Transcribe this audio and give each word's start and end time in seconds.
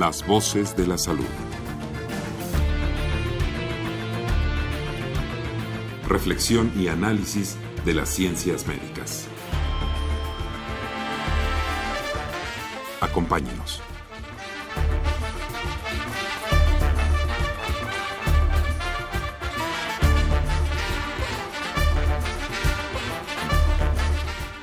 Las 0.00 0.26
voces 0.26 0.74
de 0.78 0.86
la 0.86 0.96
salud. 0.96 1.26
Reflexión 6.08 6.72
y 6.74 6.88
análisis 6.88 7.58
de 7.84 7.92
las 7.92 8.08
ciencias 8.08 8.66
médicas. 8.66 9.28
Acompáñenos. 13.02 13.82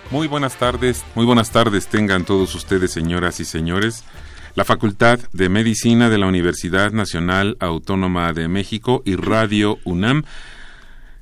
Muy 0.09 0.25
buenas 0.25 0.55
tardes, 0.55 1.05
muy 1.13 1.27
buenas 1.27 1.51
tardes 1.51 1.85
tengan 1.85 2.25
todos 2.25 2.55
ustedes, 2.55 2.89
señoras 2.89 3.39
y 3.39 3.45
señores. 3.45 4.03
La 4.57 4.65
Facultad 4.65 5.19
de 5.33 5.49
Medicina 5.49 6.09
de 6.09 6.17
la 6.17 6.25
Universidad 6.25 6.91
Nacional 6.91 7.57
Autónoma 7.59 8.33
de 8.33 8.47
México 8.47 9.03
y 9.05 9.15
Radio 9.15 9.77
UNAM 9.83 10.23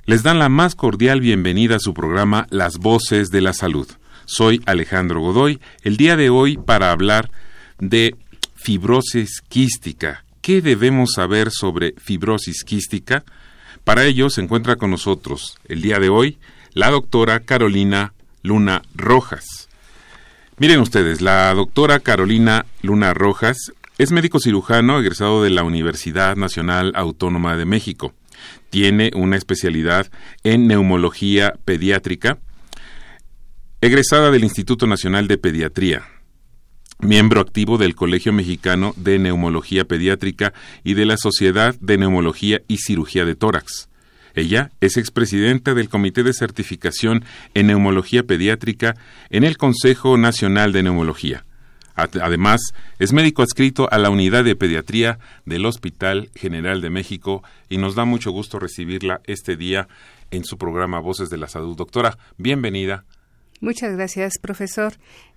les 0.06 0.22
dan 0.22 0.38
la 0.38 0.48
más 0.48 0.74
cordial 0.74 1.20
bienvenida 1.20 1.76
a 1.76 1.78
su 1.78 1.92
programa 1.92 2.46
Las 2.48 2.78
Voces 2.78 3.30
de 3.30 3.42
la 3.42 3.52
Salud. 3.52 3.86
Soy 4.24 4.62
Alejandro 4.64 5.20
Godoy, 5.20 5.60
el 5.82 5.98
día 5.98 6.16
de 6.16 6.30
hoy 6.30 6.56
para 6.56 6.90
hablar 6.90 7.30
de 7.78 8.16
fibrosis 8.54 9.42
quística. 9.46 10.24
¿Qué 10.40 10.62
debemos 10.62 11.12
saber 11.14 11.50
sobre 11.50 11.92
fibrosis 11.98 12.64
quística? 12.64 13.22
Para 13.84 14.06
ello 14.06 14.30
se 14.30 14.40
encuentra 14.40 14.76
con 14.76 14.90
nosotros 14.90 15.58
el 15.68 15.82
día 15.82 15.98
de 15.98 16.08
hoy 16.08 16.38
la 16.72 16.90
doctora 16.90 17.40
Carolina 17.40 18.14
Luna 18.42 18.80
Rojas. 18.94 19.65
Miren 20.58 20.80
ustedes, 20.80 21.20
la 21.20 21.52
doctora 21.52 22.00
Carolina 22.00 22.64
Luna 22.80 23.12
Rojas 23.12 23.72
es 23.98 24.10
médico 24.10 24.40
cirujano 24.40 24.98
egresado 24.98 25.42
de 25.42 25.50
la 25.50 25.62
Universidad 25.62 26.34
Nacional 26.34 26.92
Autónoma 26.94 27.58
de 27.58 27.66
México. 27.66 28.14
Tiene 28.70 29.10
una 29.14 29.36
especialidad 29.36 30.10
en 30.44 30.66
neumología 30.66 31.58
pediátrica, 31.66 32.38
egresada 33.82 34.30
del 34.30 34.44
Instituto 34.44 34.86
Nacional 34.86 35.28
de 35.28 35.36
Pediatría, 35.36 36.06
miembro 37.00 37.42
activo 37.42 37.76
del 37.76 37.94
Colegio 37.94 38.32
Mexicano 38.32 38.94
de 38.96 39.18
Neumología 39.18 39.84
Pediátrica 39.84 40.54
y 40.82 40.94
de 40.94 41.04
la 41.04 41.18
Sociedad 41.18 41.74
de 41.80 41.98
Neumología 41.98 42.62
y 42.66 42.78
Cirugía 42.78 43.26
de 43.26 43.34
Tórax. 43.34 43.90
Ella 44.36 44.70
es 44.82 44.98
expresidenta 44.98 45.72
del 45.72 45.88
Comité 45.88 46.22
de 46.22 46.34
Certificación 46.34 47.24
en 47.54 47.68
Neumología 47.68 48.22
Pediátrica 48.22 48.94
en 49.30 49.44
el 49.44 49.56
Consejo 49.56 50.18
Nacional 50.18 50.72
de 50.72 50.82
Neumología. 50.82 51.46
Además, 51.94 52.60
es 52.98 53.14
médico 53.14 53.40
adscrito 53.40 53.90
a 53.90 53.96
la 53.96 54.10
Unidad 54.10 54.44
de 54.44 54.54
Pediatría 54.54 55.18
del 55.46 55.64
Hospital 55.64 56.28
General 56.34 56.82
de 56.82 56.90
México 56.90 57.42
y 57.70 57.78
nos 57.78 57.94
da 57.94 58.04
mucho 58.04 58.30
gusto 58.30 58.58
recibirla 58.58 59.22
este 59.24 59.56
día 59.56 59.88
en 60.30 60.44
su 60.44 60.58
programa 60.58 61.00
Voces 61.00 61.30
de 61.30 61.38
la 61.38 61.48
Salud. 61.48 61.74
Doctora, 61.74 62.18
bienvenida. 62.36 63.06
Muchas 63.62 63.96
gracias, 63.96 64.34
profesor. 64.38 64.92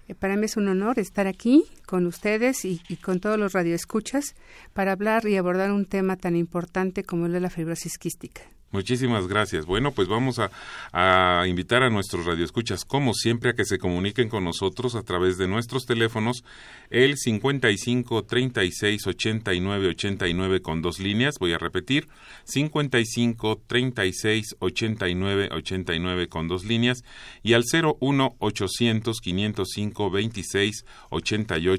Eh, 0.09 0.15
para 0.15 0.35
mí 0.35 0.45
es 0.45 0.57
un 0.57 0.67
honor 0.67 0.99
estar 0.99 1.25
aquí 1.25 1.63
con 1.89 2.05
ustedes 2.05 2.65
y, 2.65 2.83
y, 2.87 2.97
con 2.97 3.19
todos 3.19 3.39
los 3.39 3.53
radioescuchas 3.53 4.35
para 4.73 4.91
hablar 4.91 5.27
y 5.27 5.37
abordar 5.37 5.71
un 5.71 5.85
tema 5.85 6.17
tan 6.17 6.35
importante 6.35 7.03
como 7.03 7.25
el 7.25 7.31
de 7.31 7.39
la 7.39 7.49
fibrosis 7.49 7.97
quística. 7.97 8.43
Muchísimas 8.71 9.27
gracias. 9.27 9.65
Bueno, 9.65 9.91
pues 9.93 10.07
vamos 10.07 10.37
a, 10.37 10.51
a, 10.91 11.47
invitar 11.47 11.81
a 11.81 11.89
nuestros 11.89 12.27
radioescuchas, 12.27 12.85
como 12.85 13.15
siempre, 13.15 13.49
a 13.49 13.53
que 13.53 13.65
se 13.65 13.79
comuniquen 13.79 14.29
con 14.29 14.43
nosotros 14.43 14.93
a 14.93 15.01
través 15.01 15.39
de 15.39 15.47
nuestros 15.47 15.87
teléfonos, 15.87 16.43
el 16.91 17.17
55 17.17 18.25
36 18.25 19.07
89 19.07 19.87
89 19.87 20.61
con 20.61 20.83
dos 20.83 20.99
líneas, 20.99 21.39
voy 21.39 21.53
a 21.53 21.57
repetir, 21.57 22.09
55 22.43 23.63
36 23.65 24.55
89 24.59 25.49
89 25.51 26.27
con 26.27 26.47
dos 26.47 26.63
líneas, 26.63 27.03
y 27.41 27.53
al 27.53 27.63
01 27.63 28.35
800 28.37 29.19
505 29.19 30.11
26 30.11 30.85
88, 31.09 31.78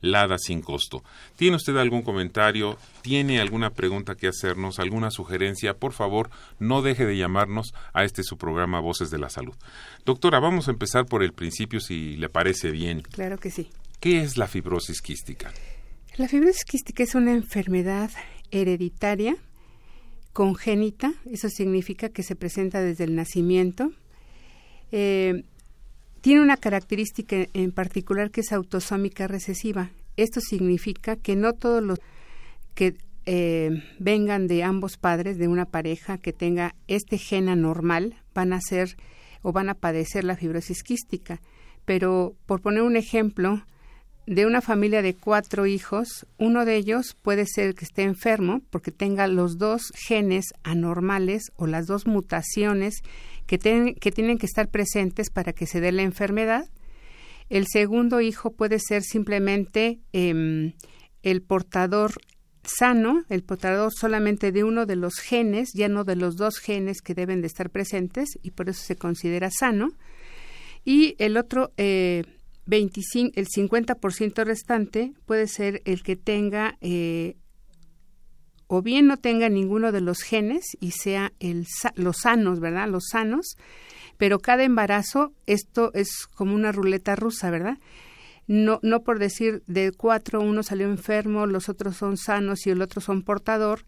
Lada 0.00 0.38
sin 0.38 0.60
costo. 0.60 1.02
¿Tiene 1.36 1.56
usted 1.56 1.76
algún 1.76 2.02
comentario? 2.02 2.76
¿Tiene 3.02 3.40
alguna 3.40 3.70
pregunta 3.70 4.14
que 4.14 4.28
hacernos? 4.28 4.78
¿Alguna 4.78 5.10
sugerencia? 5.10 5.74
Por 5.74 5.92
favor, 5.92 6.30
no 6.58 6.82
deje 6.82 7.06
de 7.06 7.16
llamarnos 7.16 7.74
a 7.92 8.04
este 8.04 8.22
su 8.22 8.36
programa 8.36 8.80
Voces 8.80 9.10
de 9.10 9.18
la 9.18 9.30
Salud. 9.30 9.54
Doctora, 10.04 10.40
vamos 10.40 10.68
a 10.68 10.72
empezar 10.72 11.06
por 11.06 11.22
el 11.22 11.32
principio 11.32 11.80
si 11.80 12.16
le 12.16 12.28
parece 12.28 12.70
bien. 12.70 13.02
Claro 13.02 13.38
que 13.38 13.50
sí. 13.50 13.70
¿Qué 14.00 14.20
es 14.20 14.36
la 14.36 14.46
fibrosis 14.46 15.00
quística? 15.00 15.52
La 16.16 16.28
fibrosis 16.28 16.64
quística 16.64 17.02
es 17.02 17.14
una 17.14 17.32
enfermedad 17.32 18.10
hereditaria 18.50 19.36
congénita, 20.34 21.14
eso 21.30 21.48
significa 21.48 22.10
que 22.10 22.22
se 22.22 22.36
presenta 22.36 22.82
desde 22.82 23.04
el 23.04 23.14
nacimiento. 23.14 23.92
Eh, 24.90 25.44
tiene 26.24 26.40
una 26.40 26.56
característica 26.56 27.36
en 27.52 27.70
particular 27.70 28.30
que 28.30 28.40
es 28.40 28.50
autosómica 28.50 29.28
recesiva. 29.28 29.90
Esto 30.16 30.40
significa 30.40 31.16
que 31.16 31.36
no 31.36 31.52
todos 31.52 31.82
los 31.82 31.98
que 32.74 32.96
eh, 33.26 33.82
vengan 33.98 34.46
de 34.46 34.62
ambos 34.62 34.96
padres, 34.96 35.36
de 35.36 35.48
una 35.48 35.66
pareja 35.66 36.16
que 36.16 36.32
tenga 36.32 36.74
este 36.88 37.18
gen 37.18 37.50
anormal, 37.50 38.22
van 38.34 38.54
a 38.54 38.62
ser 38.62 38.96
o 39.42 39.52
van 39.52 39.68
a 39.68 39.74
padecer 39.74 40.24
la 40.24 40.34
fibrosis 40.34 40.82
quística. 40.82 41.42
Pero, 41.84 42.34
por 42.46 42.62
poner 42.62 42.84
un 42.84 42.96
ejemplo, 42.96 43.62
de 44.26 44.46
una 44.46 44.62
familia 44.62 45.02
de 45.02 45.14
cuatro 45.14 45.66
hijos, 45.66 46.26
uno 46.38 46.64
de 46.64 46.76
ellos 46.76 47.14
puede 47.20 47.44
ser 47.44 47.74
que 47.74 47.84
esté 47.84 48.04
enfermo 48.04 48.62
porque 48.70 48.90
tenga 48.90 49.26
los 49.26 49.58
dos 49.58 49.92
genes 49.94 50.54
anormales 50.62 51.52
o 51.56 51.66
las 51.66 51.86
dos 51.86 52.06
mutaciones 52.06 53.02
que, 53.46 53.58
tienen 53.58 54.38
que 54.38 54.46
estar 54.46 54.68
presentes 54.68 55.30
para 55.30 55.52
que 55.52 55.66
se 55.66 55.80
dé 55.80 55.92
la 55.92 56.02
enfermedad. 56.02 56.68
El 57.50 57.66
segundo 57.66 58.20
hijo 58.20 58.52
puede 58.52 58.78
ser 58.78 59.02
simplemente 59.02 60.00
eh, 60.12 60.72
el 61.22 61.42
portador 61.42 62.14
sano, 62.66 63.24
el 63.28 63.42
portador 63.42 63.92
solamente 63.92 64.52
de 64.52 64.64
uno 64.64 64.86
de 64.86 64.96
los 64.96 65.16
genes, 65.16 65.72
ya 65.74 65.88
no 65.88 66.04
de 66.04 66.16
los 66.16 66.36
dos 66.36 66.58
genes 66.58 67.02
que 67.02 67.14
deben 67.14 67.40
de 67.40 67.46
estar 67.46 67.70
presentes 67.70 68.38
y 68.42 68.52
por 68.52 68.68
eso 68.68 68.82
se 68.82 68.96
considera 68.96 69.50
sano. 69.50 69.88
Y 70.84 71.16
el 71.18 71.36
otro, 71.36 71.72
eh, 71.76 72.24
25, 72.66 73.32
el 73.36 73.46
50% 73.48 74.44
restante 74.44 75.12
puede 75.26 75.46
ser 75.48 75.82
el 75.84 76.02
que 76.02 76.16
tenga 76.16 76.76
eh, 76.80 77.36
o 78.74 78.82
bien 78.82 79.06
no 79.06 79.16
tenga 79.16 79.48
ninguno 79.48 79.92
de 79.92 80.00
los 80.00 80.22
genes 80.22 80.76
y 80.80 80.92
sea 80.92 81.32
el, 81.40 81.66
los 81.96 82.18
sanos, 82.18 82.60
¿verdad? 82.60 82.88
Los 82.88 83.04
sanos, 83.10 83.56
pero 84.16 84.38
cada 84.38 84.64
embarazo, 84.64 85.32
esto 85.46 85.90
es 85.94 86.26
como 86.34 86.54
una 86.54 86.72
ruleta 86.72 87.16
rusa, 87.16 87.50
¿verdad? 87.50 87.78
no, 88.46 88.78
no 88.82 89.02
por 89.02 89.18
decir 89.18 89.62
de 89.66 89.92
cuatro 89.92 90.40
uno 90.40 90.62
salió 90.62 90.86
enfermo, 90.86 91.46
los 91.46 91.68
otros 91.68 91.96
son 91.96 92.16
sanos 92.16 92.66
y 92.66 92.70
el 92.70 92.82
otro 92.82 93.00
son 93.00 93.22
portador, 93.22 93.84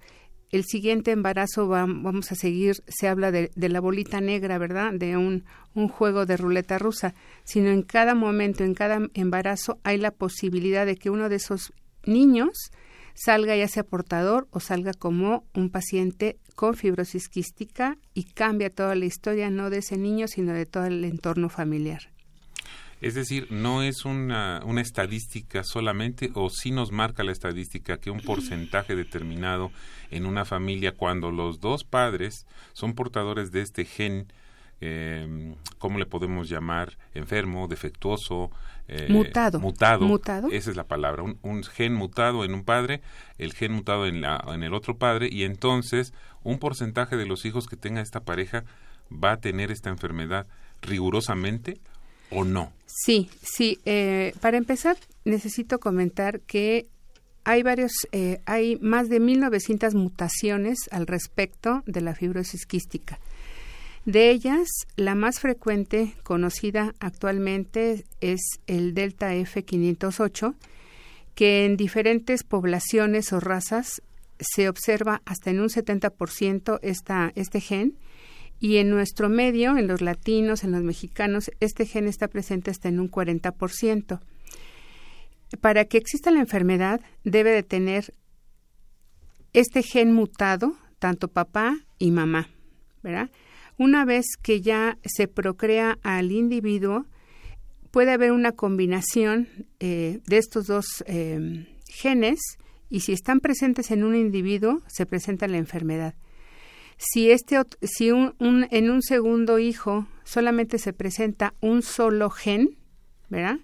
el 0.50 0.64
siguiente 0.64 1.10
embarazo 1.10 1.68
va, 1.68 1.86
vamos 1.86 2.30
a 2.32 2.36
seguir, 2.36 2.76
se 2.86 3.08
habla 3.08 3.32
de, 3.32 3.50
de, 3.54 3.68
la 3.68 3.80
bolita 3.80 4.20
negra, 4.20 4.58
¿verdad? 4.58 4.92
De 4.92 5.16
un, 5.16 5.44
un 5.74 5.88
juego 5.88 6.24
de 6.24 6.36
ruleta 6.36 6.78
rusa, 6.78 7.14
sino 7.44 7.68
en 7.70 7.82
cada 7.82 8.14
momento, 8.14 8.62
en 8.62 8.74
cada 8.74 9.00
embarazo 9.14 9.78
hay 9.82 9.98
la 9.98 10.12
posibilidad 10.12 10.86
de 10.86 10.96
que 10.96 11.10
uno 11.10 11.28
de 11.28 11.36
esos 11.36 11.72
niños 12.04 12.70
salga 13.16 13.56
ya 13.56 13.66
sea 13.66 13.82
portador 13.82 14.46
o 14.50 14.60
salga 14.60 14.92
como 14.92 15.44
un 15.54 15.70
paciente 15.70 16.36
con 16.54 16.74
fibrosis 16.74 17.28
quística 17.28 17.96
y 18.14 18.24
cambia 18.24 18.70
toda 18.70 18.94
la 18.94 19.06
historia 19.06 19.50
no 19.50 19.70
de 19.70 19.78
ese 19.78 19.96
niño, 19.96 20.28
sino 20.28 20.52
de 20.52 20.66
todo 20.66 20.84
el 20.84 21.04
entorno 21.04 21.48
familiar. 21.48 22.10
Es 23.00 23.14
decir, 23.14 23.48
no 23.50 23.82
es 23.82 24.04
una, 24.04 24.62
una 24.64 24.80
estadística 24.80 25.64
solamente, 25.64 26.30
o 26.34 26.48
sí 26.48 26.70
nos 26.70 26.92
marca 26.92 27.24
la 27.24 27.32
estadística 27.32 27.98
que 27.98 28.10
un 28.10 28.20
porcentaje 28.20 28.96
determinado 28.96 29.70
en 30.10 30.24
una 30.24 30.46
familia, 30.46 30.92
cuando 30.92 31.30
los 31.30 31.60
dos 31.60 31.84
padres 31.84 32.46
son 32.72 32.94
portadores 32.94 33.50
de 33.50 33.60
este 33.60 33.84
gen 33.84 34.32
eh, 34.80 35.54
¿cómo 35.78 35.98
le 35.98 36.06
podemos 36.06 36.48
llamar? 36.48 36.96
Enfermo, 37.14 37.68
defectuoso, 37.68 38.50
eh, 38.88 39.06
mutado. 39.08 39.58
mutado. 39.58 40.48
Esa 40.50 40.70
es 40.70 40.76
la 40.76 40.84
palabra. 40.84 41.22
Un, 41.22 41.64
gen 41.64 41.94
mutado 41.94 42.44
en 42.44 42.54
un 42.54 42.64
padre, 42.64 43.00
el 43.38 43.52
gen 43.52 43.72
mutado 43.72 44.06
en, 44.06 44.20
la, 44.20 44.42
en 44.48 44.62
el 44.62 44.74
otro 44.74 44.96
padre, 44.96 45.28
y 45.30 45.44
entonces 45.44 46.12
un 46.44 46.58
porcentaje 46.58 47.16
de 47.16 47.26
los 47.26 47.44
hijos 47.44 47.66
que 47.66 47.76
tenga 47.76 48.00
esta 48.00 48.20
pareja 48.20 48.64
va 49.12 49.32
a 49.32 49.40
tener 49.40 49.70
esta 49.70 49.90
enfermedad 49.90 50.46
rigurosamente 50.82 51.80
o 52.30 52.44
no. 52.44 52.72
Sí, 52.86 53.28
sí. 53.42 53.78
Eh, 53.84 54.34
para 54.40 54.56
empezar, 54.56 54.96
necesito 55.24 55.78
comentar 55.78 56.40
que 56.40 56.86
hay 57.44 57.62
varios, 57.62 57.92
eh, 58.12 58.40
hay 58.46 58.76
más 58.80 59.08
de 59.08 59.20
1.900 59.20 59.94
mutaciones 59.94 60.78
al 60.90 61.06
respecto 61.06 61.82
de 61.86 62.00
la 62.00 62.14
fibrosis 62.14 62.66
quística. 62.66 63.20
De 64.06 64.30
ellas, 64.30 64.68
la 64.94 65.16
más 65.16 65.40
frecuente 65.40 66.14
conocida 66.22 66.94
actualmente 67.00 68.04
es 68.20 68.40
el 68.68 68.94
delta 68.94 69.34
F508, 69.34 70.54
que 71.34 71.64
en 71.64 71.76
diferentes 71.76 72.44
poblaciones 72.44 73.32
o 73.32 73.40
razas 73.40 74.02
se 74.38 74.68
observa 74.68 75.22
hasta 75.24 75.50
en 75.50 75.58
un 75.58 75.70
70% 75.70 76.78
esta, 76.82 77.32
este 77.34 77.60
gen 77.60 77.98
y 78.60 78.76
en 78.76 78.90
nuestro 78.90 79.28
medio, 79.28 79.76
en 79.76 79.88
los 79.88 80.00
latinos, 80.00 80.62
en 80.62 80.70
los 80.70 80.82
mexicanos, 80.82 81.50
este 81.58 81.84
gen 81.84 82.06
está 82.06 82.28
presente 82.28 82.70
hasta 82.70 82.88
en 82.88 83.00
un 83.00 83.10
40%. 83.10 84.20
Para 85.60 85.84
que 85.84 85.98
exista 85.98 86.30
la 86.30 86.38
enfermedad, 86.38 87.00
debe 87.24 87.50
de 87.50 87.64
tener 87.64 88.14
este 89.52 89.82
gen 89.82 90.12
mutado, 90.12 90.76
tanto 91.00 91.26
papá 91.26 91.76
y 91.98 92.12
mamá, 92.12 92.48
¿verdad? 93.02 93.30
Una 93.78 94.04
vez 94.04 94.24
que 94.42 94.60
ya 94.60 94.98
se 95.04 95.28
procrea 95.28 95.98
al 96.02 96.32
individuo, 96.32 97.06
puede 97.90 98.12
haber 98.12 98.32
una 98.32 98.52
combinación 98.52 99.48
eh, 99.80 100.20
de 100.26 100.38
estos 100.38 100.66
dos 100.66 101.04
eh, 101.06 101.66
genes 101.88 102.40
y 102.88 103.00
si 103.00 103.12
están 103.12 103.40
presentes 103.40 103.90
en 103.90 104.04
un 104.04 104.14
individuo, 104.14 104.82
se 104.86 105.06
presenta 105.06 105.48
la 105.48 105.58
enfermedad. 105.58 106.14
Si, 106.98 107.30
este, 107.30 107.60
si 107.82 108.10
un, 108.10 108.34
en 108.38 108.90
un 108.90 109.02
segundo 109.02 109.58
hijo 109.58 110.06
solamente 110.24 110.78
se 110.78 110.92
presenta 110.92 111.52
un 111.60 111.82
solo 111.82 112.30
gen, 112.30 112.76
¿verdad? 113.28 113.58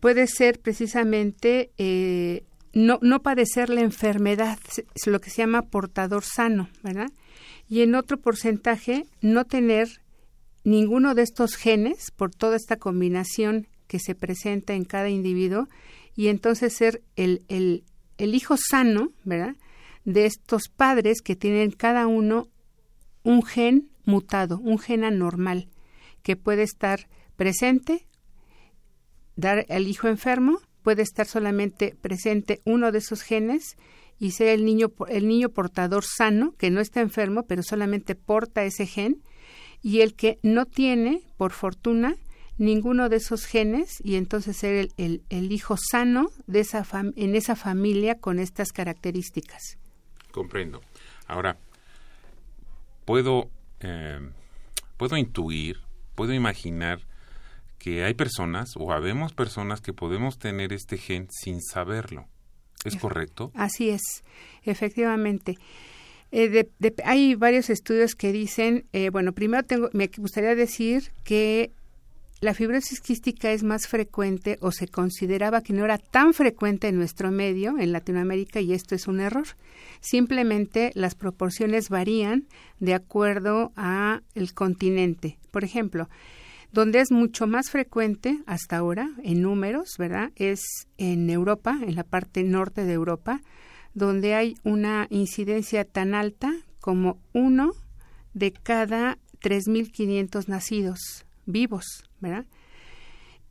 Puede 0.00 0.26
ser 0.26 0.60
precisamente 0.60 1.70
eh, 1.78 2.44
no, 2.72 2.98
no 3.02 3.22
padecer 3.22 3.70
la 3.70 3.80
enfermedad, 3.80 4.58
lo 5.06 5.20
que 5.20 5.30
se 5.30 5.38
llama 5.38 5.62
portador 5.62 6.24
sano, 6.24 6.68
¿verdad? 6.82 7.08
Y 7.68 7.82
en 7.82 7.94
otro 7.94 8.18
porcentaje 8.18 9.06
no 9.20 9.44
tener 9.44 10.00
ninguno 10.64 11.14
de 11.14 11.22
estos 11.22 11.54
genes 11.54 12.10
por 12.10 12.34
toda 12.34 12.56
esta 12.56 12.76
combinación 12.76 13.68
que 13.86 13.98
se 13.98 14.14
presenta 14.14 14.74
en 14.74 14.84
cada 14.84 15.08
individuo 15.08 15.68
y 16.14 16.28
entonces 16.28 16.74
ser 16.74 17.02
el, 17.14 17.42
el, 17.48 17.84
el 18.18 18.34
hijo 18.34 18.56
sano, 18.56 19.12
¿verdad? 19.24 19.54
De 20.04 20.26
estos 20.26 20.68
padres 20.68 21.20
que 21.22 21.36
tienen 21.36 21.70
cada 21.70 22.06
uno 22.06 22.48
un 23.22 23.44
gen 23.44 23.90
mutado, 24.04 24.58
un 24.60 24.78
gen 24.78 25.04
anormal, 25.04 25.68
que 26.22 26.36
puede 26.36 26.62
estar 26.62 27.08
presente, 27.36 28.06
dar 29.36 29.66
al 29.68 29.86
hijo 29.86 30.08
enfermo, 30.08 30.60
puede 30.82 31.02
estar 31.02 31.26
solamente 31.26 31.96
presente 32.00 32.60
uno 32.64 32.92
de 32.92 32.98
esos 32.98 33.22
genes 33.22 33.76
y 34.18 34.32
ser 34.32 34.48
el 34.48 34.64
niño, 34.64 34.92
el 35.08 35.28
niño 35.28 35.50
portador 35.50 36.04
sano, 36.04 36.54
que 36.58 36.70
no 36.70 36.80
está 36.80 37.00
enfermo, 37.00 37.44
pero 37.46 37.62
solamente 37.62 38.14
porta 38.14 38.64
ese 38.64 38.86
gen, 38.86 39.22
y 39.82 40.00
el 40.00 40.14
que 40.14 40.38
no 40.42 40.66
tiene, 40.66 41.22
por 41.36 41.52
fortuna, 41.52 42.16
ninguno 42.58 43.08
de 43.08 43.16
esos 43.16 43.44
genes, 43.44 44.00
y 44.02 44.16
entonces 44.16 44.56
ser 44.56 44.88
el, 44.96 45.22
el, 45.28 45.52
hijo 45.52 45.76
sano 45.76 46.30
de 46.46 46.60
esa 46.60 46.84
en 47.16 47.36
esa 47.36 47.56
familia 47.56 48.18
con 48.18 48.38
estas 48.38 48.72
características. 48.72 49.78
Comprendo. 50.32 50.80
Ahora, 51.26 51.58
puedo, 53.04 53.50
eh, 53.80 54.20
puedo 54.96 55.16
intuir, 55.16 55.80
puedo 56.14 56.32
imaginar 56.32 57.00
que 57.78 58.04
hay 58.04 58.14
personas 58.14 58.70
o 58.76 58.92
habemos 58.92 59.32
personas 59.32 59.80
que 59.80 59.92
podemos 59.92 60.38
tener 60.38 60.72
este 60.72 60.96
gen 60.98 61.28
sin 61.30 61.60
saberlo. 61.62 62.26
¿Es 62.88 62.96
correcto? 62.96 63.50
Así 63.54 63.90
es, 63.90 64.02
efectivamente. 64.64 65.58
Eh, 66.32 66.68
hay 67.04 67.34
varios 67.34 67.70
estudios 67.70 68.14
que 68.14 68.32
dicen, 68.32 68.84
eh, 68.92 69.10
bueno, 69.10 69.32
primero 69.32 69.62
tengo, 69.64 69.88
me 69.92 70.10
gustaría 70.18 70.54
decir 70.54 71.12
que 71.24 71.72
la 72.40 72.52
fibrosis 72.52 73.00
quística 73.00 73.50
es 73.50 73.62
más 73.62 73.86
frecuente 73.86 74.58
o 74.60 74.70
se 74.70 74.88
consideraba 74.88 75.62
que 75.62 75.72
no 75.72 75.84
era 75.84 75.96
tan 75.96 76.34
frecuente 76.34 76.88
en 76.88 76.96
nuestro 76.96 77.30
medio, 77.30 77.78
en 77.78 77.92
Latinoamérica, 77.92 78.60
y 78.60 78.74
esto 78.74 78.94
es 78.94 79.06
un 79.06 79.20
error. 79.20 79.46
Simplemente 80.00 80.90
las 80.94 81.14
proporciones 81.14 81.88
varían 81.88 82.46
de 82.78 82.92
acuerdo 82.92 83.72
a 83.76 84.20
el 84.34 84.52
continente. 84.52 85.38
Por 85.50 85.64
ejemplo, 85.64 86.10
donde 86.76 87.00
es 87.00 87.10
mucho 87.10 87.46
más 87.46 87.70
frecuente 87.70 88.42
hasta 88.44 88.76
ahora, 88.76 89.08
en 89.22 89.40
números, 89.40 89.94
¿verdad? 89.98 90.30
Es 90.36 90.60
en 90.98 91.30
Europa, 91.30 91.80
en 91.80 91.94
la 91.94 92.04
parte 92.04 92.44
norte 92.44 92.84
de 92.84 92.92
Europa, 92.92 93.40
donde 93.94 94.34
hay 94.34 94.56
una 94.62 95.06
incidencia 95.08 95.86
tan 95.86 96.14
alta 96.14 96.52
como 96.78 97.18
uno 97.32 97.72
de 98.34 98.52
cada 98.52 99.16
3.500 99.40 100.48
nacidos 100.48 101.24
vivos. 101.46 102.04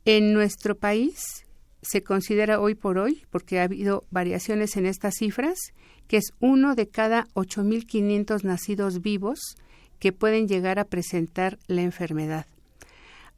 En 0.04 0.32
nuestro 0.32 0.76
país 0.76 1.44
se 1.82 2.04
considera 2.04 2.60
hoy 2.60 2.76
por 2.76 2.96
hoy, 2.96 3.24
porque 3.30 3.58
ha 3.58 3.64
habido 3.64 4.04
variaciones 4.12 4.76
en 4.76 4.86
estas 4.86 5.14
cifras, 5.16 5.58
que 6.06 6.18
es 6.18 6.30
uno 6.38 6.76
de 6.76 6.86
cada 6.86 7.26
8.500 7.34 8.44
nacidos 8.44 9.02
vivos 9.02 9.56
que 9.98 10.12
pueden 10.12 10.46
llegar 10.46 10.78
a 10.78 10.84
presentar 10.84 11.58
la 11.66 11.82
enfermedad. 11.82 12.46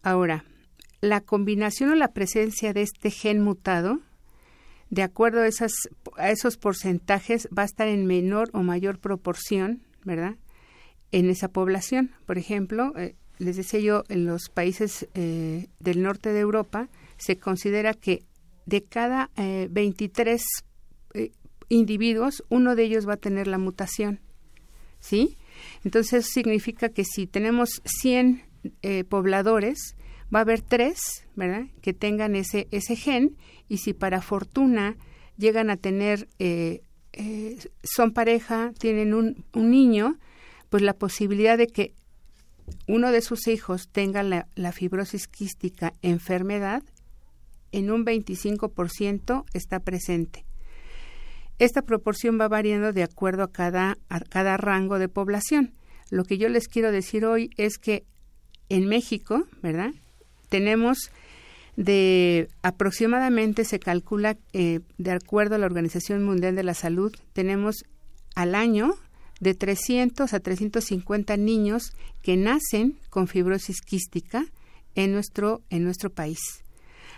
Ahora, 0.02 0.44
la 1.00 1.20
combinación 1.20 1.90
o 1.90 1.94
la 1.94 2.12
presencia 2.12 2.72
de 2.72 2.82
este 2.82 3.10
gen 3.10 3.40
mutado, 3.40 4.00
de 4.90 5.02
acuerdo 5.02 5.40
a, 5.40 5.46
esas, 5.46 5.72
esos 6.18 6.56
porcentajes, 6.56 7.48
va 7.56 7.62
a 7.62 7.66
estar 7.66 7.88
en 7.88 8.06
menor 8.06 8.50
o 8.52 8.62
mayor 8.62 8.98
proporción, 8.98 9.82
¿verdad? 10.04 10.36
En 11.12 11.30
esa 11.30 11.48
población. 11.48 12.10
Por 12.26 12.38
ejemplo, 12.38 12.92
eh, 12.96 13.14
les 13.38 13.56
decía 13.56 13.80
yo, 13.80 14.04
en 14.08 14.26
los 14.26 14.48
países 14.48 15.08
eh, 15.14 15.68
del 15.78 16.02
norte 16.02 16.32
de 16.32 16.40
Europa, 16.40 16.88
se 17.16 17.36
considera 17.36 17.94
que 17.94 18.24
de 18.66 18.84
cada 18.84 19.30
23 19.36 20.42
eh, 21.14 21.30
individuos, 21.68 22.44
uno 22.48 22.76
de 22.76 22.84
ellos 22.84 23.08
va 23.08 23.14
a 23.14 23.18
tener 23.18 23.46
la 23.46 23.58
mutación. 23.58 24.20
¿Sí? 25.00 25.36
Entonces, 25.84 26.26
significa 26.26 26.88
que 26.88 27.04
si 27.04 27.26
tenemos 27.26 27.80
100 27.84 28.47
eh, 28.82 29.04
pobladores, 29.04 29.96
va 30.34 30.40
a 30.40 30.42
haber 30.42 30.60
tres, 30.60 30.98
¿verdad?, 31.34 31.66
que 31.80 31.92
tengan 31.92 32.34
ese, 32.34 32.68
ese 32.70 32.96
gen 32.96 33.36
y 33.68 33.78
si 33.78 33.94
para 33.94 34.20
fortuna 34.20 34.96
llegan 35.36 35.70
a 35.70 35.76
tener, 35.76 36.28
eh, 36.38 36.82
eh, 37.12 37.58
son 37.82 38.12
pareja, 38.12 38.72
tienen 38.78 39.14
un, 39.14 39.44
un, 39.54 39.70
niño, 39.70 40.18
pues 40.68 40.82
la 40.82 40.94
posibilidad 40.94 41.56
de 41.56 41.66
que 41.66 41.94
uno 42.86 43.12
de 43.12 43.22
sus 43.22 43.46
hijos 43.46 43.88
tenga 43.88 44.22
la, 44.22 44.46
la 44.54 44.72
fibrosis 44.72 45.26
quística 45.26 45.92
enfermedad 46.02 46.82
en 47.72 47.90
un 47.90 48.04
25% 48.04 49.44
está 49.54 49.80
presente. 49.80 50.44
Esta 51.58 51.82
proporción 51.82 52.38
va 52.40 52.48
variando 52.48 52.92
de 52.92 53.02
acuerdo 53.02 53.42
a 53.42 53.50
cada, 53.50 53.98
a 54.08 54.20
cada 54.20 54.56
rango 54.56 54.98
de 54.98 55.08
población. 55.08 55.74
Lo 56.10 56.24
que 56.24 56.38
yo 56.38 56.48
les 56.48 56.68
quiero 56.68 56.92
decir 56.92 57.24
hoy 57.24 57.50
es 57.56 57.78
que 57.78 58.04
en 58.68 58.86
México, 58.86 59.46
¿verdad? 59.62 59.92
Tenemos 60.48 61.10
de 61.76 62.48
aproximadamente 62.62 63.64
se 63.64 63.78
calcula, 63.78 64.36
eh, 64.52 64.80
de 64.98 65.12
acuerdo 65.12 65.54
a 65.54 65.58
la 65.58 65.66
Organización 65.66 66.24
Mundial 66.24 66.56
de 66.56 66.64
la 66.64 66.74
Salud, 66.74 67.14
tenemos 67.32 67.84
al 68.34 68.56
año 68.56 68.94
de 69.40 69.54
300 69.54 70.32
a 70.34 70.40
350 70.40 71.36
niños 71.36 71.92
que 72.20 72.36
nacen 72.36 72.98
con 73.10 73.28
fibrosis 73.28 73.80
quística 73.80 74.44
en 74.96 75.12
nuestro, 75.12 75.62
en 75.70 75.84
nuestro 75.84 76.10
país. 76.10 76.40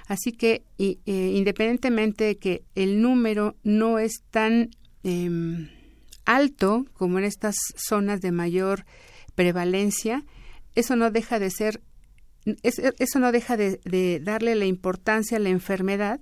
Así 0.08 0.32
que 0.32 0.62
eh, 0.78 0.96
independientemente 1.06 2.24
de 2.24 2.36
que 2.36 2.62
el 2.74 3.00
número 3.00 3.54
no 3.62 3.98
es 3.98 4.22
tan 4.30 4.70
em, 5.04 5.70
alto 6.24 6.84
como 6.94 7.18
en 7.18 7.24
estas 7.24 7.54
zonas 7.76 8.20
de 8.20 8.32
mayor 8.32 8.84
prevalencia, 9.34 10.24
eso 10.74 10.96
no 10.96 11.10
deja 11.10 11.38
de 11.38 11.50
ser, 11.50 11.80
eso 12.62 13.18
no 13.18 13.32
deja 13.32 13.56
de, 13.56 14.20
darle 14.22 14.54
la 14.54 14.66
importancia 14.66 15.36
a 15.36 15.40
la 15.40 15.50
enfermedad, 15.50 16.20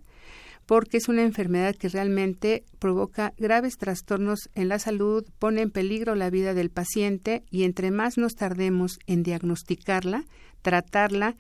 porque 0.67 0.99
es 0.99 1.09
una 1.09 1.23
enfermedad 1.23 1.75
que 1.77 1.89
realmente 1.89 2.65
provoca 2.79 3.33
graves 3.39 3.79
trastornos 3.79 4.51
en 4.55 4.69
la 4.69 4.79
salud, 4.79 5.25
pone 5.39 5.63
en 5.63 5.71
peligro 5.71 6.15
la 6.15 6.29
vida 6.29 6.53
del 6.53 6.71
paciente 6.71 7.43
y 7.51 7.65
entre 7.65 7.91
más 7.91 8.19
nos 8.19 8.35
tardemos 8.35 8.99
en 9.07 9.23
diagnosticarla, 9.23 10.25
tratarla 10.61 11.37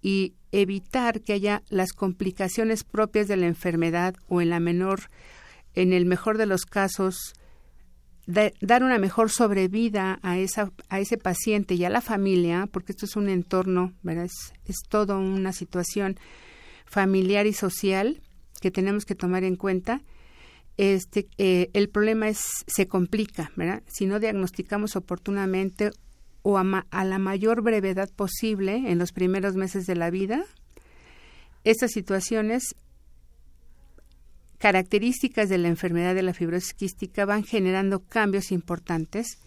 y 0.00 0.34
evitar 0.52 1.22
que 1.22 1.32
haya 1.32 1.62
las 1.70 1.92
complicaciones 1.92 2.84
propias 2.84 3.26
de 3.26 3.36
la 3.36 3.46
enfermedad 3.46 4.14
o 4.28 4.40
en 4.40 4.50
la 4.50 4.60
menor, 4.60 5.10
en 5.74 5.92
el 5.92 6.06
mejor 6.06 6.38
de 6.38 6.46
los 6.46 6.64
casos, 6.64 7.34
dar 8.28 8.82
una 8.82 8.98
mejor 8.98 9.30
sobrevida 9.30 10.18
a, 10.22 10.38
esa, 10.38 10.70
a 10.90 11.00
ese 11.00 11.16
paciente 11.16 11.74
y 11.74 11.84
a 11.84 11.90
la 11.90 12.02
familia, 12.02 12.68
porque 12.70 12.92
esto 12.92 13.06
es 13.06 13.16
un 13.16 13.30
entorno. 13.30 13.94
Es, 14.04 14.52
es 14.66 14.76
todo 14.86 15.18
una 15.18 15.52
situación 15.52 16.18
familiar 16.84 17.46
y 17.46 17.54
social 17.54 18.20
que 18.60 18.70
tenemos 18.70 19.06
que 19.06 19.14
tomar 19.14 19.44
en 19.44 19.56
cuenta. 19.56 20.02
Este, 20.76 21.26
eh, 21.38 21.70
el 21.72 21.88
problema 21.88 22.28
es 22.28 22.40
se 22.66 22.86
complica, 22.86 23.50
¿verdad? 23.56 23.82
Si 23.86 24.04
no 24.04 24.20
diagnosticamos 24.20 24.94
oportunamente 24.94 25.90
o 26.42 26.58
a, 26.58 26.86
a, 26.90 27.04
la 27.04 27.18
mayor 27.18 27.62
brevedad 27.62 28.10
posible 28.14 28.90
en 28.90 28.98
los 28.98 29.12
primeros 29.12 29.56
meses 29.56 29.86
de 29.86 29.96
la 29.96 30.10
vida, 30.10 30.44
estas 31.64 31.92
situaciones 31.92 32.74
características 34.58 35.48
de 35.48 35.58
la 35.58 35.68
enfermedad 35.68 36.14
de 36.14 36.22
la 36.22 36.34
fibrosis 36.34 36.74
quística 36.74 37.24
van 37.24 37.44
generando 37.44 38.00
cambios 38.00 38.52
importantes 38.52 39.38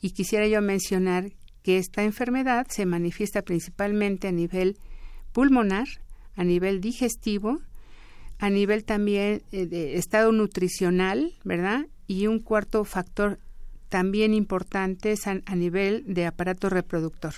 y 0.00 0.10
quisiera 0.10 0.46
yo 0.46 0.60
mencionar 0.60 1.32
que 1.62 1.78
esta 1.78 2.02
enfermedad 2.02 2.66
se 2.68 2.86
manifiesta 2.86 3.42
principalmente 3.42 4.28
a 4.28 4.32
nivel 4.32 4.78
pulmonar, 5.32 5.86
a 6.36 6.44
nivel 6.44 6.80
digestivo, 6.80 7.60
a 8.38 8.50
nivel 8.50 8.84
también 8.84 9.42
eh, 9.52 9.66
de 9.66 9.96
estado 9.96 10.30
nutricional, 10.32 11.32
¿verdad? 11.44 11.86
Y 12.06 12.26
un 12.26 12.40
cuarto 12.40 12.84
factor 12.84 13.38
también 13.88 14.34
importante 14.34 15.12
es 15.12 15.26
a, 15.26 15.34
nivel 15.54 16.04
de 16.06 16.26
aparato 16.26 16.68
reproductor. 16.68 17.34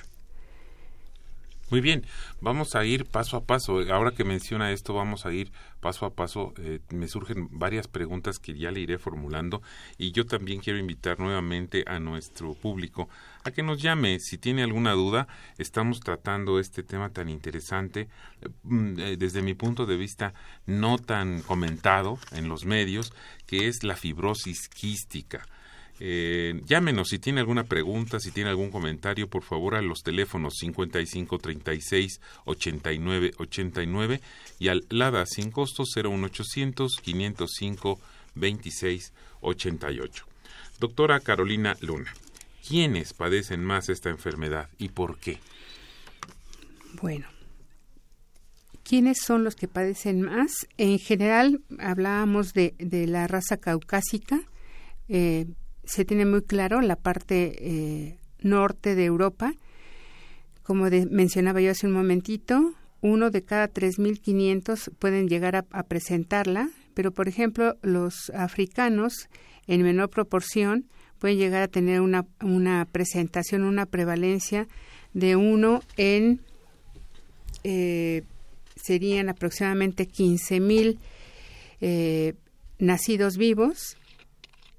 Muy 1.70 1.82
bien, 1.82 2.06
vamos 2.40 2.74
a 2.74 2.84
ir 2.86 3.04
paso 3.04 3.36
a 3.36 3.44
paso. 3.44 3.80
Ahora 3.92 4.12
que 4.12 4.24
menciona 4.24 4.72
esto, 4.72 4.94
vamos 4.94 5.26
a 5.26 5.32
ir 5.34 5.52
paso 5.80 6.06
a 6.06 6.14
paso. 6.14 6.54
Eh, 6.56 6.80
me 6.94 7.08
surgen 7.08 7.48
varias 7.50 7.88
preguntas 7.88 8.38
que 8.38 8.56
ya 8.56 8.70
le 8.70 8.80
iré 8.80 8.98
formulando 8.98 9.60
y 9.98 10.12
yo 10.12 10.24
también 10.24 10.60
quiero 10.60 10.78
invitar 10.78 11.20
nuevamente 11.20 11.84
a 11.86 11.98
nuestro 11.98 12.54
público 12.54 13.10
a 13.44 13.50
que 13.50 13.62
nos 13.62 13.82
llame 13.82 14.18
si 14.18 14.38
tiene 14.38 14.62
alguna 14.62 14.92
duda. 14.92 15.28
Estamos 15.58 16.00
tratando 16.00 16.58
este 16.58 16.82
tema 16.82 17.10
tan 17.10 17.28
interesante 17.28 18.08
mm, 18.62 18.98
eh, 18.98 19.16
desde 19.18 19.42
mi 19.42 19.52
punto 19.52 19.84
de 19.84 19.98
vista 19.98 20.32
no 20.64 20.96
tan 20.96 21.42
comentado 21.42 22.18
en 22.32 22.48
los 22.48 22.64
medios, 22.64 23.12
que 23.46 23.68
es 23.68 23.84
la 23.84 23.94
fibrosis 23.94 24.70
quística. 24.70 25.46
Eh, 26.00 26.60
llámenos 26.64 27.08
si 27.08 27.18
tiene 27.18 27.40
alguna 27.40 27.64
pregunta, 27.64 28.20
si 28.20 28.30
tiene 28.30 28.50
algún 28.50 28.70
comentario, 28.70 29.28
por 29.28 29.42
favor, 29.42 29.74
a 29.74 29.82
los 29.82 30.02
teléfonos 30.02 30.54
55 30.58 31.38
36 31.38 32.20
89 32.44 33.32
89 33.36 34.20
y 34.60 34.68
al 34.68 34.86
LADA 34.90 35.26
sin 35.26 35.50
costo 35.50 35.82
01800 35.82 36.96
505 37.02 38.00
26 38.36 39.12
88. 39.40 40.24
Doctora 40.78 41.18
Carolina 41.18 41.76
Luna, 41.80 42.14
¿quiénes 42.66 43.12
padecen 43.12 43.64
más 43.64 43.88
esta 43.88 44.10
enfermedad 44.10 44.68
y 44.78 44.90
por 44.90 45.18
qué? 45.18 45.40
Bueno, 47.02 47.26
¿quiénes 48.84 49.18
son 49.18 49.42
los 49.42 49.56
que 49.56 49.66
padecen 49.66 50.22
más? 50.22 50.68
En 50.76 51.00
general, 51.00 51.60
hablábamos 51.80 52.52
de, 52.54 52.74
la 52.78 53.26
raza 53.26 53.56
caucásica. 53.56 54.40
Eh, 55.08 55.46
se 55.88 56.04
tiene 56.04 56.26
muy 56.26 56.42
claro 56.42 56.80
la 56.82 56.96
parte 56.96 57.54
eh, 57.60 58.18
norte 58.40 58.94
de 58.94 59.06
Europa. 59.06 59.54
Como 60.62 60.86
mencionaba 61.10 61.62
yo 61.62 61.70
hace 61.70 61.86
un 61.86 61.94
momentito, 61.94 62.74
uno 63.00 63.30
de 63.30 63.42
cada 63.42 63.72
3.500 63.72 64.92
pueden 64.98 65.28
llegar 65.28 65.56
a, 65.56 65.82
presentarla, 65.84 66.68
pero 66.92 67.10
por 67.10 67.26
ejemplo 67.26 67.76
los 67.80 68.30
africanos 68.34 69.28
en 69.66 69.82
menor 69.82 70.10
proporción 70.10 70.84
pueden 71.18 71.38
llegar 71.38 71.62
a 71.62 71.68
tener 71.68 72.02
una, 72.02 72.26
una 72.42 72.84
presentación, 72.84 73.64
una 73.64 73.86
prevalencia 73.86 74.68
de 75.14 75.36
uno 75.36 75.80
en, 75.96 76.40
eh, 77.64 78.24
serían 78.76 79.30
aproximadamente 79.30 80.06
15.000 80.06 80.98
eh, 81.80 82.34
nacidos 82.78 83.38
vivos 83.38 83.96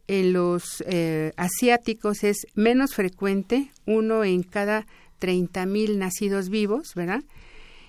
en 0.10 0.34
los 0.34 0.84
eh, 0.88 1.34
asiáticos 1.38 2.24
es 2.24 2.48
menos 2.56 2.96
frecuente, 2.96 3.72
uno 3.86 4.24
en 4.24 4.42
cada 4.42 4.88
30.000 5.22 5.98
nacidos 5.98 6.50
vivos, 6.50 6.96
¿verdad? 6.96 7.22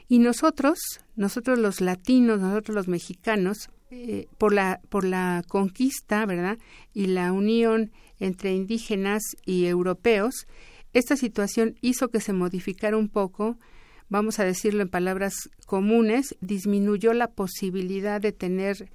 Y 0.06 0.18
nosotros, 0.18 0.78
nosotros 1.16 1.58
los 1.58 1.80
latinos, 1.80 2.40
nosotros 2.40 2.74
los 2.74 2.88
mexicanos, 2.88 3.70
eh, 3.90 4.26
por, 4.36 4.52
la, 4.52 4.80
por 4.90 5.04
la 5.04 5.42
conquista, 5.48 6.26
¿verdad? 6.26 6.58
Y 6.92 7.06
la 7.06 7.32
unión 7.32 7.90
entre 8.18 8.52
indígenas 8.52 9.22
y 9.46 9.64
europeos, 9.64 10.46
esta 10.92 11.16
situación 11.16 11.76
hizo 11.80 12.08
que 12.08 12.20
se 12.20 12.34
modificara 12.34 12.98
un 12.98 13.08
poco, 13.08 13.56
vamos 14.10 14.40
a 14.40 14.44
decirlo 14.44 14.82
en 14.82 14.90
palabras 14.90 15.48
comunes, 15.64 16.36
disminuyó 16.42 17.14
la 17.14 17.28
posibilidad 17.28 18.20
de 18.20 18.32
tener 18.32 18.90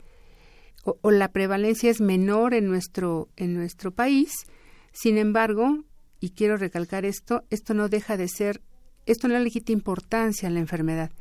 o, 0.86 1.12
la 1.12 1.32
prevalencia 1.32 1.90
es 1.90 2.00
menor 2.00 2.54
en 2.54 2.68
nuestro, 2.68 3.30
en 3.36 3.54
nuestro 3.56 3.92
país. 3.92 4.32
Sin 4.92 5.18
embargo, 5.18 5.84
y 6.20 6.30
quiero 6.30 6.58
recalcar 6.58 7.06
esto, 7.06 7.44
esto 7.50 7.74
no 7.74 7.90
deja 7.90 8.18
de 8.18 8.28
ser, 8.28 8.62
esto 9.06 9.28
no 9.28 9.38
le 9.40 9.52
quita 9.52 9.72
importancia 9.72 10.48
a 10.48 10.52
la 10.52 10.60
enfermedad, 10.60 11.12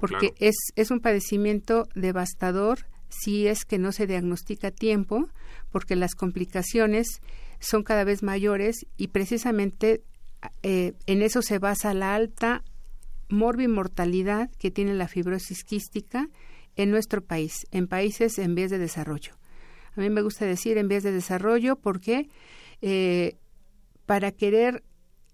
porque 0.00 0.34
es, 0.38 0.56
es 0.76 0.90
un 0.90 1.00
padecimiento 1.00 1.86
devastador 1.94 2.86
si 3.08 3.46
es 3.46 3.64
que 3.64 3.78
no 3.78 3.92
se 3.92 4.06
diagnostica 4.06 4.68
a 4.68 4.70
tiempo, 4.72 5.28
porque 5.70 5.96
las 5.96 6.14
complicaciones 6.14 7.20
son 7.60 7.82
cada 7.82 8.04
vez 8.04 8.22
mayores 8.22 8.86
y 8.96 9.08
precisamente 9.08 10.02
eh, 10.62 10.94
en 11.06 11.22
eso 11.22 11.42
se 11.42 11.58
basa 11.58 11.94
la 11.94 12.14
alta 12.14 12.64
morbimortalidad 13.28 14.50
que 14.58 14.70
tiene 14.70 14.94
la 14.94 15.08
fibrosis 15.08 15.62
quística 15.64 16.28
en 16.76 16.90
nuestro 16.90 17.22
país, 17.22 17.66
en 17.70 17.86
países 17.86 18.38
en 18.38 18.54
vías 18.54 18.70
de 18.70 18.78
desarrollo. 18.78 19.34
A 19.96 20.00
mí 20.00 20.08
me 20.08 20.22
gusta 20.22 20.46
decir 20.46 20.78
en 20.78 20.88
vías 20.88 21.02
de 21.02 21.12
desarrollo 21.12 21.76
porque 21.76 22.28
eh, 22.80 23.36
para 24.06 24.32
querer 24.32 24.82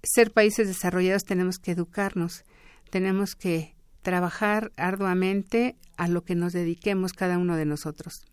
ser 0.02 0.32
países 0.32 0.66
desarrollados 0.66 1.24
tenemos 1.24 1.58
que 1.58 1.72
educarnos, 1.72 2.44
tenemos 2.90 3.34
que 3.34 3.74
trabajar 4.02 4.72
arduamente 4.76 5.76
a 5.96 6.08
lo 6.08 6.22
que 6.22 6.34
nos 6.34 6.52
dediquemos 6.52 7.12
cada 7.12 7.38
uno 7.38 7.56
de 7.56 7.66
nosotros. 7.66 8.24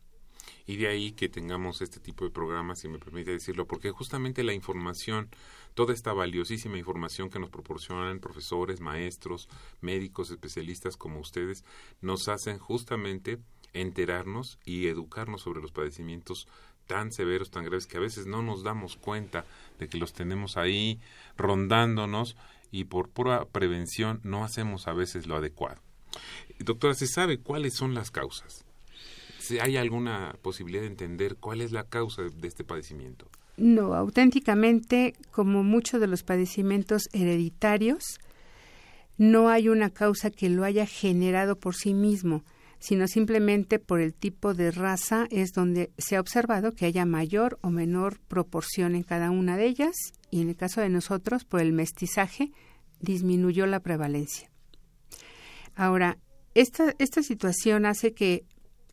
Y 0.65 0.77
de 0.77 0.87
ahí 0.87 1.11
que 1.11 1.29
tengamos 1.29 1.81
este 1.81 1.99
tipo 1.99 2.25
de 2.25 2.31
programas, 2.31 2.79
si 2.79 2.87
me 2.87 2.99
permite 2.99 3.31
decirlo, 3.31 3.67
porque 3.67 3.91
justamente 3.91 4.43
la 4.43 4.53
información 4.53 5.29
toda 5.75 5.93
esta 5.93 6.13
valiosísima 6.13 6.77
información 6.77 7.29
que 7.29 7.37
nos 7.37 7.49
proporcionan 7.49 8.19
profesores, 8.19 8.79
maestros, 8.79 9.49
médicos, 9.81 10.31
especialistas 10.31 10.97
como 10.97 11.19
ustedes, 11.19 11.63
nos 12.01 12.27
hacen 12.29 12.57
justamente 12.57 13.37
enterarnos 13.73 14.57
y 14.65 14.87
educarnos 14.87 15.41
sobre 15.41 15.61
los 15.61 15.71
padecimientos 15.71 16.47
tan 16.87 17.11
severos, 17.11 17.51
tan 17.51 17.65
graves, 17.65 17.87
que 17.87 17.97
a 17.97 18.01
veces 18.01 18.25
no 18.25 18.41
nos 18.41 18.63
damos 18.63 18.95
cuenta 18.95 19.45
de 19.79 19.87
que 19.89 19.97
los 19.97 20.13
tenemos 20.13 20.55
ahí 20.55 20.99
rondándonos 21.37 22.37
y 22.71 22.85
por 22.85 23.09
pura 23.09 23.45
prevención 23.45 24.21
no 24.23 24.43
hacemos 24.43 24.87
a 24.87 24.93
veces 24.93 25.27
lo 25.27 25.35
adecuado. 25.35 25.81
Doctora, 26.59 26.93
¿se 26.93 27.07
sabe 27.07 27.39
cuáles 27.39 27.73
son 27.73 27.93
las 27.93 28.11
causas? 28.11 28.65
¿Hay 29.61 29.77
alguna 29.77 30.35
posibilidad 30.41 30.81
de 30.81 30.87
entender 30.87 31.37
cuál 31.37 31.61
es 31.61 31.71
la 31.71 31.85
causa 31.85 32.23
de 32.23 32.47
este 32.47 32.63
padecimiento? 32.63 33.29
No, 33.57 33.93
auténticamente, 33.93 35.13
como 35.31 35.63
muchos 35.63 36.01
de 36.01 36.07
los 36.07 36.23
padecimientos 36.23 37.03
hereditarios, 37.13 38.19
no 39.17 39.49
hay 39.49 39.69
una 39.69 39.89
causa 39.89 40.29
que 40.29 40.49
lo 40.49 40.63
haya 40.63 40.85
generado 40.85 41.57
por 41.57 41.75
sí 41.75 41.93
mismo, 41.93 42.43
sino 42.79 43.07
simplemente 43.07 43.79
por 43.79 44.01
el 44.01 44.13
tipo 44.13 44.53
de 44.53 44.71
raza 44.71 45.27
es 45.31 45.53
donde 45.53 45.91
se 45.97 46.17
ha 46.17 46.19
observado 46.19 46.73
que 46.73 46.85
haya 46.85 47.05
mayor 47.05 47.57
o 47.61 47.69
menor 47.69 48.19
proporción 48.27 48.95
en 48.95 49.03
cada 49.03 49.31
una 49.31 49.55
de 49.55 49.65
ellas 49.67 49.95
y 50.31 50.41
en 50.41 50.49
el 50.49 50.55
caso 50.57 50.81
de 50.81 50.89
nosotros, 50.89 51.45
por 51.45 51.61
el 51.61 51.71
mestizaje, 51.71 52.51
disminuyó 52.99 53.65
la 53.67 53.79
prevalencia. 53.79 54.51
Ahora, 55.75 56.17
esta, 56.53 56.93
esta 56.99 57.23
situación 57.23 57.85
hace 57.85 58.13
que 58.13 58.45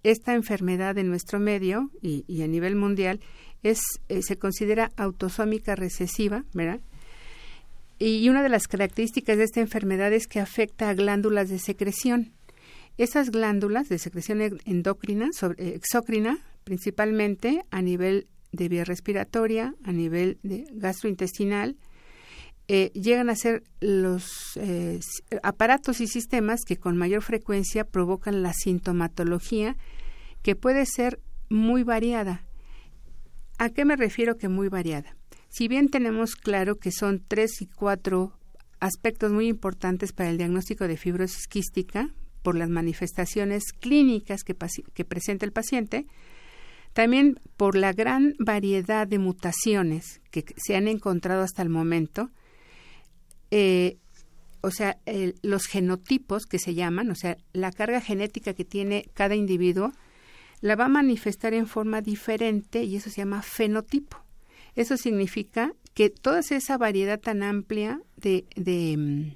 esta 0.03 0.35
enfermedad 0.35 0.99
en 0.99 1.09
nuestro 1.09 1.39
medio 1.39 1.91
y, 2.01 2.43
a 2.43 2.47
nivel 2.47 2.77
mundial 2.77 3.21
es, 3.63 3.81
eh, 4.09 4.23
se 4.23 4.37
considera 4.37 4.91
autosómica 4.97 5.77
recesiva, 5.77 6.45
¿verdad? 6.53 6.81
Y 7.99 8.29
una 8.29 8.43
de 8.43 8.49
las 8.49 8.67
características 8.67 9.39
de 9.39 9.45
esta 9.45 9.61
enfermedad 9.61 10.13
es 10.13 10.27
que 10.27 10.41
afecta 10.41 10.89
a 10.89 10.95
glándulas 10.95 11.49
de 11.49 11.61
secreción. 11.61 12.33
Esas 12.99 13.31
glándulas 13.31 13.89
de 13.89 13.99
secreción 13.99 14.41
endocrina, 14.65 15.29
sobre, 15.33 15.77
exócrina, 15.77 16.39
principalmente 16.65 17.63
a 17.71 17.81
nivel 17.81 18.27
de 18.51 18.69
vía 18.69 18.85
respiratoria, 18.85 19.75
a 19.85 19.93
nivel 19.93 20.39
de 20.43 20.67
gastrointestinal, 20.73 21.77
eh, 22.69 22.91
llegan 22.95 23.29
a 23.31 23.37
ser 23.37 23.65
los 23.81 24.25
eh, 24.57 25.01
aparatos 25.43 26.01
y 26.01 26.07
sistemas 26.07 26.65
que 26.65 26.77
con 26.77 26.97
mayor 26.97 27.23
frecuencia 27.23 27.85
provocan 27.85 28.43
la 28.43 28.53
sintomatología 28.53 29.77
que 30.43 30.57
puede 30.57 30.87
ser 30.87 31.21
muy 31.49 31.83
variada. 31.83 32.45
¿A 33.59 33.71
qué 33.71 33.85
me 33.85 33.97
refiero 33.97 34.37
que 34.37 34.49
muy 34.49 34.69
variada? 34.69 35.17
Si 35.49 35.69
bien 35.69 35.89
tenemos 35.89 36.35
claro 36.35 36.77
que 36.77 36.91
son 36.91 37.23
tres 37.27 37.61
y 37.61 37.67
cuatro 37.67 38.33
aspectos 38.81 39.31
muy 39.33 39.49
importantes 39.49 40.13
para 40.13 40.31
el 40.31 40.39
diagnóstico 40.39 40.89
de 40.89 40.97
fibrosis 40.97 41.47
quística 41.47 42.09
por 42.43 42.57
las 42.57 42.69
manifestaciones 42.69 43.73
clínicas 43.73 44.43
que, 44.43 44.55
presenta 45.05 45.47
el 45.47 45.53
paciente, 45.53 46.07
también 46.93 47.39
por 47.57 47.77
la 47.77 47.93
gran 47.93 48.35
variedad 48.39 49.07
de 49.07 49.19
mutaciones 49.19 50.21
que 50.31 50.45
se 50.57 50.75
han 50.75 50.89
encontrado 50.89 51.43
hasta 51.43 51.63
el 51.63 51.69
momento, 51.69 52.31
eh, 53.51 53.99
o 54.63 54.71
sea, 54.71 54.99
los 55.43 55.67
genotipos 55.67 56.47
que 56.47 56.59
se 56.59 56.75
llaman, 56.75 57.11
o 57.11 57.15
sea, 57.15 57.37
la 57.53 57.71
carga 57.73 58.01
genética 58.01 58.55
que 58.55 58.65
tiene 58.65 59.05
cada 59.15 59.35
individuo, 59.35 59.93
la 60.63 60.77
va 60.77 60.87
a 60.87 60.89
manifestar 60.89 61.53
en 61.53 61.67
forma 61.67 62.01
diferente 62.01 62.85
y 62.85 62.97
eso 62.97 63.11
se 63.11 63.17
llama 63.17 63.43
fenotipo. 63.43 64.17
Eso 64.75 64.97
significa 64.97 65.75
que 65.93 66.09
toda 66.09 66.41
esa 66.41 66.79
variedad 66.79 67.21
tan 67.21 67.43
amplia 67.43 68.01
de, 68.17 68.47
de 68.57 68.97
mm, 68.97 69.33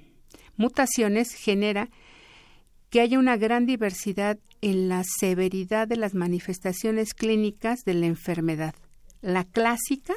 mutaciones 0.55 1.33
genera 1.33 1.89
que 2.89 3.01
haya 3.01 3.19
una 3.19 3.37
gran 3.37 3.65
diversidad 3.65 4.39
en 4.61 4.89
la 4.89 5.03
severidad 5.03 5.87
de 5.87 5.97
las 5.97 6.15
manifestaciones 6.15 7.13
clínicas 7.13 7.83
de 7.85 7.93
la 7.93 8.07
enfermedad. 8.07 8.73
La 9.21 9.43
clásica 9.43 10.15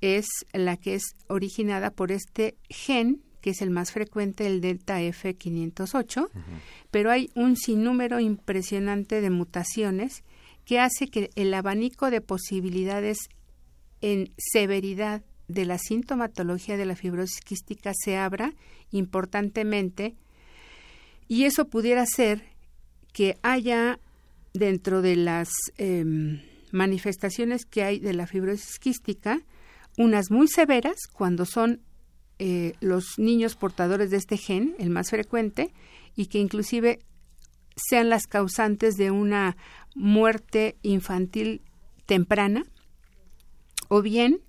es 0.00 0.26
la 0.52 0.76
que 0.76 0.94
es 0.94 1.02
originada 1.26 1.90
por 1.90 2.12
este 2.12 2.56
gen, 2.70 3.22
que 3.42 3.50
es 3.50 3.60
el 3.60 3.70
más 3.70 3.92
frecuente, 3.92 4.46
el 4.46 4.62
delta 4.62 5.02
F508, 5.02 6.30
pero 6.90 7.10
hay 7.10 7.30
un 7.34 7.56
sinnúmero 7.56 8.20
impresionante 8.20 9.20
de 9.20 9.28
mutaciones 9.28 10.22
que 10.64 10.78
hace 10.78 11.08
que 11.08 11.30
el 11.34 11.52
abanico 11.52 12.10
de 12.10 12.20
posibilidades 12.20 13.18
en 14.00 14.32
severidad 14.38 15.22
de 15.48 15.66
la 15.66 15.76
sintomatología 15.78 16.76
de 16.76 16.86
la 16.86 16.96
fibrosis 16.96 17.40
quística 17.40 17.92
se 17.94 18.16
abra 18.16 18.54
importantemente. 18.92 20.14
Y 21.28 21.44
eso 21.44 21.66
pudiera 21.66 22.06
ser 22.06 22.44
que 23.12 23.38
haya 23.42 23.98
dentro 24.54 25.02
de 25.02 25.16
las 25.16 25.50
em, 25.78 26.40
manifestaciones 26.70 27.66
que 27.66 27.82
hay 27.82 27.98
de 27.98 28.12
la 28.12 28.26
fibrosis 28.26 28.78
quística, 28.78 29.40
unas 29.98 30.30
muy 30.30 30.48
severas 30.48 30.96
cuando 31.12 31.44
son 31.44 31.80
eh, 32.44 32.74
los 32.80 33.20
niños 33.20 33.54
portadores 33.54 34.10
de 34.10 34.16
este 34.16 34.36
gen, 34.36 34.74
el 34.80 34.90
más 34.90 35.10
frecuente, 35.10 35.72
y 36.16 36.26
que 36.26 36.40
inclusive 36.40 36.98
sean 37.76 38.08
las 38.08 38.26
causantes 38.26 38.96
de 38.96 39.12
una 39.12 39.56
muerte 39.94 40.74
infantil 40.82 41.62
temprana, 42.04 42.64
o 43.86 44.02
bien 44.02 44.40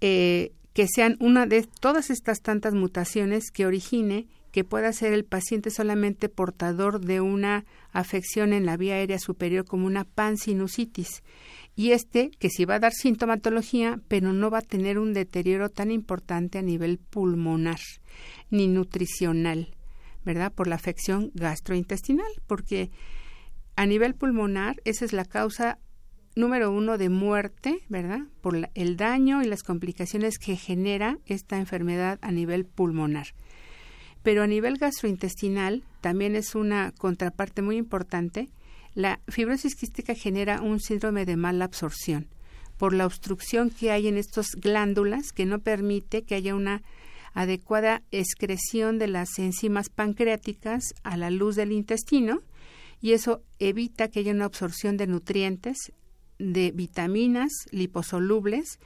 eh, 0.00 0.52
que 0.72 0.86
sean 0.88 1.18
una 1.20 1.44
de 1.44 1.68
todas 1.80 2.08
estas 2.08 2.40
tantas 2.40 2.72
mutaciones 2.72 3.50
que 3.50 3.66
origine 3.66 4.26
que 4.50 4.64
pueda 4.64 4.90
ser 4.94 5.12
el 5.12 5.26
paciente 5.26 5.68
solamente 5.68 6.30
portador 6.30 7.00
de 7.02 7.20
una 7.20 7.66
afección 7.92 8.54
en 8.54 8.64
la 8.64 8.78
vía 8.78 8.94
aérea 8.94 9.18
superior 9.18 9.66
como 9.66 9.86
una 9.86 10.04
pansinusitis 10.04 11.22
y 11.76 11.92
este 11.92 12.30
que 12.38 12.50
sí 12.50 12.64
va 12.64 12.76
a 12.76 12.80
dar 12.80 12.92
sintomatología 12.92 14.00
pero 14.08 14.32
no 14.32 14.50
va 14.50 14.58
a 14.58 14.62
tener 14.62 14.98
un 14.98 15.12
deterioro 15.14 15.68
tan 15.68 15.90
importante 15.90 16.58
a 16.58 16.62
nivel 16.62 16.98
pulmonar 16.98 17.80
ni 18.50 18.68
nutricional, 18.68 19.74
¿verdad? 20.24 20.52
Por 20.52 20.66
la 20.66 20.74
afección 20.74 21.30
gastrointestinal, 21.34 22.30
porque 22.46 22.90
a 23.76 23.86
nivel 23.86 24.14
pulmonar 24.14 24.76
esa 24.84 25.04
es 25.04 25.12
la 25.12 25.24
causa 25.24 25.78
número 26.36 26.70
uno 26.70 26.98
de 26.98 27.08
muerte, 27.08 27.78
¿verdad? 27.88 28.20
Por 28.40 28.68
el 28.74 28.96
daño 28.96 29.42
y 29.42 29.46
las 29.46 29.62
complicaciones 29.62 30.38
que 30.38 30.56
genera 30.56 31.18
esta 31.26 31.56
enfermedad 31.56 32.18
a 32.22 32.32
nivel 32.32 32.64
pulmonar. 32.64 33.28
Pero 34.22 34.42
a 34.42 34.46
nivel 34.46 34.76
gastrointestinal 34.76 35.82
también 36.00 36.36
es 36.36 36.54
una 36.54 36.92
contraparte 36.92 37.62
muy 37.62 37.76
importante. 37.76 38.48
La 38.94 39.20
fibrosis 39.28 39.76
quística 39.76 40.14
genera 40.14 40.60
un 40.62 40.80
síndrome 40.80 41.24
de 41.24 41.36
mala 41.36 41.64
absorción 41.64 42.28
por 42.76 42.94
la 42.94 43.06
obstrucción 43.06 43.70
que 43.70 43.90
hay 43.90 44.08
en 44.08 44.16
estas 44.16 44.52
glándulas 44.56 45.32
que 45.32 45.46
no 45.46 45.58
permite 45.58 46.22
que 46.22 46.34
haya 46.34 46.54
una 46.54 46.82
adecuada 47.34 48.02
excreción 48.10 48.98
de 48.98 49.06
las 49.06 49.38
enzimas 49.38 49.90
pancreáticas 49.90 50.94
a 51.02 51.16
la 51.16 51.30
luz 51.30 51.56
del 51.56 51.72
intestino 51.72 52.40
y 53.00 53.12
eso 53.12 53.42
evita 53.58 54.08
que 54.08 54.20
haya 54.20 54.32
una 54.32 54.46
absorción 54.46 54.96
de 54.96 55.06
nutrientes, 55.06 55.92
de 56.38 56.72
vitaminas 56.72 57.52
liposolubles 57.70 58.78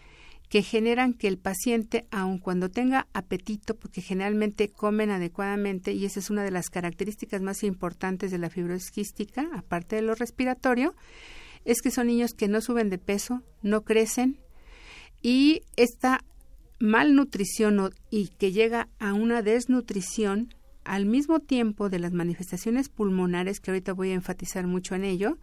que 0.54 0.62
generan 0.62 1.14
que 1.14 1.26
el 1.26 1.36
paciente, 1.36 2.06
aun 2.12 2.38
cuando 2.38 2.68
tenga 2.68 3.08
apetito, 3.12 3.74
porque 3.74 4.00
generalmente 4.00 4.68
comen 4.68 5.10
adecuadamente, 5.10 5.90
y 5.90 6.04
esa 6.04 6.20
es 6.20 6.30
una 6.30 6.44
de 6.44 6.52
las 6.52 6.70
características 6.70 7.42
más 7.42 7.64
importantes 7.64 8.30
de 8.30 8.38
la 8.38 8.50
fibrosis 8.50 8.92
quística, 8.92 9.48
aparte 9.52 9.96
de 9.96 10.02
lo 10.02 10.14
respiratorio, 10.14 10.94
es 11.64 11.82
que 11.82 11.90
son 11.90 12.06
niños 12.06 12.34
que 12.34 12.46
no 12.46 12.60
suben 12.60 12.88
de 12.88 12.98
peso, 12.98 13.42
no 13.62 13.82
crecen, 13.82 14.38
y 15.22 15.62
esta 15.74 16.22
malnutrición 16.78 17.92
y 18.08 18.28
que 18.28 18.52
llega 18.52 18.86
a 19.00 19.12
una 19.12 19.42
desnutrición 19.42 20.54
al 20.84 21.04
mismo 21.04 21.40
tiempo 21.40 21.88
de 21.88 21.98
las 21.98 22.12
manifestaciones 22.12 22.88
pulmonares, 22.90 23.58
que 23.58 23.72
ahorita 23.72 23.92
voy 23.92 24.10
a 24.10 24.14
enfatizar 24.14 24.68
mucho 24.68 24.94
en 24.94 25.02
ello, 25.02 25.36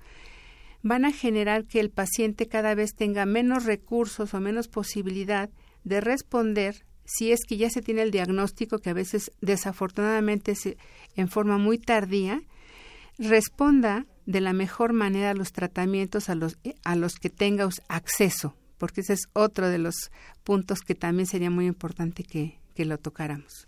van 0.84 1.06
a 1.06 1.12
generar 1.12 1.66
que 1.66 1.80
el 1.80 1.90
paciente 1.90 2.48
cada 2.48 2.76
vez 2.76 2.96
tenga 2.96 3.26
menos 3.26 3.66
recursos 3.66 4.34
o 4.34 4.40
menos 4.40 4.68
posibilidad 4.68 5.50
de 5.84 6.02
responder 6.02 6.86
si 7.06 7.32
es 7.32 7.42
que 7.48 7.58
ya 7.58 7.70
se 7.70 7.82
tiene 7.82 8.04
el 8.04 8.12
diagnóstico 8.12 8.80
que 8.80 8.90
a 8.90 8.94
veces 8.94 9.32
desafortunadamente 9.42 10.56
se, 10.56 10.78
en 11.16 11.28
forma 11.28 11.58
muy 11.58 11.78
tardía 11.78 12.42
responda 13.18 14.06
de 14.26 14.42
la 14.42 14.54
mejor 14.54 14.94
manera 14.94 15.32
a 15.32 15.34
los 15.34 15.52
tratamientos 15.52 16.30
a 16.30 16.36
los 16.36 16.58
a 16.84 16.96
los 16.96 17.16
que 17.16 17.30
tenga 17.30 17.68
acceso 17.90 18.56
porque 18.78 19.02
ese 19.02 19.14
es 19.14 19.28
otro 19.34 19.70
de 19.70 19.78
los 19.78 20.12
puntos 20.44 20.80
que 20.82 20.96
también 20.96 21.28
sería 21.28 21.52
muy 21.52 21.68
importante 21.68 22.24
que, 22.24 22.60
que 22.74 22.84
lo 22.84 22.98
tocáramos. 22.98 23.68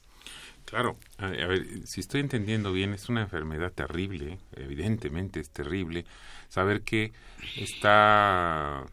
Claro, 0.73 0.97
a, 1.19 1.27
ver, 1.27 1.85
si 1.85 1.99
estoy 1.99 2.21
entendiendo 2.21 2.73
bien, 2.73 2.95
es 2.95 3.07
una 3.07 3.21
enfermedad 3.21 3.71
terrible, 3.71 4.39
evidentemente 4.55 5.39
es 5.39 5.51
terrible. 5.51 6.03
Saber 6.49 6.81
que 6.81 7.13
está 7.57 8.83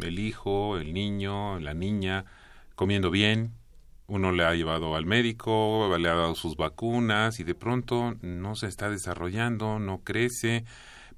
el 0.00 0.18
hijo, 0.18 0.78
el 0.78 0.94
niño, 0.94 1.60
la 1.60 1.74
niña 1.74 2.24
comiendo 2.74 3.10
bien, 3.10 3.52
uno 4.06 4.32
le 4.32 4.46
ha 4.46 4.54
llevado 4.54 4.96
al 4.96 5.04
médico, 5.04 5.94
le 5.98 6.08
ha 6.08 6.14
dado 6.14 6.34
sus 6.34 6.56
vacunas 6.56 7.38
y 7.38 7.44
de 7.44 7.54
pronto 7.54 8.16
no 8.22 8.56
se 8.56 8.68
está 8.68 8.88
desarrollando, 8.88 9.78
no 9.78 9.98
crece, 9.98 10.64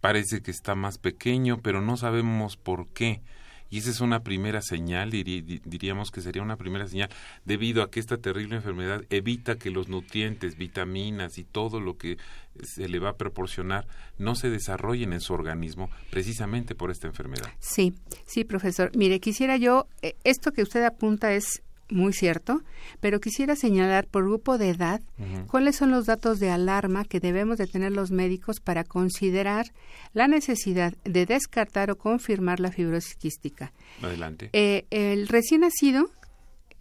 parece 0.01 0.43
que 0.43 0.51
está 0.51 0.75
más 0.75 0.99
pequeño, 0.99 1.61
pero 1.63 1.81
no 1.81 1.97
sabemos 1.97 2.57
por 2.57 2.89
qué. 2.89 3.23
Y 3.73 3.79
esa 3.79 3.89
es 3.89 4.03
una 4.03 4.23
primera 4.23 4.61
señal, 4.61 5.11
diríamos 5.11 6.11
que 6.11 6.21
sería 6.21 6.43
una 6.43 6.59
primera 6.59 6.87
señal, 6.87 7.09
debido 7.47 7.83
a 7.83 7.91
que 7.91 8.01
esta 8.01 8.19
terrible 8.19 8.57
enfermedad 8.57 9.03
evita 9.09 9.57
que 9.57 9.71
los 9.71 9.89
nutrientes, 9.89 10.59
vitaminas 10.59 11.39
y 11.39 11.45
todo 11.45 11.81
lo 11.81 11.97
que 11.97 12.19
se 12.63 12.87
le 12.87 12.99
va 12.99 13.09
a 13.09 13.17
proporcionar 13.17 13.87
no 14.19 14.35
se 14.35 14.51
desarrollen 14.51 15.15
en 15.15 15.23
su 15.23 15.33
organismo 15.33 15.89
precisamente 16.11 16.75
por 16.75 16.91
esta 16.91 17.07
enfermedad. 17.07 17.49
Sí, 17.61 17.95
sí, 18.27 18.45
profesor. 18.45 18.91
Mire, 18.95 19.21
quisiera 19.21 19.57
yo, 19.57 19.87
eh, 20.03 20.17
esto 20.23 20.53
que 20.53 20.63
usted 20.63 20.85
apunta 20.85 21.33
es 21.33 21.63
muy 21.93 22.13
cierto, 22.13 22.63
pero 23.01 23.21
quisiera 23.21 23.55
señalar 23.57 24.07
por 24.07 24.25
grupo 24.25 24.59
de 24.59 24.71
edad 24.71 25.01
cuáles 25.47 25.77
son 25.77 25.91
los 25.91 26.07
datos 26.07 26.41
de 26.41 26.51
alarma 26.51 27.05
que 27.05 27.21
debemos 27.21 27.59
de 27.59 27.67
tener 27.67 27.93
los 27.93 28.11
médicos 28.11 28.61
para 28.61 28.85
considerar 28.85 29.67
la 30.13 30.29
necesidad 30.29 30.95
de 31.05 31.27
descartar 31.27 31.91
o 31.91 31.97
confirmar 31.97 32.61
la 32.61 32.73
fibrosis 32.73 33.15
quística. 33.17 33.73
Adelante. 34.01 34.51
Eh, 34.53 34.87
el 34.91 35.29
recién 35.29 35.61
nacido, 35.61 36.11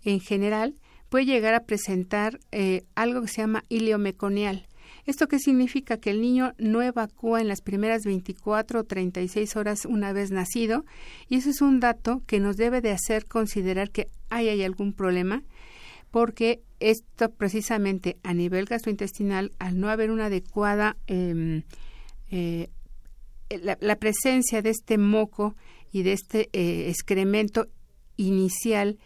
en 0.04 0.20
general, 0.20 0.76
puede 1.10 1.26
llegar 1.26 1.54
a 1.54 1.66
presentar 1.66 2.40
eh, 2.52 2.84
algo 2.96 3.22
que 3.22 3.28
se 3.28 3.42
llama 3.42 3.64
iliomeconial. 3.70 4.68
¿Esto 5.06 5.28
qué 5.28 5.40
significa? 5.40 5.98
Que 5.98 6.12
el 6.12 6.22
niño 6.22 6.54
no 6.58 6.82
evacúa 6.82 7.42
en 7.42 7.48
las 7.48 7.62
primeras 7.62 8.04
24 8.04 8.82
o 8.82 8.84
36 8.84 9.56
horas 9.56 9.86
una 9.86 10.14
vez 10.14 10.32
nacido 10.32 10.86
y 11.28 11.38
eso 11.38 11.50
es 11.50 11.62
un 11.62 11.80
dato 11.80 12.22
que 12.28 12.40
nos 12.40 12.58
debe 12.58 12.82
de 12.82 12.92
hacer 12.92 13.26
considerar 13.26 13.92
que 13.92 14.08
hay, 14.30 14.50
hay 14.50 14.64
algún 14.64 14.94
problema 14.94 15.44
porque 16.12 16.62
esto 16.80 17.32
precisamente 17.32 18.18
a 18.24 18.34
nivel 18.34 18.66
gastrointestinal, 18.66 19.54
al 19.60 19.80
no 19.80 19.90
haber 19.90 20.12
una 20.12 20.26
adecuada 20.26 20.98
em, 21.08 21.64
eh, 22.30 22.70
la, 23.50 23.96
presencia 23.96 24.62
de 24.62 24.70
este 24.70 24.98
moco 24.98 25.56
y 25.92 26.04
de 26.04 26.14
este 26.14 26.50
eh, 26.54 26.90
excremento 26.90 27.68
inicial 28.18 28.98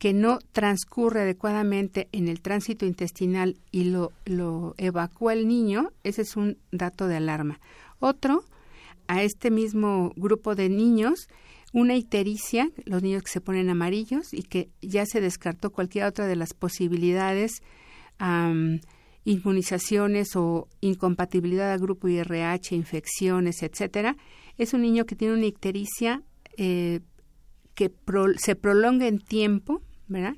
que 0.00 0.14
no 0.14 0.38
transcurre 0.52 1.20
adecuadamente 1.20 2.08
en 2.12 2.28
el 2.28 2.40
tránsito 2.40 2.86
intestinal 2.86 3.58
y 3.70 3.84
lo, 3.84 4.12
lo 4.24 4.74
evacúa 4.78 5.34
el 5.34 5.46
niño, 5.46 5.92
ese 6.04 6.22
es 6.22 6.36
un 6.36 6.56
dato 6.72 7.06
de 7.06 7.16
alarma. 7.16 7.60
Otro, 7.98 8.42
a 9.08 9.22
este 9.22 9.50
mismo 9.50 10.14
grupo 10.16 10.54
de 10.54 10.70
niños, 10.70 11.28
una 11.74 11.96
ictericia, 11.96 12.70
los 12.86 13.02
niños 13.02 13.22
que 13.24 13.30
se 13.30 13.42
ponen 13.42 13.68
amarillos 13.68 14.32
y 14.32 14.42
que 14.44 14.70
ya 14.80 15.04
se 15.04 15.20
descartó 15.20 15.70
cualquier 15.70 16.06
otra 16.06 16.26
de 16.26 16.34
las 16.34 16.54
posibilidades, 16.54 17.62
inmunizaciones 19.24 20.34
o 20.34 20.66
incompatibilidad 20.80 21.72
al 21.72 21.78
grupo 21.78 22.08
IRH, 22.08 22.74
infecciones, 22.74 23.62
etcétera, 23.62 24.16
es 24.56 24.72
un 24.72 24.80
niño 24.80 25.04
que 25.04 25.14
tiene 25.14 25.34
una 25.34 25.46
ictericia 25.46 26.22
eh, 26.56 27.00
que 27.74 27.92
se 28.38 28.56
prolonga 28.56 29.06
en 29.06 29.18
tiempo, 29.18 29.82
¿verdad? 30.10 30.34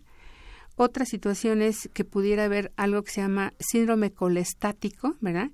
Otra 0.76 1.04
situación 1.04 1.60
es 1.60 1.90
que 1.92 2.04
pudiera 2.04 2.44
haber 2.44 2.72
algo 2.76 3.02
que 3.02 3.10
se 3.10 3.20
llama 3.20 3.52
síndrome 3.58 4.12
colestático, 4.12 5.16
¿verdad? 5.20 5.50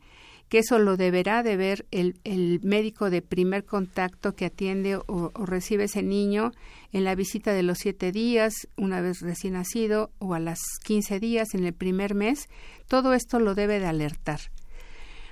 que 0.48 0.58
eso 0.58 0.78
lo 0.78 0.96
deberá 0.96 1.42
de 1.42 1.56
ver 1.56 1.86
el, 1.90 2.18
el 2.24 2.60
médico 2.62 3.10
de 3.10 3.22
primer 3.22 3.64
contacto 3.64 4.34
que 4.34 4.46
atiende 4.46 4.96
o, 4.96 5.30
recibe 5.34 5.84
ese 5.84 6.02
niño 6.02 6.52
en 6.92 7.04
la 7.04 7.14
visita 7.14 7.52
de 7.52 7.62
los 7.62 7.78
siete 7.78 8.12
días, 8.12 8.54
una 8.76 9.00
vez 9.00 9.20
recién 9.20 9.54
nacido, 9.54 10.10
o 10.18 10.34
a 10.34 10.40
las 10.40 10.58
quince 10.82 11.20
días 11.20 11.54
en 11.54 11.64
el 11.66 11.74
primer 11.74 12.14
mes. 12.14 12.48
Todo 12.86 13.12
esto 13.12 13.40
lo 13.40 13.54
debe 13.54 13.78
de 13.78 13.86
alertar. 13.86 14.40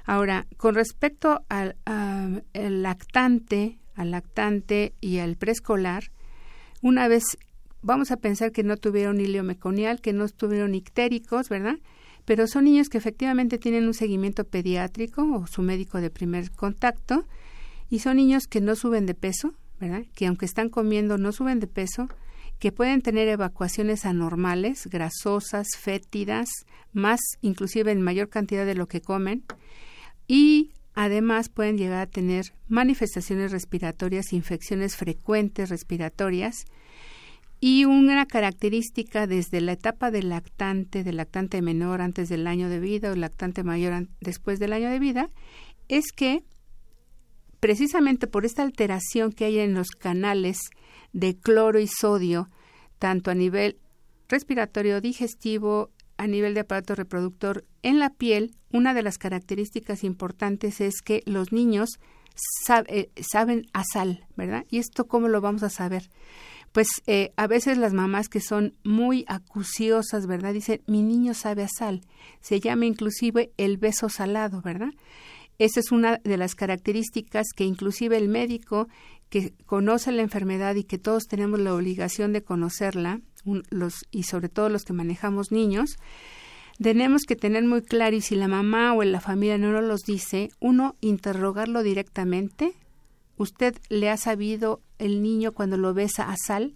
Ahora, 0.05 0.47
con 0.57 0.75
respecto 0.75 1.45
al, 1.49 1.77
lactante, 2.53 3.79
al 3.95 4.11
lactante 4.11 4.93
y 5.01 5.19
al 5.19 5.37
preescolar, 5.37 6.11
una 6.83 7.09
vez 7.09 7.25
vamos 7.83 8.11
a 8.11 8.17
pensar 8.17 8.53
que 8.53 8.63
no 8.63 8.77
tuvieron 8.77 9.21
hilio 9.21 9.43
meconial, 9.43 10.01
que 10.01 10.13
no 10.13 10.25
estuvieron 10.25 10.75
ictéricos, 10.75 11.49
¿verdad? 11.49 11.77
pero 12.27 12.49
son 12.49 12.65
niños 12.65 12.91
que 12.91 12.99
efectivamente 12.99 13.57
tienen 13.57 13.87
un 13.87 13.95
seguimiento 13.95 14.45
pediátrico 14.45 15.23
o 15.33 15.47
su 15.47 15.63
médico 15.63 16.01
de 16.01 16.11
primer 16.11 16.51
contacto 16.51 17.25
y 17.89 18.01
son 18.01 18.17
niños 18.17 18.49
que 18.49 18.61
no 18.61 18.75
suben 18.75 19.07
de 19.07 19.15
peso, 19.15 19.55
¿verdad? 19.81 20.05
Que 20.15 20.27
aunque 20.27 20.45
están 20.45 20.69
comiendo 20.69 21.19
no 21.19 21.31
suben 21.31 21.61
de 21.61 21.69
peso, 21.69 22.09
que 22.59 22.73
pueden 22.73 23.01
tener 23.01 23.29
evacuaciones 23.29 24.05
anormales, 24.05 24.89
grasosas, 24.89 25.69
fétidas, 25.79 26.49
más 26.93 27.21
inclusive 27.43 27.93
en 27.93 28.03
mayor 28.03 28.29
cantidad 28.29 28.67
de 28.67 28.75
lo 28.75 28.89
que 28.89 29.01
comen 29.01 29.45
y 30.27 30.73
además 30.95 31.49
pueden 31.49 31.79
llegar 31.79 32.01
a 32.01 32.07
tener 32.07 32.55
manifestaciones 32.67 33.53
respiratorias, 33.53 34.33
infecciones 34.33 34.97
frecuentes 34.97 35.69
respiratorias 35.69 36.65
y 37.61 37.85
una 37.85 38.27
característica 38.27 39.27
desde 39.27 39.61
la 39.61 39.73
etapa 39.73 40.11
del 40.11 40.29
lactante, 40.29 41.05
del 41.05 41.17
lactante 41.17 41.63
menor 41.63 42.01
antes 42.01 42.29
del 42.29 42.47
año 42.47 42.69
de 42.69 42.81
vida 42.81 43.11
o 43.11 43.15
lactante 43.15 43.63
mayor 43.65 44.09
después 44.21 44.59
del 44.59 44.73
año 44.73 44.91
de 44.91 44.99
vida, 44.99 45.31
es 45.89 46.13
que 46.13 46.45
precisamente 47.61 48.27
por 48.27 48.45
esta 48.45 48.63
alteración 48.63 49.33
que 49.33 49.47
hay 49.47 49.59
en 49.59 49.75
los 49.75 49.89
canales 49.89 50.59
de 51.13 51.37
cloro 51.37 51.79
y 51.81 51.87
sodio, 51.87 52.51
tanto 52.99 53.31
a 53.31 53.35
nivel 53.35 53.79
respiratorio, 54.29 55.01
digestivo, 55.01 55.91
a 56.19 56.27
nivel 56.27 56.55
de 56.55 56.61
aparato 56.61 56.95
reproductor, 56.95 57.65
en 57.83 57.99
la 57.99 58.11
piel, 58.11 58.55
una 58.73 58.95
de 58.95 59.03
las 59.03 59.19
características 59.19 60.05
importantes 60.05 60.81
es 60.81 61.01
que 61.03 61.23
los 61.27 61.53
niños 61.53 61.99
eh, 62.89 63.11
saben 63.21 63.67
a 63.73 63.83
sal, 63.85 64.27
¿verdad? 64.37 64.65
¿Y 64.71 64.79
esto 64.79 65.07
cómo 65.07 65.29
lo 65.29 65.41
vamos 65.41 65.63
a 65.63 65.71
saber? 65.71 66.11
Pues 66.77 66.89
eh, 67.07 67.33
a 67.37 67.47
veces 67.47 67.79
las 67.79 67.95
mamás 67.95 68.29
que 68.29 68.43
son 68.43 68.75
muy 68.85 69.25
acuciosas, 69.29 70.27
¿verdad? 70.27 70.53
Dicen, 70.53 70.83
mi 70.87 71.03
niño 71.03 71.33
sabe 71.33 71.63
a 71.63 71.69
sal. 71.69 72.03
Se 72.43 72.61
llama 72.61 72.85
inclusive 72.85 73.51
el 73.57 73.79
beso 73.79 74.11
salado, 74.11 74.61
¿verdad? 74.61 74.91
Esa 75.57 75.81
es 75.81 75.91
una 75.91 76.19
de 76.23 76.37
las 76.37 76.55
características 76.55 77.47
que 77.57 77.65
inclusive 77.65 78.19
el 78.19 78.29
médico 78.29 78.89
que 79.31 79.55
conoce 79.65 80.13
la 80.13 80.21
enfermedad 80.21 80.75
y 80.75 80.85
que 80.85 80.99
todos 80.99 81.25
tenemos 81.29 81.61
la 81.61 81.73
obligación 81.73 82.35
de 82.35 82.43
conocerla, 82.43 83.23
los, 83.71 84.05
y 84.11 84.25
sobre 84.25 84.51
todo 84.51 84.69
los 84.69 84.85
que 84.85 84.93
manejamos 84.93 85.53
niños, 85.53 85.97
tenemos 86.79 87.23
que 87.23 87.37
tener 87.37 87.65
muy 87.65 87.81
claro 87.81 88.17
y 88.17 88.21
si 88.21 88.37
la 88.37 88.49
mamá 88.49 88.93
o 88.93 89.03
la 89.03 89.23
familia 89.23 89.57
no 89.57 89.73
nos 89.73 89.85
los 89.85 90.03
dice, 90.03 90.51
uno, 90.61 90.95
interrogarlo 91.01 91.83
directamente, 91.83 92.75
¿Usted 93.37 93.77
le 93.89 94.09
ha 94.11 94.17
sabido 94.17 94.81
el 94.99 95.23
niño 95.23 95.53
cuando 95.53 95.77
lo 95.77 95.93
besa 95.93 96.31
a 96.31 96.37
sal? 96.37 96.75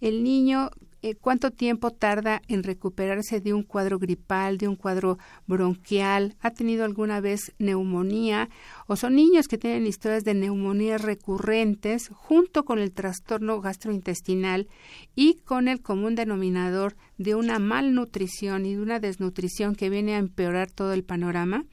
El 0.00 0.24
niño, 0.24 0.70
eh, 1.02 1.14
¿cuánto 1.14 1.50
tiempo 1.50 1.90
tarda 1.90 2.40
en 2.48 2.62
recuperarse 2.62 3.40
de 3.40 3.52
un 3.52 3.62
cuadro 3.62 3.98
gripal, 3.98 4.56
de 4.56 4.66
un 4.66 4.76
cuadro 4.76 5.18
bronquial? 5.46 6.36
¿Ha 6.40 6.52
tenido 6.52 6.86
alguna 6.86 7.20
vez 7.20 7.52
neumonía? 7.58 8.48
¿O 8.86 8.96
son 8.96 9.14
niños 9.14 9.46
que 9.46 9.58
tienen 9.58 9.86
historias 9.86 10.24
de 10.24 10.32
neumonías 10.32 11.02
recurrentes 11.02 12.08
junto 12.14 12.64
con 12.64 12.78
el 12.78 12.92
trastorno 12.92 13.60
gastrointestinal 13.60 14.68
y 15.14 15.34
con 15.44 15.68
el 15.68 15.82
común 15.82 16.14
denominador 16.14 16.96
de 17.18 17.34
una 17.34 17.58
malnutrición 17.58 18.64
y 18.64 18.74
de 18.74 18.80
una 18.80 19.00
desnutrición 19.00 19.74
que 19.74 19.90
viene 19.90 20.14
a 20.14 20.18
empeorar 20.18 20.70
todo 20.70 20.94
el 20.94 21.04
panorama? 21.04 21.66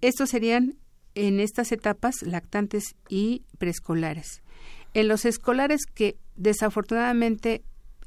Estos 0.00 0.30
serían 0.30 0.76
en 1.14 1.40
estas 1.40 1.72
etapas 1.72 2.22
lactantes 2.22 2.96
y 3.08 3.42
preescolares. 3.58 4.42
En 4.94 5.08
los 5.08 5.24
escolares 5.24 5.86
que 5.86 6.16
desafortunadamente 6.36 7.62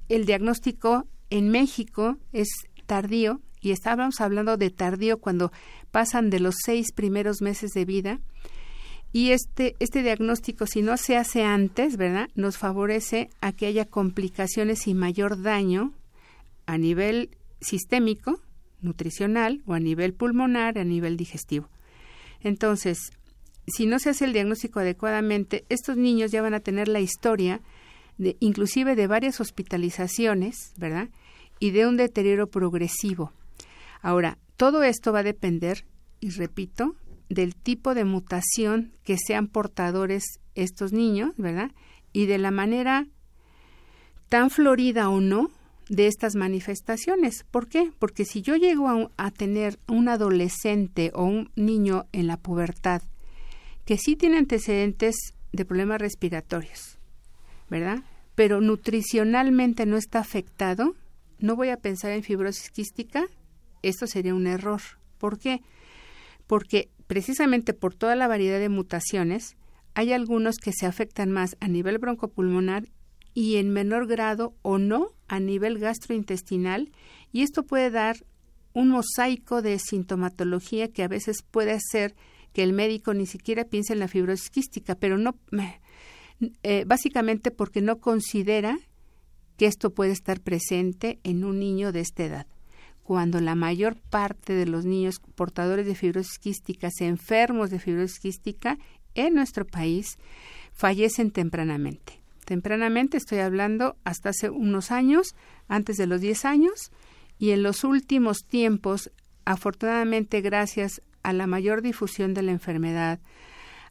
el 0.10 0.26
diagnóstico 0.26 1.06
en 1.30 1.50
México 1.50 2.18
es 2.32 2.48
tardío, 2.86 3.42
y 3.60 3.72
estábamos 3.72 4.22
hablando 4.22 4.56
de 4.56 4.70
tardío 4.70 5.18
cuando 5.18 5.52
pasan 5.92 6.30
de 6.30 6.40
los 6.40 6.56
seis 6.64 6.94
primeros 6.94 7.42
meses 7.42 7.72
de 7.72 7.86
vida, 7.86 8.20
y 9.14 9.32
este, 9.32 9.76
este 9.80 10.04
diagnóstico, 10.04 10.68
si 10.68 10.82
no 10.82 10.98
se 10.98 11.18
hace 11.18 11.44
antes, 11.44 11.98
¿verdad?, 11.98 12.30
nos 12.36 12.58
favorece 12.58 13.30
a 13.42 13.52
que 13.52 13.66
haya 13.66 13.86
complicaciones 13.86 14.88
y 14.88 14.94
mayor 14.94 15.42
daño 15.42 15.94
a 16.66 16.78
nivel 16.78 17.32
sistémico, 17.62 18.42
nutricional, 18.82 19.64
o 19.66 19.74
a 19.74 19.80
nivel 19.80 20.14
pulmonar, 20.14 20.78
a 20.78 20.84
nivel 20.84 21.18
digestivo. 21.18 21.70
Entonces, 22.42 23.12
si 23.68 23.86
no 23.86 24.00
se 24.00 24.10
hace 24.10 24.26
el 24.26 24.34
diagnóstico 24.34 24.80
adecuadamente, 24.80 25.66
estos 25.70 25.98
niños 25.98 26.32
ya 26.32 26.42
van 26.42 26.54
a 26.54 26.60
tener 26.60 26.88
la 26.88 27.00
historia 27.00 27.62
de 28.18 28.38
inclusive 28.40 28.96
de 28.96 29.08
varias 29.08 29.40
hospitalizaciones, 29.40 30.74
¿verdad? 30.78 31.10
Y 31.60 31.72
de 31.72 31.86
un 31.86 31.98
deterioro 31.98 32.48
progresivo. 32.48 33.32
Ahora, 34.02 34.38
todo 34.56 34.84
esto 34.84 35.12
va 35.12 35.20
a 35.20 35.24
depender, 35.24 35.86
y 36.20 36.30
repito, 36.30 36.96
del 37.30 37.56
tipo 37.56 37.94
de 37.94 38.06
mutación 38.06 38.94
que 39.04 39.18
sean 39.18 39.48
portadores 39.48 40.24
estos 40.56 40.94
niños, 40.94 41.32
¿verdad? 41.38 41.72
Y 42.14 42.26
de 42.26 42.38
la 42.38 42.52
manera 42.52 43.06
tan 44.30 44.50
florida 44.50 45.10
o 45.10 45.22
no 45.22 45.52
de 45.90 46.08
estas 46.08 46.36
manifestaciones. 46.36 47.46
¿Por 47.50 47.68
qué? 47.68 47.92
Porque 48.00 48.26
si 48.26 48.42
yo 48.42 48.56
llego 48.56 49.12
a, 49.18 49.32
tener 49.32 49.80
un 49.88 50.10
adolescente 50.10 51.12
o 51.14 51.24
un 51.24 51.52
niño 51.56 52.06
en 52.12 52.28
la 52.28 52.38
pubertad 52.38 53.02
que 53.86 53.98
sí 53.98 54.16
tiene 54.16 54.38
antecedentes 54.38 55.16
de 55.54 55.66
problemas 55.66 56.02
respiratorios, 56.02 57.00
¿verdad? 57.70 58.04
Pero 58.36 58.60
nutricionalmente 58.60 59.86
no 59.86 59.98
está 59.98 60.20
afectado, 60.20 60.96
no 61.40 61.56
voy 61.56 61.70
a 61.70 61.78
pensar 61.78 62.12
en 62.12 62.24
fibrosis 62.24 62.70
quística, 62.70 63.26
esto 63.82 64.08
sería 64.08 64.36
un 64.36 64.48
error. 64.48 64.82
¿Por 65.18 65.40
qué? 65.40 65.62
Porque 66.48 66.90
precisamente 67.08 67.74
por 67.74 67.94
toda 67.94 68.16
la 68.16 68.28
variedad 68.28 68.60
de 68.60 68.70
mutaciones, 68.70 69.56
hay 69.94 70.12
algunos 70.12 70.58
que 70.58 70.74
se 70.74 70.86
afectan 70.86 71.32
más 71.32 71.56
a 71.60 71.68
nivel 71.68 71.98
broncopulmonar 71.98 72.84
y 73.38 73.58
en 73.58 73.70
menor 73.70 74.08
grado 74.08 74.56
o 74.64 74.80
no 74.80 75.10
a 75.28 75.40
nivel 75.40 75.78
gastrointestinal 75.78 76.92
y 77.32 77.44
esto 77.44 77.68
puede 77.68 77.92
dar 77.92 78.26
un 78.74 78.90
mosaico 78.90 79.62
de 79.62 79.78
sintomatología 79.78 80.88
que 80.88 81.04
a 81.04 81.08
veces 81.08 81.44
puede 81.44 81.74
hacer 81.74 82.16
que 82.52 82.64
el 82.64 82.74
médico 82.74 83.14
ni 83.14 83.28
siquiera 83.28 83.66
piense 83.66 83.94
en 83.94 84.00
la 84.00 84.08
fibrosis 84.08 84.50
quística, 84.50 84.96
pero 84.96 85.20
no 85.20 85.36
eh, 86.64 86.84
básicamente 86.88 87.52
porque 87.52 87.80
no 87.80 88.00
considera 88.00 88.80
que 89.56 89.68
esto 89.68 89.94
puede 89.94 90.14
estar 90.14 90.42
presente 90.42 91.20
en 91.24 91.46
un 91.46 91.60
niño 91.60 91.92
de 91.92 92.00
esta 92.00 92.24
edad. 92.26 92.48
Cuando 93.04 93.40
la 93.40 93.54
mayor 93.54 93.98
parte 94.10 94.54
de 94.54 94.66
los 94.66 94.84
niños 94.84 95.22
portadores 95.36 95.86
de 95.86 95.94
fibrosis 95.94 96.40
quística, 96.40 96.90
enfermos 97.02 97.70
de 97.70 97.78
fibrosis 97.78 98.18
quística 98.18 98.80
en 99.14 99.36
nuestro 99.36 99.64
país, 99.64 100.18
fallecen 100.74 101.30
tempranamente 101.30 102.27
tempranamente, 102.48 103.18
estoy 103.18 103.40
hablando 103.40 103.98
hasta 104.06 104.30
hace 104.30 104.50
unos 104.50 104.90
años, 104.90 105.36
antes 105.68 105.98
de 105.98 106.08
los 106.08 106.22
10 106.22 106.46
años, 106.46 106.92
y 107.38 107.52
en 107.52 107.62
los 107.62 107.84
últimos 107.84 108.46
tiempos, 108.48 109.12
afortunadamente 109.44 110.40
gracias 110.40 111.02
a 111.24 111.34
la 111.34 111.46
mayor 111.46 111.82
difusión 111.82 112.34
de 112.34 112.44
la 112.44 112.54
enfermedad, 112.54 113.20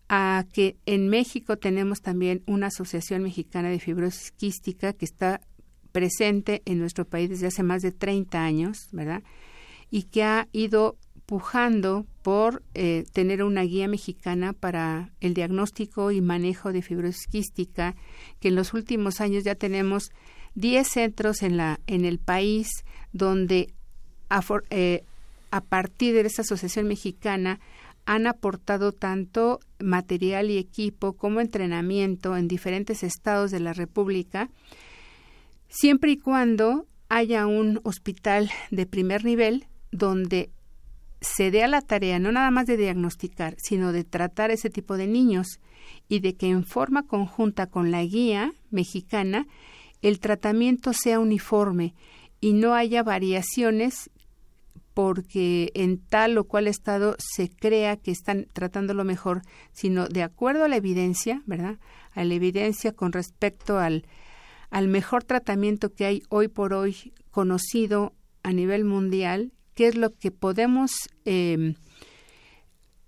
a 0.08 0.46
que 0.54 0.76
en 0.86 1.08
México 1.08 1.58
tenemos 1.58 2.00
también 2.00 2.42
una 2.46 2.68
Asociación 2.68 3.22
Mexicana 3.22 3.68
de 3.68 3.78
Fibrosis 3.78 4.32
Quística 4.32 4.94
que 4.94 5.04
está 5.04 5.42
presente 5.92 6.62
en 6.64 6.78
nuestro 6.78 7.04
país 7.04 7.28
desde 7.28 7.48
hace 7.48 7.62
más 7.62 7.82
de 7.82 7.92
30 7.92 8.42
años, 8.42 8.88
¿verdad? 8.90 9.22
Y 9.90 10.04
que 10.04 10.22
ha 10.22 10.48
ido 10.52 10.96
pujando 11.26 12.06
por 12.22 12.62
eh, 12.74 13.04
tener 13.12 13.42
una 13.42 13.62
guía 13.62 13.88
mexicana 13.88 14.52
para 14.52 15.10
el 15.20 15.34
diagnóstico 15.34 16.12
y 16.12 16.20
manejo 16.20 16.72
de 16.72 16.82
fibrosis 16.82 17.26
quística, 17.26 17.96
que 18.40 18.48
en 18.48 18.54
los 18.54 18.72
últimos 18.74 19.20
años 19.20 19.44
ya 19.44 19.56
tenemos 19.56 20.12
10 20.54 20.88
centros 20.88 21.42
en, 21.42 21.56
la, 21.56 21.80
en 21.86 22.04
el 22.04 22.18
país 22.18 22.68
donde 23.12 23.74
a, 24.28 24.42
eh, 24.70 25.04
a 25.50 25.60
partir 25.60 26.14
de 26.14 26.20
esta 26.20 26.42
asociación 26.42 26.86
mexicana 26.86 27.60
han 28.06 28.28
aportado 28.28 28.92
tanto 28.92 29.58
material 29.80 30.50
y 30.50 30.58
equipo 30.58 31.14
como 31.14 31.40
entrenamiento 31.40 32.36
en 32.36 32.46
diferentes 32.46 33.02
estados 33.02 33.50
de 33.50 33.58
la 33.58 33.72
República, 33.72 34.48
siempre 35.68 36.12
y 36.12 36.16
cuando 36.16 36.86
haya 37.08 37.46
un 37.46 37.80
hospital 37.82 38.50
de 38.70 38.86
primer 38.86 39.24
nivel 39.24 39.66
donde 39.90 40.50
se 41.20 41.50
dé 41.50 41.62
a 41.64 41.68
la 41.68 41.80
tarea 41.80 42.18
no 42.18 42.32
nada 42.32 42.50
más 42.50 42.66
de 42.66 42.76
diagnosticar, 42.76 43.56
sino 43.58 43.92
de 43.92 44.04
tratar 44.04 44.50
ese 44.50 44.70
tipo 44.70 44.96
de 44.96 45.06
niños 45.06 45.60
y 46.08 46.20
de 46.20 46.34
que 46.34 46.48
en 46.48 46.64
forma 46.64 47.04
conjunta 47.04 47.66
con 47.66 47.90
la 47.90 48.02
guía 48.04 48.52
mexicana 48.70 49.46
el 50.02 50.20
tratamiento 50.20 50.92
sea 50.92 51.18
uniforme 51.18 51.94
y 52.40 52.52
no 52.52 52.74
haya 52.74 53.02
variaciones 53.02 54.10
porque 54.94 55.72
en 55.74 55.98
tal 55.98 56.38
o 56.38 56.44
cual 56.44 56.66
estado 56.66 57.16
se 57.18 57.50
crea 57.50 57.96
que 57.96 58.10
están 58.10 58.46
tratándolo 58.52 59.04
mejor, 59.04 59.42
sino 59.72 60.08
de 60.08 60.22
acuerdo 60.22 60.64
a 60.64 60.68
la 60.68 60.76
evidencia, 60.76 61.42
¿verdad? 61.44 61.78
A 62.12 62.24
la 62.24 62.32
evidencia 62.32 62.92
con 62.92 63.12
respecto 63.12 63.78
al, 63.78 64.06
al 64.70 64.88
mejor 64.88 65.22
tratamiento 65.22 65.92
que 65.92 66.06
hay 66.06 66.22
hoy 66.30 66.48
por 66.48 66.72
hoy 66.72 67.12
conocido 67.30 68.14
a 68.42 68.52
nivel 68.52 68.84
mundial, 68.84 69.52
qué 69.76 69.86
es 69.86 69.94
lo 69.94 70.12
que 70.14 70.32
podemos 70.32 70.90
eh, 71.24 71.76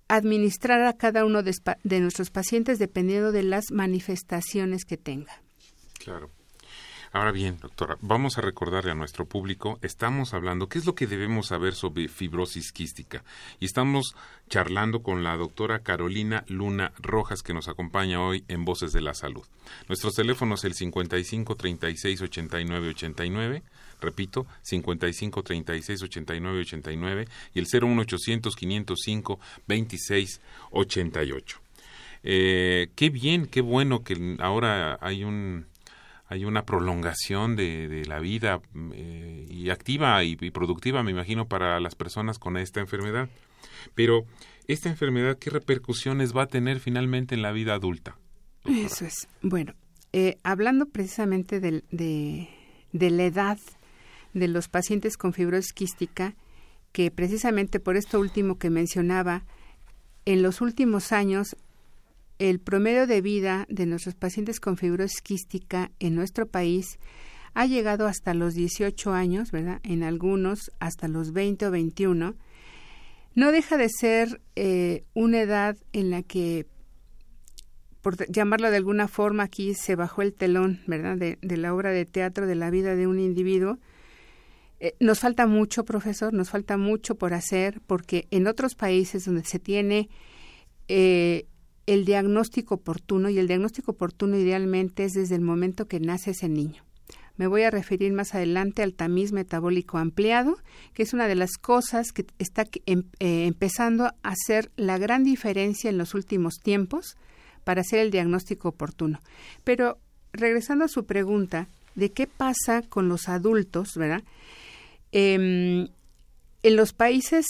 administrar 0.06 0.82
a 0.82 0.92
cada 0.92 1.24
uno 1.24 1.42
de, 1.42 1.52
de 1.82 2.00
nuestros 2.00 2.30
pacientes 2.30 2.78
dependiendo 2.78 3.32
de 3.32 3.42
las 3.42 3.72
manifestaciones 3.72 4.84
que 4.84 4.96
tenga. 4.96 5.42
Claro. 5.98 6.30
Ahora 7.10 7.32
bien, 7.32 7.58
doctora, 7.58 7.96
vamos 8.02 8.36
a 8.36 8.42
recordarle 8.42 8.90
a 8.90 8.94
nuestro 8.94 9.24
público, 9.24 9.78
estamos 9.80 10.34
hablando, 10.34 10.68
¿qué 10.68 10.78
es 10.78 10.84
lo 10.84 10.94
que 10.94 11.06
debemos 11.06 11.46
saber 11.46 11.74
sobre 11.74 12.06
fibrosis 12.08 12.70
quística? 12.70 13.24
Y 13.60 13.64
estamos 13.64 14.14
charlando 14.50 15.02
con 15.02 15.24
la 15.24 15.34
doctora 15.38 15.78
Carolina 15.78 16.44
Luna 16.48 16.92
Rojas, 16.98 17.42
que 17.42 17.54
nos 17.54 17.68
acompaña 17.68 18.20
hoy 18.20 18.44
en 18.48 18.66
Voces 18.66 18.92
de 18.92 19.00
la 19.00 19.14
Salud. 19.14 19.44
Nuestros 19.88 20.16
teléfonos 20.16 20.64
el 20.64 20.74
55 20.74 21.56
36 21.56 22.20
89 22.20 22.88
89, 22.90 23.62
repito, 24.00 24.46
55 24.62 25.42
36 25.42 26.02
89 26.02 26.60
89 26.60 27.28
y 27.54 27.58
el 27.58 27.66
01800 27.66 28.56
505 28.56 29.40
26 29.66 30.40
88. 30.70 31.60
Eh, 32.24 32.88
qué 32.94 33.10
bien, 33.10 33.46
qué 33.46 33.60
bueno 33.60 34.02
que 34.02 34.36
ahora 34.40 34.98
hay 35.00 35.24
un 35.24 35.66
hay 36.30 36.44
una 36.44 36.64
prolongación 36.64 37.56
de, 37.56 38.04
la 38.06 38.20
vida 38.20 38.60
eh, 38.92 39.46
y 39.48 39.70
activa 39.70 40.22
y, 40.24 40.36
productiva, 40.50 41.02
me 41.02 41.10
imagino, 41.10 41.48
para 41.48 41.80
las 41.80 41.94
personas 41.94 42.38
con 42.38 42.58
esta 42.58 42.80
enfermedad. 42.80 43.30
Pero, 43.94 44.26
¿esta 44.66 44.90
enfermedad 44.90 45.38
qué 45.38 45.48
repercusiones 45.48 46.36
va 46.36 46.42
a 46.42 46.46
tener 46.46 46.80
finalmente 46.80 47.34
en 47.34 47.40
la 47.40 47.52
vida 47.52 47.72
adulta? 47.72 48.18
Eso 48.66 49.06
es. 49.06 49.26
Bueno, 49.40 49.72
eh, 50.12 50.36
hablando 50.42 50.86
precisamente 50.86 51.60
de, 51.60 51.82
de, 51.90 53.10
la 53.10 53.24
edad 53.24 53.58
de 54.34 54.48
los 54.48 54.68
pacientes 54.68 55.16
con 55.16 55.32
fibrosis 55.32 55.72
quística, 55.72 56.34
que 56.92 57.10
precisamente 57.10 57.80
por 57.80 57.96
esto 57.96 58.20
último 58.20 58.58
que 58.58 58.70
mencionaba, 58.70 59.44
en 60.24 60.42
los 60.42 60.60
últimos 60.60 61.12
años 61.12 61.56
el 62.38 62.60
promedio 62.60 63.06
de 63.06 63.20
vida 63.20 63.66
de 63.68 63.86
nuestros 63.86 64.14
pacientes 64.14 64.60
con 64.60 64.76
fibrosis 64.76 65.20
quística 65.20 65.90
en 65.98 66.14
nuestro 66.14 66.46
país 66.46 66.98
ha 67.54 67.66
llegado 67.66 68.06
hasta 68.06 68.34
los 68.34 68.54
18 68.54 69.12
años, 69.12 69.50
¿verdad? 69.50 69.80
En 69.82 70.02
algunos 70.04 70.70
hasta 70.78 71.08
los 71.08 71.32
20 71.32 71.66
o 71.66 71.70
21. 71.70 72.36
No 73.34 73.52
deja 73.52 73.76
de 73.76 73.88
ser 73.88 74.40
eh, 74.54 75.04
una 75.14 75.40
edad 75.40 75.76
en 75.92 76.10
la 76.10 76.22
que, 76.22 76.66
por 78.00 78.16
llamarlo 78.30 78.70
de 78.70 78.76
alguna 78.76 79.08
forma, 79.08 79.44
aquí 79.44 79.74
se 79.74 79.96
bajó 79.96 80.22
el 80.22 80.34
telón, 80.34 80.80
¿verdad? 80.86 81.16
De, 81.16 81.38
la 81.56 81.74
obra 81.74 81.90
de 81.90 82.04
teatro, 82.04 82.46
de 82.46 82.54
la 82.54 82.70
vida 82.70 82.94
de 82.94 83.06
un 83.06 83.18
individuo. 83.18 83.78
Eh, 84.80 84.94
nos 85.00 85.20
falta 85.20 85.46
mucho, 85.46 85.84
profesor, 85.84 86.32
nos 86.32 86.50
falta 86.50 86.76
mucho 86.76 87.16
por 87.16 87.34
hacer, 87.34 87.80
porque 87.86 88.28
en 88.30 88.46
otros 88.46 88.74
países 88.74 89.24
donde 89.24 89.44
se 89.44 89.58
tiene 89.58 90.08
eh, 90.86 91.46
el 91.86 92.04
diagnóstico 92.04 92.76
oportuno 92.76 93.28
y 93.28 93.38
el 93.38 93.48
diagnóstico 93.48 93.92
oportuno 93.92 94.36
idealmente 94.36 95.04
es 95.04 95.14
desde 95.14 95.34
el 95.34 95.40
momento 95.40 95.88
que 95.88 96.00
nace 96.00 96.32
ese 96.32 96.48
niño. 96.48 96.84
Me 97.36 97.46
voy 97.46 97.62
a 97.62 97.70
referir 97.70 98.12
más 98.12 98.34
adelante 98.34 98.82
al 98.82 98.94
tamiz 98.94 99.32
metabólico 99.32 99.96
ampliado, 99.96 100.58
que 100.92 101.04
es 101.04 101.12
una 101.12 101.28
de 101.28 101.36
las 101.36 101.56
cosas 101.56 102.12
que 102.12 102.26
está 102.38 102.66
em, 102.86 103.04
eh, 103.20 103.46
empezando 103.46 104.06
a 104.06 104.14
hacer 104.22 104.70
la 104.76 104.98
gran 104.98 105.24
diferencia 105.24 105.88
en 105.88 105.98
los 105.98 106.14
últimos 106.14 106.56
tiempos 106.56 107.16
para 107.64 107.82
hacer 107.82 108.00
el 108.00 108.10
diagnóstico 108.10 108.70
oportuno. 108.70 109.20
Pero 109.62 109.98
regresando 110.32 110.84
a 110.84 110.88
su 110.88 111.06
pregunta 111.06 111.68
de 111.94 112.10
qué 112.10 112.26
pasa 112.26 112.82
con 112.82 113.08
los 113.08 113.28
adultos, 113.28 113.94
¿verdad? 113.96 114.24
Em, 115.12 115.88
en 116.62 116.76
los 116.76 116.92
países 116.92 117.46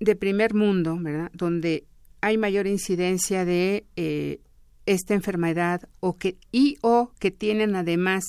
de 0.00 0.16
primer 0.16 0.54
mundo, 0.54 0.96
¿verdad? 1.00 1.30
Donde 1.32 1.84
hay 2.20 2.38
mayor 2.38 2.66
incidencia 2.66 3.44
de 3.44 3.86
eh, 3.96 4.40
esta 4.86 5.14
enfermedad 5.14 5.88
o 6.00 6.16
que 6.16 6.36
y 6.52 6.76
o 6.82 7.12
que 7.18 7.30
tienen 7.30 7.76
además 7.76 8.24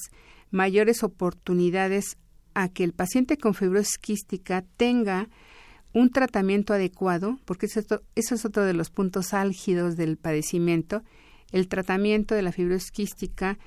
mayores 0.51 1.03
oportunidades 1.03 2.17
a 2.53 2.69
que 2.69 2.83
el 2.83 2.93
paciente 2.93 3.37
con 3.37 3.53
fibrosis 3.53 3.97
quística 3.97 4.63
tenga 4.77 5.29
un 5.93 6.09
tratamiento 6.09 6.73
adecuado, 6.73 7.39
porque 7.45 7.67
eso, 7.67 8.01
es 8.15 8.45
otro 8.45 8.65
de 8.65 8.73
los 8.73 8.89
puntos 8.89 9.33
álgidos 9.33 9.95
del 9.95 10.17
padecimiento. 10.17 11.03
El 11.51 11.67
tratamiento 11.67 12.35
de 12.35 12.41
la 12.41 12.51
fibrosis 12.51 12.91
quística 12.91 13.57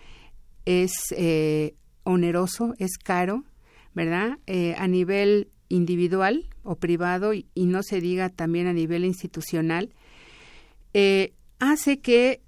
es 0.66 0.92
eh, 1.12 1.74
oneroso, 2.04 2.74
es 2.78 2.98
caro, 2.98 3.44
¿verdad? 3.98 4.38
Eh, 4.46 4.76
a 4.78 4.86
nivel 4.86 5.48
individual 5.68 6.46
o 6.62 6.76
privado 6.76 7.34
y, 7.34 7.46
no 7.56 7.82
se 7.82 8.00
diga 8.00 8.28
también 8.28 8.68
a 8.68 8.72
nivel 8.72 9.04
institucional. 9.04 9.90
Eh, 10.94 11.32
hace 11.58 11.98
que 11.98 12.40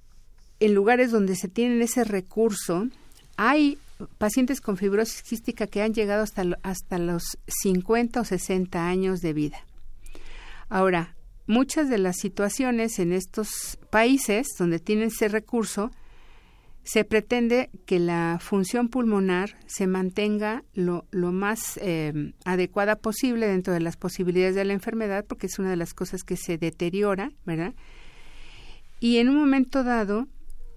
en 0.61 0.75
lugares 0.75 1.11
donde 1.11 1.35
se 1.35 1.49
tienen 1.49 1.83
ese 1.83 2.05
recurso, 2.05 2.87
hay 3.37 3.79
pacientes 4.19 4.61
con 4.61 4.77
fibrosis 4.77 5.25
quística 5.25 5.67
que 5.67 5.83
han 5.83 5.93
llegado 5.93 6.23
hasta, 6.23 6.45
hasta 6.63 6.99
los 6.99 7.37
50 7.49 8.21
o 8.21 8.25
60 8.25 8.87
años 8.87 9.19
de 9.21 9.33
vida. 9.33 9.59
Ahora, 10.69 11.17
muchas 11.49 11.91
de 11.91 11.99
las 11.99 12.19
situaciones 12.19 13.01
en 13.01 13.13
estos 13.13 13.77
países 13.91 14.47
donde 14.57 14.79
tienen 14.79 15.09
ese 15.09 15.27
recurso, 15.27 15.91
se 16.83 17.05
pretende 17.05 17.71
que 17.87 17.99
la 17.99 18.39
función 18.41 18.89
pulmonar 18.89 19.57
se 19.67 19.87
mantenga 19.87 20.65
lo, 20.73 21.07
lo 21.11 21.33
más 21.33 21.79
eh, 21.83 22.33
adecuada 22.45 22.97
posible 22.97 23.47
dentro 23.47 23.73
de 23.73 23.81
las 23.81 23.97
posibilidades 23.97 24.55
de 24.55 24.65
la 24.65 24.73
enfermedad, 24.73 25.25
porque 25.27 25.47
es 25.47 25.59
una 25.59 25.71
de 25.71 25.77
las 25.77 25.95
cosas 25.95 26.25
que 26.25 26.37
se 26.37 26.59
deteriora, 26.59 27.31
¿verdad? 27.45 27.75
Y 28.99 29.19
en 29.19 29.29
un 29.29 29.37
momento 29.37 29.85
dado, 29.85 30.27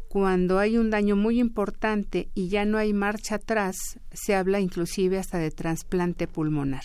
cuando 0.08 0.60
hay 0.60 0.78
un 0.78 0.90
daño 0.90 1.16
muy 1.16 1.40
importante 1.40 2.30
y 2.36 2.48
ya 2.48 2.66
no 2.66 2.78
hay 2.78 2.94
marcha 2.94 3.36
atrás, 3.36 3.76
se 4.12 4.36
habla 4.36 4.60
inclusive 4.60 5.18
hasta 5.18 5.40
de 5.40 5.52
trasplante 5.52 6.28
pulmonar. 6.28 6.84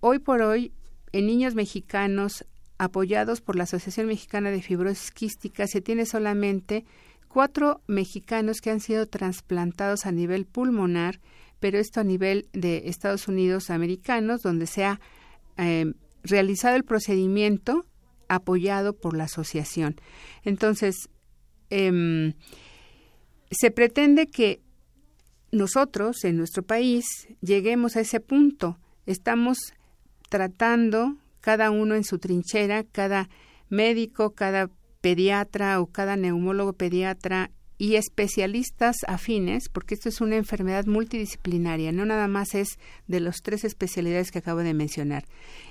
Hoy 0.00 0.20
por 0.20 0.42
hoy, 0.42 0.72
en 1.12 1.26
niños 1.26 1.54
mexicanos 1.54 2.46
apoyados 2.78 3.40
por 3.40 3.56
la 3.56 3.64
Asociación 3.64 4.06
Mexicana 4.06 4.50
de 4.50 4.62
Fibrosis 4.62 5.10
Quística, 5.10 5.66
se 5.66 5.80
tiene 5.80 6.06
solamente 6.06 6.84
cuatro 7.28 7.82
mexicanos 7.86 8.60
que 8.60 8.70
han 8.70 8.80
sido 8.80 9.06
trasplantados 9.06 10.06
a 10.06 10.12
nivel 10.12 10.46
pulmonar, 10.46 11.20
pero 11.60 11.78
esto 11.78 12.00
a 12.00 12.04
nivel 12.04 12.48
de 12.52 12.88
Estados 12.88 13.28
Unidos 13.28 13.70
americanos, 13.70 14.42
donde 14.42 14.66
se 14.66 14.84
ha 14.84 15.00
eh, 15.56 15.92
realizado 16.22 16.76
el 16.76 16.84
procedimiento 16.84 17.86
apoyado 18.28 18.92
por 18.94 19.16
la 19.16 19.24
asociación. 19.24 19.96
Entonces, 20.44 21.08
em, 21.70 22.34
se 23.50 23.70
pretende 23.70 24.26
que 24.26 24.60
nosotros 25.50 26.24
en 26.24 26.36
nuestro 26.36 26.62
país 26.62 27.06
lleguemos 27.40 27.96
a 27.96 28.00
ese 28.00 28.20
punto. 28.20 28.78
Estamos 29.06 29.72
tratando 30.28 31.16
cada 31.40 31.70
uno 31.70 31.94
en 31.94 32.04
su 32.04 32.18
trinchera, 32.18 32.84
cada 32.84 33.30
médico, 33.70 34.34
cada 34.34 34.70
pediatra 35.00 35.80
o 35.80 35.86
cada 35.86 36.16
neumólogo 36.16 36.72
pediatra 36.72 37.50
y 37.78 37.94
especialistas 37.94 38.96
afines, 39.06 39.68
porque 39.68 39.94
esto 39.94 40.08
es 40.08 40.20
una 40.20 40.36
enfermedad 40.36 40.86
multidisciplinaria, 40.86 41.92
no 41.92 42.04
nada 42.04 42.26
más 42.26 42.56
es 42.56 42.78
de 43.06 43.20
las 43.20 43.40
tres 43.40 43.64
especialidades 43.64 44.32
que 44.32 44.40
acabo 44.40 44.60
de 44.60 44.74
mencionar. 44.74 45.24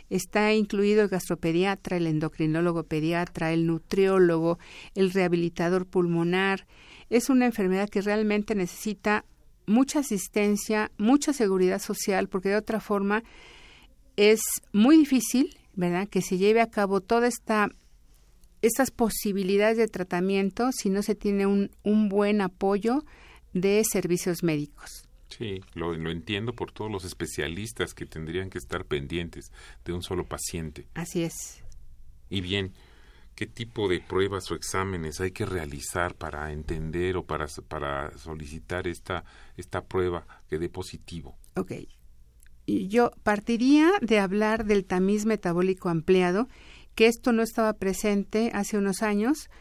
Está 0.09 0.53
incluido 0.53 1.01
el 1.01 1.09
gastropediatra, 1.09 1.97
el 1.97 2.07
endocrinólogo 2.07 2.83
pediatra, 2.83 3.51
el 3.51 3.67
nutriólogo, 3.67 4.57
el 4.95 5.11
rehabilitador 5.11 5.85
pulmonar. 5.85 6.65
Es 7.09 7.29
una 7.29 7.45
enfermedad 7.45 7.89
que 7.89 8.01
realmente 8.01 8.55
necesita 8.55 9.25
mucha 9.65 9.99
asistencia, 9.99 10.91
mucha 10.97 11.33
seguridad 11.33 11.79
social, 11.79 12.29
porque 12.29 12.49
de 12.49 12.55
otra 12.55 12.79
forma 12.79 13.23
es 14.15 14.39
muy 14.71 14.95
difícil, 14.95 15.57
¿verdad?, 15.75 16.07
que 16.07 16.21
se 16.21 16.37
lleve 16.37 16.61
a 16.61 16.69
cabo 16.69 17.01
toda 17.01 17.27
esta 17.27 17.69
estas 18.61 18.91
posibilidades 18.91 19.77
de 19.77 19.87
tratamiento 19.87 20.71
si 20.71 20.89
no 20.89 21.01
se 21.01 21.15
tiene 21.15 21.45
un, 21.45 21.71
un 21.83 22.09
buen 22.09 22.41
apoyo 22.41 23.03
de 23.53 23.83
servicios 23.89 24.43
médicos. 24.43 25.07
Sí, 25.29 25.61
lo, 25.73 25.93
lo, 25.93 26.09
entiendo 26.09 26.53
por 26.53 26.71
todos 26.71 26.89
los 26.89 27.03
especialistas 27.03 27.93
que 27.93 28.05
tendrían 28.05 28.49
que 28.49 28.57
estar 28.57 28.85
pendientes 28.85 29.51
de 29.83 29.93
un 29.93 30.01
solo 30.01 30.25
paciente. 30.25 30.87
Así 30.93 31.23
es. 31.23 31.63
Y 32.29 32.41
bien, 32.41 32.73
¿qué 33.35 33.45
tipo 33.45 33.87
de 33.87 33.99
pruebas 33.99 34.49
o 34.51 34.55
exámenes 34.55 35.19
hay 35.19 35.31
que 35.31 35.45
realizar 35.45 36.15
para 36.15 36.51
entender 36.51 37.17
o 37.17 37.25
para, 37.25 37.47
para 37.67 38.17
solicitar 38.17 38.87
esta, 38.87 39.25
esta 39.57 39.85
prueba 39.85 40.25
que 40.49 40.57
dé 40.57 40.69
positivo? 40.69 41.37
Ok. 41.55 41.73
Yo 42.67 43.11
partiría 43.23 43.91
de 44.01 44.19
hablar 44.19 44.65
del 44.65 44.85
tamiz 44.85 45.25
metabólico 45.25 45.87
ampliado, 45.87 46.49
que 46.97 47.05
esto 47.05 47.31
no 47.31 47.43
estaba 47.43 47.73
presente 47.73 48.49
hace 48.55 48.75
unos 48.75 49.03
años. 49.03 49.51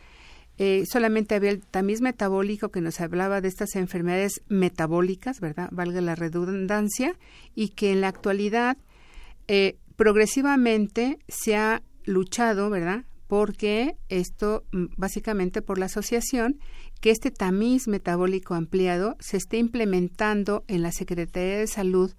Eh, 0.56 0.84
solamente 0.90 1.34
había 1.34 1.50
el 1.50 1.60
tamiz 1.60 2.00
metabólico 2.00 2.70
que 2.70 2.80
nos 2.80 2.98
hablaba 3.02 3.42
de 3.42 3.48
estas 3.48 3.76
enfermedades 3.76 4.40
metabólicas, 4.48 5.38
¿verdad? 5.38 5.68
Valga 5.70 6.00
la 6.00 6.14
redundancia, 6.14 7.14
y 7.54 7.68
que 7.68 7.92
en 7.92 8.00
la 8.00 8.08
actualidad 8.08 8.78
eh, 9.48 9.76
progresivamente 9.96 11.18
se 11.28 11.56
ha 11.56 11.82
luchado, 12.06 12.70
¿verdad? 12.70 13.04
Porque 13.26 13.96
esto, 14.08 14.64
mm, 14.72 14.86
básicamente 14.96 15.60
por 15.60 15.78
la 15.78 15.86
asociación, 15.86 16.58
que 17.02 17.10
este 17.10 17.30
tamiz 17.30 17.86
metabólico 17.86 18.54
ampliado 18.54 19.14
se 19.20 19.36
esté 19.36 19.58
implementando 19.58 20.64
en 20.68 20.80
la 20.80 20.90
Secretaría 20.90 21.58
de 21.58 21.66
Salud 21.66 22.14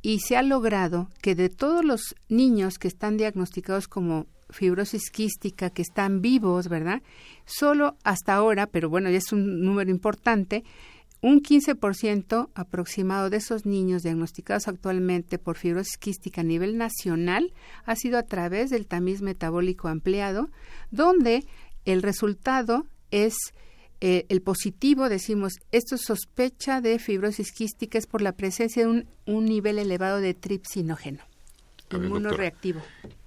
y 0.00 0.20
se 0.20 0.38
ha 0.38 0.42
logrado 0.42 1.10
que 1.20 1.34
de 1.34 1.50
todos 1.50 1.84
los 1.84 2.14
niños 2.30 2.78
que 2.78 2.88
están 2.88 3.18
diagnosticados 3.18 3.86
como 3.86 4.26
fibrosis 4.50 5.10
quística 5.10 5.70
que 5.70 5.82
están 5.82 6.20
vivos, 6.20 6.68
¿verdad? 6.68 7.02
Solo 7.44 7.96
hasta 8.04 8.34
ahora, 8.34 8.66
pero 8.66 8.88
bueno, 8.88 9.10
ya 9.10 9.18
es 9.18 9.32
un 9.32 9.62
número 9.62 9.90
importante, 9.90 10.64
un 11.22 11.42
15% 11.42 12.50
aproximado 12.54 13.30
de 13.30 13.38
esos 13.38 13.66
niños 13.66 14.02
diagnosticados 14.02 14.68
actualmente 14.68 15.38
por 15.38 15.56
fibrosis 15.56 15.96
quística 15.96 16.42
a 16.42 16.44
nivel 16.44 16.76
nacional 16.76 17.52
ha 17.84 17.96
sido 17.96 18.18
a 18.18 18.22
través 18.22 18.70
del 18.70 18.86
tamiz 18.86 19.22
metabólico 19.22 19.88
ampliado, 19.88 20.50
donde 20.90 21.44
el 21.84 22.02
resultado 22.02 22.86
es 23.10 23.34
eh, 24.00 24.26
el 24.28 24.42
positivo, 24.42 25.08
decimos, 25.08 25.54
esto 25.72 25.96
sospecha 25.96 26.82
de 26.82 26.98
fibrosis 26.98 27.50
quística 27.50 27.96
es 27.96 28.06
por 28.06 28.20
la 28.20 28.32
presencia 28.32 28.82
de 28.82 28.90
un, 28.90 29.08
un 29.24 29.46
nivel 29.46 29.78
elevado 29.78 30.20
de 30.20 30.34
tripsinógeno, 30.34 31.24
inmunoreactivo. 31.90 32.82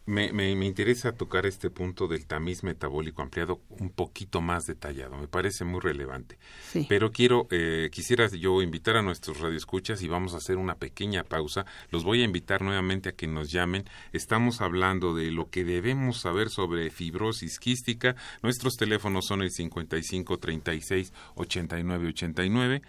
Me, 0.09 0.33
me, 0.33 0.55
me, 0.55 0.65
interesa 0.65 1.11
tocar 1.11 1.45
este 1.45 1.69
punto 1.69 2.07
del 2.07 2.25
tamiz 2.25 2.63
metabólico 2.63 3.21
ampliado 3.21 3.61
un 3.69 3.91
poquito 3.91 4.41
más 4.41 4.65
detallado. 4.65 5.15
Me 5.17 5.27
parece 5.27 5.65
muy 5.65 5.81
relevante. 5.81 6.39
Sí. 6.63 6.87
Pero 6.89 7.11
quiero, 7.11 7.47
eh, 7.51 7.89
quisiera 7.91 8.27
yo 8.27 8.63
invitar 8.63 8.97
a 8.97 9.03
nuestros 9.03 9.39
radioescuchas 9.39 10.01
y 10.01 10.07
vamos 10.07 10.33
a 10.33 10.37
hacer 10.37 10.57
una 10.57 10.75
pequeña 10.77 11.23
pausa. 11.23 11.67
Los 11.91 12.03
voy 12.03 12.21
a 12.21 12.25
invitar 12.25 12.63
nuevamente 12.63 13.09
a 13.09 13.11
que 13.11 13.27
nos 13.27 13.51
llamen. 13.51 13.85
Estamos 14.11 14.61
hablando 14.61 15.13
de 15.13 15.29
lo 15.29 15.51
que 15.51 15.63
debemos 15.63 16.21
saber 16.21 16.49
sobre 16.49 16.89
fibrosis 16.89 17.59
quística. 17.59 18.15
Nuestros 18.41 18.77
teléfonos 18.77 19.27
son 19.27 19.43
el 19.43 19.51
55 19.51 20.39
36 20.39 21.13
89 21.35 22.07
89 22.07 22.81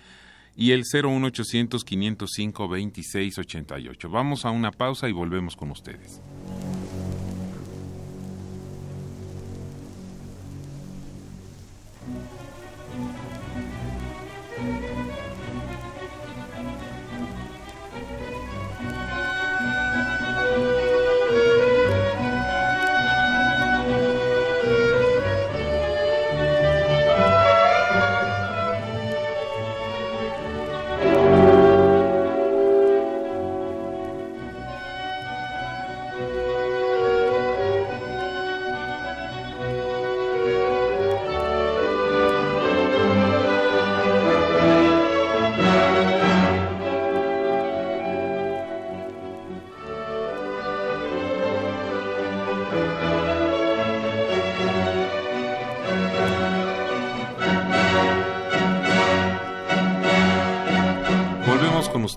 y 0.57 0.73
el 0.73 0.85
01800 0.85 1.85
505 1.85 2.69
26 2.69 3.39
88. 3.39 4.11
Vamos 4.11 4.45
a 4.45 4.51
una 4.51 4.71
pausa 4.71 5.09
y 5.09 5.13
volvemos 5.13 5.57
con 5.57 5.71
ustedes. 5.71 6.21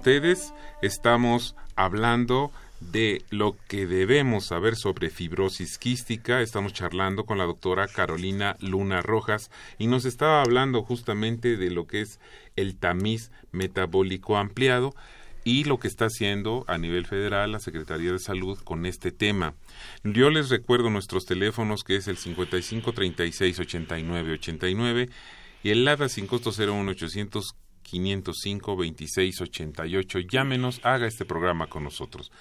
Ustedes. 0.04 0.54
Estamos 0.82 1.56
hablando 1.78 2.52
de 2.82 3.24
lo 3.30 3.56
que 3.70 3.88
debemos 3.88 4.48
saber 4.48 4.76
sobre 4.76 5.10
fibrosis 5.10 5.78
quística. 5.78 6.42
Estamos 6.42 6.74
charlando 6.74 7.24
con 7.24 7.38
la 7.38 7.46
doctora 7.46 7.88
Carolina 7.88 8.58
Luna 8.60 9.02
Rojas 9.02 9.50
y 9.78 9.88
nos 9.88 10.04
estaba 10.04 10.42
hablando 10.42 10.84
justamente 10.84 11.56
de 11.56 11.70
lo 11.70 11.88
que 11.88 12.02
es 12.02 12.20
el 12.58 12.76
tamiz 12.76 13.32
metabólico 13.54 14.36
ampliado 14.36 14.94
y 15.44 15.64
lo 15.64 15.80
que 15.80 15.88
está 15.88 16.06
haciendo 16.06 16.64
a 16.68 16.78
nivel 16.78 17.06
federal 17.06 17.52
la 17.52 17.60
Secretaría 17.60 18.12
de 18.12 18.20
Salud 18.20 18.58
con 18.64 18.86
este 18.86 19.12
tema. 19.12 19.56
Yo 20.04 20.30
les 20.30 20.50
recuerdo 20.50 20.90
nuestros 20.90 21.26
teléfonos 21.26 21.84
que 21.84 21.96
es 21.96 22.08
el 22.08 22.18
55 22.18 22.94
36 22.94 23.60
89 23.60 24.34
89 24.34 25.10
y 25.64 25.70
el 25.70 25.86
LADA 25.86 26.10
sin 26.10 26.28
costo 26.28 26.52
01 26.52 26.92
800 26.92 27.56
505 27.84 28.72
2688. 28.76 30.20
Llámenos, 30.20 30.80
haga 30.84 31.08
este 31.08 31.26
programa 31.26 31.68
con 31.68 31.84
nosotros. 31.84 32.32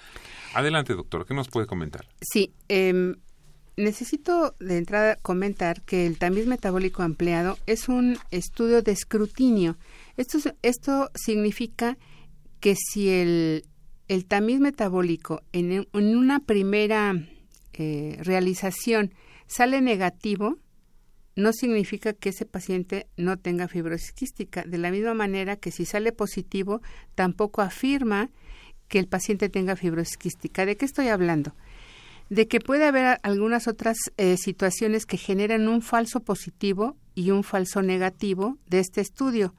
Adelante, 0.53 0.93
doctor, 0.93 1.25
¿qué 1.25 1.33
nos 1.33 1.49
puede 1.49 1.67
comentar? 1.67 2.07
Sí, 2.21 2.53
eh, 2.69 3.15
necesito 3.75 4.55
de 4.59 4.77
entrada 4.77 5.15
comentar 5.17 5.81
que 5.81 6.05
el 6.05 6.17
tamiz 6.17 6.47
metabólico 6.47 7.03
ampliado 7.03 7.57
es 7.65 7.89
un 7.89 8.17
estudio 8.31 8.81
de 8.81 8.91
escrutinio. 8.91 9.77
Esto, 10.17 10.37
esto 10.61 11.09
significa 11.15 11.97
que 12.63 12.77
si 12.77 13.09
el, 13.09 13.65
el 14.07 14.25
tamiz 14.25 14.61
metabólico 14.61 15.41
en, 15.51 15.85
en 15.91 16.17
una 16.17 16.39
primera 16.39 17.13
eh, 17.73 18.15
realización 18.21 19.13
sale 19.47 19.81
negativo, 19.81 20.55
no 21.35 21.51
significa 21.51 22.13
que 22.13 22.29
ese 22.29 22.45
paciente 22.45 23.07
no 23.17 23.35
tenga 23.35 23.67
fibrosis 23.67 24.13
quística. 24.13 24.63
De 24.63 24.77
la 24.77 24.91
misma 24.91 25.13
manera 25.13 25.57
que 25.57 25.71
si 25.71 25.83
sale 25.83 26.13
positivo, 26.13 26.81
tampoco 27.15 27.61
afirma 27.61 28.29
que 28.87 28.99
el 28.99 29.09
paciente 29.09 29.49
tenga 29.49 29.75
fibrosis 29.75 30.15
quística. 30.15 30.65
¿De 30.65 30.77
qué 30.77 30.85
estoy 30.85 31.09
hablando? 31.09 31.55
De 32.29 32.47
que 32.47 32.61
puede 32.61 32.85
haber 32.85 33.19
algunas 33.23 33.67
otras 33.67 33.97
eh, 34.15 34.37
situaciones 34.37 35.05
que 35.05 35.17
generan 35.17 35.67
un 35.67 35.81
falso 35.81 36.21
positivo 36.21 36.95
y 37.13 37.31
un 37.31 37.43
falso 37.43 37.81
negativo 37.81 38.57
de 38.67 38.79
este 38.79 39.01
estudio. 39.01 39.53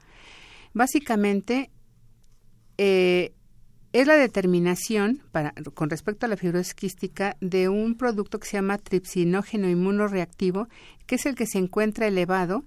Básicamente, 0.73 1.69
eh, 2.77 3.33
es 3.93 4.07
la 4.07 4.15
determinación 4.15 5.21
para, 5.31 5.53
con 5.73 5.89
respecto 5.89 6.25
a 6.25 6.29
la 6.29 6.35
fibrosis 6.35 6.73
quística 6.73 7.37
de 7.39 7.69
un 7.69 7.95
producto 7.95 8.39
que 8.39 8.47
se 8.47 8.57
llama 8.57 8.77
tripsinógeno 8.77 9.69
inmunoreactivo, 9.69 10.67
que 11.05 11.15
es 11.15 11.25
el 11.25 11.35
que 11.35 11.45
se 11.45 11.59
encuentra 11.59 12.07
elevado 12.07 12.65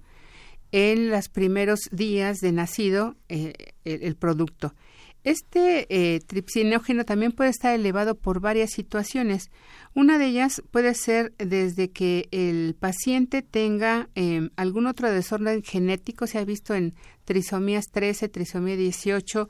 en 0.71 1.09
los 1.09 1.29
primeros 1.29 1.81
días 1.91 2.39
de 2.39 2.51
nacido 2.51 3.15
eh, 3.27 3.53
el, 3.85 4.15
producto. 4.15 4.73
Este 5.23 5.85
eh, 5.89 6.19
tripsinógeno 6.21 7.03
también 7.03 7.31
puede 7.31 7.49
estar 7.49 7.75
elevado 7.75 8.15
por 8.15 8.39
varias 8.39 8.71
situaciones. 8.71 9.51
Una 9.93 10.17
de 10.17 10.27
ellas 10.27 10.61
puede 10.71 10.93
ser 10.93 11.33
desde 11.37 11.91
que 11.91 12.29
el 12.31 12.75
paciente 12.79 13.41
tenga 13.41 14.09
em, 14.15 14.49
algún 14.55 14.85
otro 14.85 15.11
desorden 15.11 15.61
genético, 15.61 16.25
se 16.25 16.37
ha 16.37 16.45
visto 16.45 16.73
en 16.73 16.93
trisomías 17.25 17.87
13, 17.91 18.29
trisomía 18.29 18.77
18, 18.77 19.49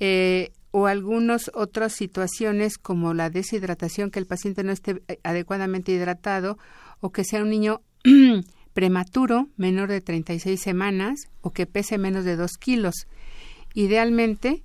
eh, 0.00 0.52
o 0.70 0.86
algunas 0.86 1.50
otras 1.54 1.94
situaciones 1.94 2.76
como 2.76 3.14
la 3.14 3.30
deshidratación, 3.30 4.10
que 4.10 4.18
el 4.18 4.26
paciente 4.26 4.62
no 4.62 4.72
esté 4.72 5.02
eh, 5.08 5.18
adecuadamente 5.22 5.92
hidratado, 5.92 6.58
o 7.00 7.10
que 7.10 7.24
sea 7.24 7.42
un 7.42 7.50
niño 7.50 7.80
prematuro, 8.74 9.48
menor 9.56 9.88
de 9.88 10.02
36 10.02 10.60
semanas, 10.60 11.18
o 11.40 11.50
que 11.50 11.66
pese 11.66 11.96
menos 11.96 12.24
de 12.24 12.36
2 12.36 12.50
kilos. 12.58 13.06
Idealmente, 13.72 14.64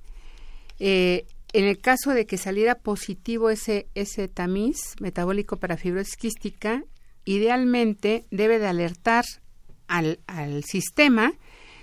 eh, 0.80 1.26
en 1.54 1.66
el 1.66 1.80
caso 1.80 2.12
de 2.12 2.26
que 2.26 2.38
saliera 2.38 2.76
positivo 2.76 3.50
ese, 3.50 3.88
ese 3.96 4.28
tamiz 4.28 4.96
metabólico 5.00 5.58
para 5.58 5.78
fibrosis 5.78 6.18
quística, 6.18 6.84
idealmente 7.24 8.26
debe 8.32 8.60
de 8.60 8.68
alertar 8.68 9.24
al, 9.88 10.20
al 10.28 10.64
sistema, 10.64 11.34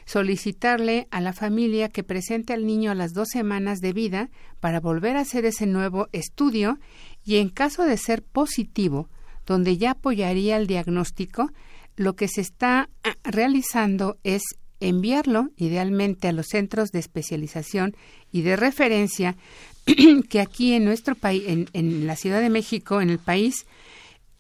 solicitarle 0.08 1.06
a 1.10 1.20
la 1.20 1.34
familia 1.34 1.90
que 1.90 2.02
presente 2.02 2.54
al 2.54 2.66
niño 2.66 2.90
a 2.90 2.94
las 2.94 3.12
dos 3.12 3.28
semanas 3.30 3.80
de 3.80 3.92
vida 3.92 4.30
para 4.58 4.80
volver 4.80 5.16
a 5.16 5.20
hacer 5.20 5.44
ese 5.44 5.66
nuevo 5.66 6.08
estudio 6.12 6.78
y 7.26 7.36
en 7.36 7.50
caso 7.50 7.84
de 7.84 7.98
ser 7.98 8.22
positivo, 8.22 9.10
donde 9.46 9.76
ya 9.76 9.90
apoyaría 9.90 10.56
el 10.56 10.66
diagnóstico, 10.66 11.50
lo 11.96 12.16
que 12.16 12.26
se 12.26 12.40
está 12.40 12.88
ah, 13.04 13.16
realizando 13.22 14.16
es 14.24 14.42
enviarlo 14.80 15.50
idealmente 15.56 16.28
a 16.28 16.32
los 16.32 16.46
centros 16.46 16.90
de 16.90 17.00
especialización 17.00 17.94
y 18.32 18.40
de 18.42 18.56
referencia 18.56 19.36
que 20.30 20.40
aquí 20.40 20.72
en 20.72 20.86
nuestro 20.86 21.16
país, 21.16 21.42
en, 21.46 22.06
la 22.06 22.16
Ciudad 22.16 22.40
de 22.40 22.48
México, 22.48 23.02
en 23.02 23.10
el 23.10 23.18
país, 23.18 23.66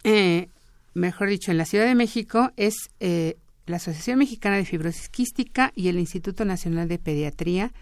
eh, 0.02 0.48
mejor 0.94 1.28
dicho, 1.28 1.50
en 1.50 1.58
la 1.58 1.66
Ciudad 1.66 1.84
de 1.84 1.94
México 1.94 2.52
es 2.56 2.74
eh, 3.00 3.36
la 3.68 3.76
Asociación 3.76 4.18
Mexicana 4.18 4.56
de 4.56 4.64
Fibrosis 4.64 5.08
Quística 5.08 5.72
y 5.74 5.88
el 5.88 5.98
Instituto 5.98 6.44
Nacional 6.44 6.88
de 6.88 6.98
Pediatría 6.98 7.72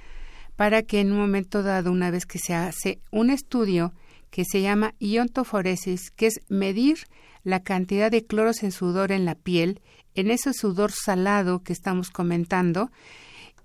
para 0.57 0.83
que 0.83 1.01
en 1.01 1.13
un 1.13 1.19
momento 1.19 1.63
dado, 1.63 1.93
una 1.93 2.11
vez 2.11 2.27
que 2.27 2.39
se 2.39 2.55
hace 2.55 3.01
un 3.11 3.31
estudio 3.31 3.93
que 4.31 4.45
se 4.45 4.63
llama 4.63 4.95
iontoforesis, 4.99 6.11
que 6.11 6.27
es 6.27 6.41
medir 6.49 6.99
la 7.45 7.63
cantidad 7.63 8.11
de 8.11 8.25
cloros 8.25 8.63
en 8.63 8.73
sudor 8.73 9.13
en 9.13 9.25
la 9.25 9.35
piel 9.35 9.81
en 10.15 10.31
ese 10.31 10.53
sudor 10.53 10.93
salado 10.93 11.63
que 11.63 11.73
estamos 11.73 12.11
comentando, 12.11 12.91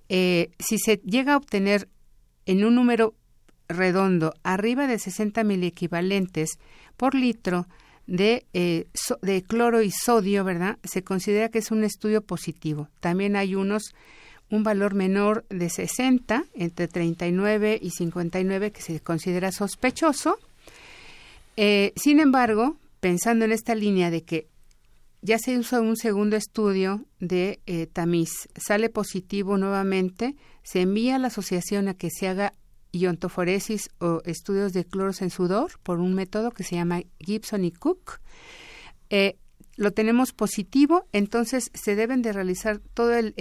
eh, 0.09 0.51
si 0.59 0.77
se 0.77 0.97
llega 0.97 1.33
a 1.33 1.37
obtener 1.37 1.87
en 2.45 2.65
un 2.65 2.75
número 2.75 3.15
redondo 3.69 4.33
arriba 4.43 4.85
de 4.85 4.99
60 4.99 5.41
equivalentes 5.41 6.59
por 6.97 7.15
litro 7.15 7.67
de, 8.11 8.45
eh, 8.51 8.87
de 9.21 9.41
cloro 9.41 9.81
y 9.81 9.89
sodio, 9.89 10.43
¿verdad? 10.43 10.77
Se 10.83 11.01
considera 11.01 11.47
que 11.47 11.59
es 11.59 11.71
un 11.71 11.85
estudio 11.85 12.21
positivo. 12.21 12.89
También 12.99 13.37
hay 13.37 13.55
unos, 13.55 13.95
un 14.49 14.63
valor 14.63 14.95
menor 14.95 15.45
de 15.47 15.69
60, 15.69 16.43
entre 16.53 16.89
39 16.89 17.79
y 17.81 17.91
59, 17.91 18.71
que 18.73 18.81
se 18.81 18.99
considera 18.99 19.53
sospechoso. 19.53 20.39
Eh, 21.55 21.93
sin 21.95 22.19
embargo, 22.19 22.75
pensando 22.99 23.45
en 23.45 23.53
esta 23.53 23.75
línea 23.75 24.11
de 24.11 24.23
que 24.23 24.47
ya 25.21 25.37
se 25.39 25.57
usa 25.57 25.79
un 25.79 25.95
segundo 25.95 26.35
estudio 26.35 27.05
de 27.21 27.61
eh, 27.65 27.87
tamiz. 27.87 28.49
Sale 28.57 28.89
positivo 28.89 29.57
nuevamente, 29.57 30.35
se 30.63 30.81
envía 30.81 31.15
a 31.15 31.19
la 31.19 31.27
asociación 31.27 31.87
a 31.87 31.93
que 31.93 32.09
se 32.09 32.27
haga 32.27 32.53
iontoforesis 32.91 33.89
o 33.99 34.21
estudios 34.25 34.73
de 34.73 34.85
cloros 34.85 35.21
en 35.21 35.29
sudor 35.29 35.71
por 35.83 35.99
un 35.99 36.13
método 36.13 36.51
que 36.51 36.63
se 36.63 36.75
llama 36.75 37.01
Gibson 37.19 37.65
y 37.65 37.71
Cook. 37.71 38.19
Eh, 39.09 39.37
lo 39.77 39.91
tenemos 39.91 40.33
positivo, 40.33 41.07
entonces 41.11 41.71
se 41.73 41.95
deben 41.95 42.21
de 42.21 42.33
realizar 42.33 42.79
todo 42.93 43.13
el, 43.13 43.33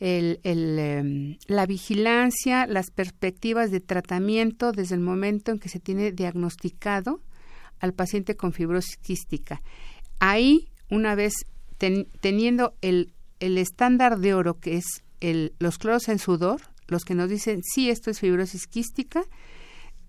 em, 0.00 1.36
la 1.46 1.66
vigilancia, 1.66 2.66
las 2.66 2.90
perspectivas 2.90 3.70
de 3.70 3.80
tratamiento 3.80 4.72
desde 4.72 4.94
el 4.94 5.00
momento 5.00 5.52
en 5.52 5.58
que 5.58 5.68
se 5.68 5.80
tiene 5.80 6.12
diagnosticado 6.12 7.20
al 7.80 7.92
paciente 7.92 8.36
con 8.36 8.52
fibrosis 8.52 8.96
quística. 8.96 9.62
Ahí 10.18 10.70
una 10.90 11.14
vez 11.14 11.34
teniendo 11.78 12.74
el, 12.80 13.12
estándar 13.38 14.18
de 14.18 14.34
oro 14.34 14.58
que 14.58 14.76
es 14.76 15.04
los 15.58 15.78
cloros 15.78 16.08
en 16.08 16.18
sudor, 16.18 16.62
los 16.88 17.04
que 17.04 17.14
nos 17.14 17.28
dicen 17.28 17.62
sí, 17.62 17.90
esto 17.90 18.10
es 18.10 18.20
fibrosis 18.20 18.66
quística, 18.66 19.22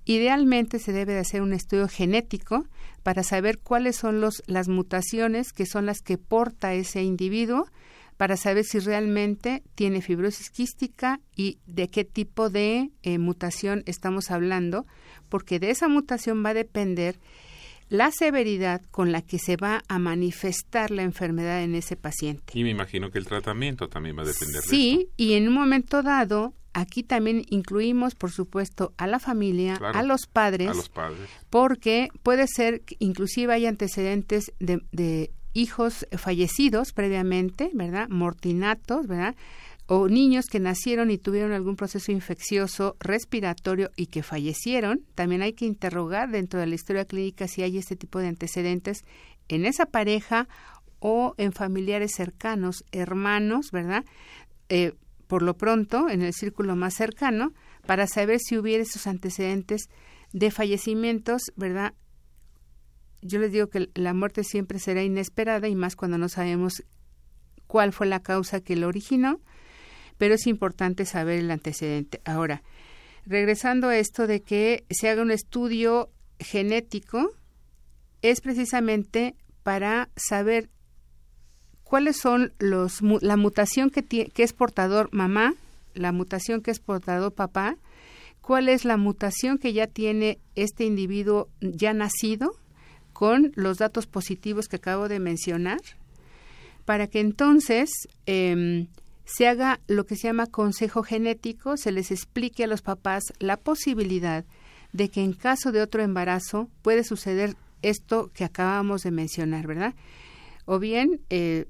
idealmente 0.06 0.80
se 0.80 0.94
debe 0.94 1.14
de 1.14 1.20
hacer 1.20 1.42
un 1.42 1.54
estudio 1.54 1.88
genético 1.88 2.66
para 3.04 3.24
saber 3.24 3.60
cuáles 3.60 3.96
son 3.96 4.22
los, 4.22 4.42
las 4.48 4.68
mutaciones 4.68 5.52
que 5.52 5.66
son 5.66 5.86
las 5.86 6.02
que 6.02 6.18
porta 6.18 6.74
ese 6.74 7.04
individuo 7.04 7.68
para 8.18 8.36
saber 8.36 8.66
si 8.66 8.80
realmente 8.80 9.64
tiene 9.76 10.02
fibrosis 10.02 10.50
quística 10.50 11.20
y 11.36 11.60
de 11.68 11.88
qué 11.88 12.04
tipo 12.04 12.50
de 12.50 12.90
eh, 13.04 13.20
mutación 13.20 13.84
estamos 13.86 14.32
hablando, 14.32 14.88
porque 15.30 15.60
de 15.60 15.70
esa 15.70 15.88
mutación 15.88 16.44
va 16.44 16.50
a 16.50 16.56
depender 16.56 17.20
la 17.90 18.12
severidad 18.12 18.82
con 18.92 19.12
la 19.12 19.22
que 19.22 19.40
se 19.40 19.56
va 19.56 19.84
a 19.88 20.00
manifestar 20.00 20.92
la 20.92 21.04
enfermedad 21.04 21.64
en 21.64 21.76
ese 21.76 21.96
paciente. 21.96 22.58
Y 22.58 22.64
me 22.64 22.72
imagino 22.72 23.12
que 23.12 23.20
el 23.20 23.26
tratamiento 23.26 23.88
también 23.88 24.18
va 24.18 24.24
a 24.24 24.26
depender 24.26 24.62
sí, 24.62 24.68
de 24.68 24.76
Sí, 24.76 25.10
y 25.16 25.34
en 25.34 25.48
un 25.48 25.54
momento 25.54 26.04
dado, 26.04 26.54
aquí 26.78 27.02
también 27.02 27.44
incluimos, 27.50 28.14
por 28.14 28.32
supuesto, 28.32 28.94
a 28.98 29.08
la 29.08 29.20
familia, 29.20 29.76
a, 29.76 30.04
los 30.04 30.28
padres, 30.28 30.70
a 30.70 30.74
los 30.76 30.90
padres, 30.90 31.28
porque 31.50 32.10
puede 32.22 32.46
ser 32.48 32.82
que 32.82 32.96
inclusive 33.00 33.52
hay 33.52 33.66
antecedentes 33.66 34.54
de, 34.60 34.82
de 34.92 35.32
hijos 35.54 36.06
fallecidos 36.16 36.94
previamente, 36.94 37.72
¿verdad? 37.74 38.08
Mortinatos, 38.10 39.08
¿verdad? 39.08 39.36
o 39.90 40.10
niños 40.10 40.48
que 40.48 40.60
nacieron 40.60 41.10
y 41.12 41.18
tuvieron 41.18 41.54
algún 41.54 41.78
proceso 41.78 42.12
infeccioso 42.12 42.98
respiratorio 43.00 43.90
y 43.96 44.08
que 44.08 44.22
fallecieron, 44.22 45.02
también 45.16 45.42
hay 45.42 45.54
que 45.54 45.66
interrogar 45.66 46.30
dentro 46.30 46.60
de 46.60 46.68
la 46.68 46.76
historia 46.76 47.06
clínica 47.06 47.48
si 47.48 47.64
hay 47.64 47.78
este 47.78 47.96
tipo 47.96 48.20
de 48.20 48.28
antecedentes 48.28 49.06
en 49.48 49.66
esa 49.66 49.86
pareja 49.86 50.50
o 51.00 51.36
en 51.38 51.54
familiares 51.54 52.12
cercanos, 52.16 52.84
hermanos, 52.92 53.72
¿verdad? 53.72 54.04
Eh, 54.68 54.94
por 55.28 55.42
lo 55.42 55.58
pronto, 55.58 56.10
en 56.10 56.22
el 56.22 56.34
círculo 56.34 56.76
más 56.76 56.96
cercano, 56.96 57.54
para 57.86 58.08
saber 58.08 58.40
si 58.40 58.58
hubiera 58.58 58.84
esos 58.84 59.08
antecedentes 59.08 59.90
de 60.34 60.52
fallecimientos, 60.52 61.42
¿verdad? 61.56 61.94
Yo 63.22 63.40
les 63.40 63.52
digo 63.52 63.68
que 63.68 63.90
la 63.96 64.14
muerte 64.14 64.44
siempre 64.44 64.80
será 64.80 65.04
inesperada 65.04 65.68
y 65.68 65.76
más 65.76 65.96
cuando 65.96 66.18
no 66.18 66.30
sabemos 66.30 66.84
cuál 67.66 67.94
fue 67.94 68.08
la 68.08 68.22
causa 68.22 68.62
que 68.62 68.76
lo 68.76 68.88
originó 68.88 69.42
pero 70.18 70.36
es 70.36 70.48
importante 70.48 71.06
saber 71.06 71.40
el 71.40 71.52
antecedente. 71.52 72.22
Ahora, 72.26 72.64
regresando 73.26 73.90
a 73.90 73.98
esto 73.98 74.28
de 74.28 74.42
que 74.42 74.86
se 74.90 75.10
haga 75.10 75.22
un 75.22 75.32
estudio 75.32 76.10
genético, 76.40 77.32
es 78.22 78.42
precisamente 78.42 79.36
para 79.64 80.10
saber 80.16 80.70
cuáles 81.88 82.18
son 82.18 82.54
los 82.60 83.02
la 83.22 83.38
mutación 83.38 83.90
que, 83.90 84.04
que 84.04 84.44
es 84.44 84.54
portador 84.54 85.10
mamá, 85.12 85.54
la 85.94 86.12
mutación 86.12 86.62
que 86.62 86.72
es 86.72 86.80
portador 86.80 87.34
papá, 87.34 87.78
cuál 88.42 88.70
es 88.70 88.86
la 88.86 88.98
mutación 88.98 89.58
que 89.58 89.74
ya 89.74 89.88
tiene 89.88 90.40
este 90.56 90.86
individuo 90.86 91.50
ya 91.62 91.94
nacido 91.94 92.52
con 93.14 93.52
los 93.56 93.78
datos 93.78 94.06
positivos 94.06 94.68
que 94.68 94.76
acabo 94.76 95.08
de 95.08 95.20
mencionar, 95.20 95.80
para 96.86 97.08
que 97.08 97.20
entonces 97.20 97.90
eh, 98.26 98.88
se 99.26 99.48
haga 99.48 99.80
lo 99.88 100.06
que 100.06 100.16
se 100.16 100.28
llama 100.28 100.46
consejo 100.46 101.04
genético, 101.04 101.78
se 101.78 101.92
les 101.92 102.12
explique 102.12 102.64
a 102.64 102.68
los 102.68 102.82
papás 102.82 103.24
la 103.40 103.58
posibilidad 103.58 104.46
de 104.94 105.10
que 105.10 105.22
en 105.22 105.34
caso 105.34 105.72
de 105.72 105.82
otro 105.82 106.02
embarazo 106.02 106.70
puede 106.82 107.04
suceder 107.04 107.56
esto 107.82 108.32
que 108.34 108.46
acabamos 108.46 109.02
de 109.02 109.12
mencionar, 109.12 109.68
¿verdad? 109.68 109.96
O 110.66 110.80
bien 110.80 111.22
eh, 111.30 111.66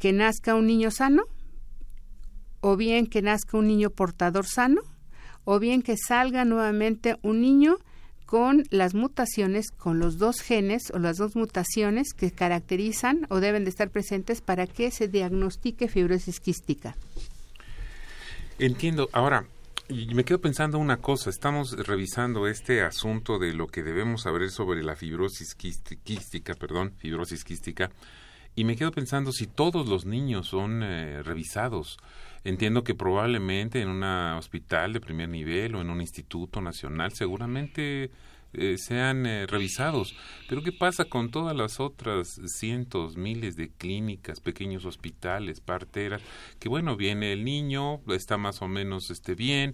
que 0.00 0.12
nazca 0.12 0.56
un 0.56 0.66
niño 0.66 0.90
sano, 0.90 1.22
o 2.60 2.76
bien 2.76 3.06
que 3.06 3.22
nazca 3.22 3.56
un 3.56 3.68
niño 3.68 3.90
portador 3.90 4.46
sano, 4.46 4.80
o 5.44 5.60
bien 5.60 5.82
que 5.82 5.96
salga 5.96 6.44
nuevamente 6.44 7.16
un 7.22 7.40
niño 7.40 7.76
con 8.24 8.64
las 8.70 8.94
mutaciones, 8.94 9.70
con 9.70 9.98
los 9.98 10.16
dos 10.16 10.40
genes 10.40 10.90
o 10.94 10.98
las 10.98 11.16
dos 11.16 11.36
mutaciones 11.36 12.14
que 12.14 12.30
caracterizan 12.30 13.26
o 13.28 13.40
deben 13.40 13.64
de 13.64 13.70
estar 13.70 13.90
presentes 13.90 14.40
para 14.40 14.66
que 14.66 14.90
se 14.90 15.08
diagnostique 15.08 15.88
fibrosis 15.88 16.40
quística. 16.40 16.96
Entiendo. 18.58 19.08
Ahora, 19.12 19.44
me 19.88 20.24
quedo 20.24 20.40
pensando 20.40 20.78
una 20.78 20.98
cosa. 20.98 21.28
Estamos 21.28 21.72
revisando 21.72 22.46
este 22.46 22.82
asunto 22.82 23.38
de 23.38 23.52
lo 23.52 23.66
que 23.66 23.82
debemos 23.82 24.22
saber 24.22 24.48
sobre 24.50 24.82
la 24.82 24.96
fibrosis 24.96 25.54
quística, 25.56 26.54
perdón, 26.54 26.92
fibrosis 26.98 27.42
quística, 27.42 27.90
Y 28.60 28.64
me 28.64 28.76
quedo 28.76 28.90
pensando 28.90 29.32
si 29.32 29.46
todos 29.46 29.88
los 29.88 30.04
niños 30.04 30.48
son 30.48 30.82
eh, 30.82 31.22
revisados. 31.22 31.96
Entiendo 32.44 32.84
que 32.84 32.94
probablemente 32.94 33.80
en 33.80 33.88
un 33.88 34.04
hospital 34.04 34.92
de 34.92 35.00
primer 35.00 35.30
nivel 35.30 35.76
o 35.76 35.80
en 35.80 35.88
un 35.88 36.02
instituto 36.02 36.60
nacional 36.60 37.12
seguramente 37.14 38.10
eh, 38.52 38.76
sean 38.76 39.24
eh, 39.24 39.46
revisados. 39.46 40.14
Pero 40.46 40.62
¿qué 40.62 40.72
pasa 40.72 41.06
con 41.06 41.30
todas 41.30 41.56
las 41.56 41.80
otras 41.80 42.38
cientos, 42.48 43.16
miles 43.16 43.56
de 43.56 43.70
clínicas, 43.70 44.40
pequeños 44.40 44.84
hospitales, 44.84 45.62
parteras? 45.62 46.20
Que 46.58 46.68
bueno, 46.68 46.96
viene 46.96 47.32
el 47.32 47.46
niño, 47.46 48.02
está 48.08 48.36
más 48.36 48.60
o 48.60 48.68
menos 48.68 49.10
este, 49.10 49.34
bien, 49.34 49.72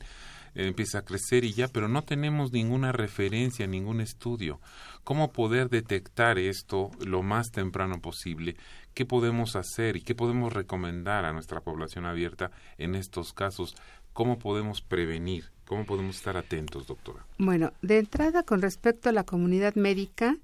empieza 0.57 0.99
a 0.99 1.05
crecer 1.05 1.45
y 1.45 1.53
ya, 1.53 1.69
pero 1.69 1.89
no 1.89 2.03
tenemos 2.03 2.53
ninguna 2.53 2.93
referencia, 2.93 3.67
ningún 3.67 4.01
estudio. 4.01 4.61
¿Cómo 5.05 5.33
poder 5.33 5.69
detectar 5.69 6.39
esto 6.39 6.91
lo 7.05 7.23
más 7.23 7.51
temprano 7.51 8.01
posible? 8.01 8.57
¿Qué 8.95 9.05
podemos 9.05 9.55
hacer 9.55 9.97
y 9.97 10.01
qué 10.01 10.15
podemos 10.15 10.53
recomendar 10.53 11.25
a 11.27 11.33
nuestra 11.33 11.61
población 11.61 12.07
abierta 12.07 12.51
en 12.79 12.95
estos 12.95 13.33
casos? 13.33 13.77
¿Cómo 14.13 14.39
podemos 14.39 14.81
prevenir? 14.81 15.51
¿Cómo 15.67 15.85
podemos 15.85 16.17
estar 16.17 16.37
atentos, 16.37 16.87
doctora? 16.87 17.27
Bueno, 17.39 17.73
de 17.83 17.99
entrada, 17.99 18.43
con 18.43 18.63
respecto 18.63 19.11
a 19.11 19.13
la 19.13 19.25
comunidad 19.25 19.75
médica, 19.75 20.39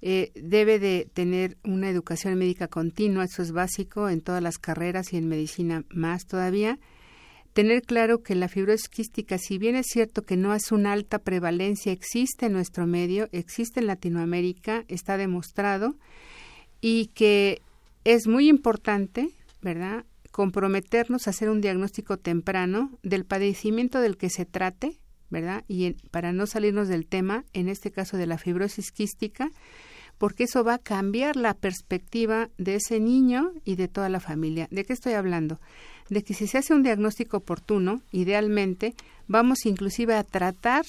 eh, 0.00 0.32
debe 0.34 0.78
de 0.78 1.08
tener 1.12 1.58
una 1.62 1.90
educación 1.90 2.36
médica 2.36 2.68
continua, 2.68 3.24
eso 3.24 3.42
es 3.42 3.52
básico 3.52 4.08
en 4.08 4.20
todas 4.20 4.42
las 4.42 4.58
carreras 4.58 5.12
y 5.12 5.16
en 5.16 5.28
medicina 5.28 5.84
más 5.90 6.26
todavía 6.26 6.78
tener 7.52 7.82
claro 7.82 8.22
que 8.22 8.34
la 8.34 8.48
fibrosis 8.48 8.88
quística, 8.88 9.38
si 9.38 9.58
bien 9.58 9.76
es 9.76 9.86
cierto 9.86 10.22
que 10.22 10.36
no 10.36 10.54
es 10.54 10.72
una 10.72 10.92
alta 10.92 11.18
prevalencia, 11.18 11.92
existe 11.92 12.46
en 12.46 12.52
nuestro 12.52 12.86
medio, 12.86 13.28
existe 13.32 13.80
en 13.80 13.86
Latinoamérica, 13.86 14.84
está 14.88 15.16
demostrado, 15.16 15.96
y 16.80 17.06
que 17.14 17.60
es 18.04 18.26
muy 18.26 18.48
importante, 18.48 19.30
¿verdad?, 19.60 20.04
comprometernos 20.30 21.26
a 21.26 21.30
hacer 21.30 21.50
un 21.50 21.60
diagnóstico 21.60 22.16
temprano 22.16 22.90
del 23.02 23.24
padecimiento 23.26 24.00
del 24.00 24.16
que 24.16 24.30
se 24.30 24.46
trate, 24.46 24.98
¿verdad? 25.28 25.64
Y 25.68 25.92
para 26.10 26.32
no 26.32 26.46
salirnos 26.46 26.88
del 26.88 27.06
tema, 27.06 27.44
en 27.52 27.68
este 27.68 27.90
caso 27.90 28.16
de 28.16 28.26
la 28.26 28.38
fibrosis 28.38 28.92
quística, 28.92 29.50
porque 30.22 30.44
eso 30.44 30.62
va 30.62 30.74
a 30.74 30.78
cambiar 30.78 31.34
la 31.34 31.52
perspectiva 31.52 32.48
de 32.56 32.76
ese 32.76 33.00
niño 33.00 33.50
y 33.64 33.74
de 33.74 33.88
toda 33.88 34.08
la 34.08 34.20
familia. 34.20 34.68
¿De 34.70 34.84
qué 34.84 34.92
estoy 34.92 35.14
hablando? 35.14 35.58
de 36.10 36.22
que 36.22 36.32
si 36.32 36.46
se 36.46 36.58
hace 36.58 36.74
un 36.74 36.84
diagnóstico 36.84 37.38
oportuno, 37.38 38.02
idealmente, 38.12 38.94
vamos 39.26 39.66
inclusive 39.66 40.14
a 40.14 40.22
tratar 40.22 40.84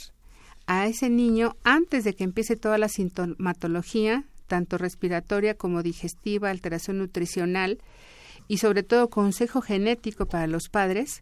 a 0.67 0.85
ese 0.85 1.09
niño 1.09 1.55
antes 1.63 2.03
de 2.03 2.13
que 2.13 2.23
empiece 2.23 2.57
toda 2.57 2.77
la 2.77 2.89
sintomatología, 2.89 4.23
tanto 4.45 4.77
respiratoria 4.77 5.55
como 5.55 5.81
digestiva, 5.81 6.51
alteración 6.51 6.99
nutricional 6.99 7.79
y 8.47 8.57
sobre 8.57 8.83
todo 8.83 9.09
consejo 9.09 9.61
genético 9.61 10.27
para 10.27 10.45
los 10.45 10.69
padres, 10.69 11.21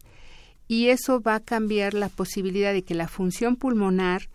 y 0.68 0.88
eso 0.88 1.22
va 1.22 1.36
a 1.36 1.40
cambiar 1.40 1.94
la 1.94 2.10
posibilidad 2.10 2.74
de 2.74 2.82
que 2.82 2.94
la 2.94 3.08
función 3.08 3.56
pulmonar 3.56 4.28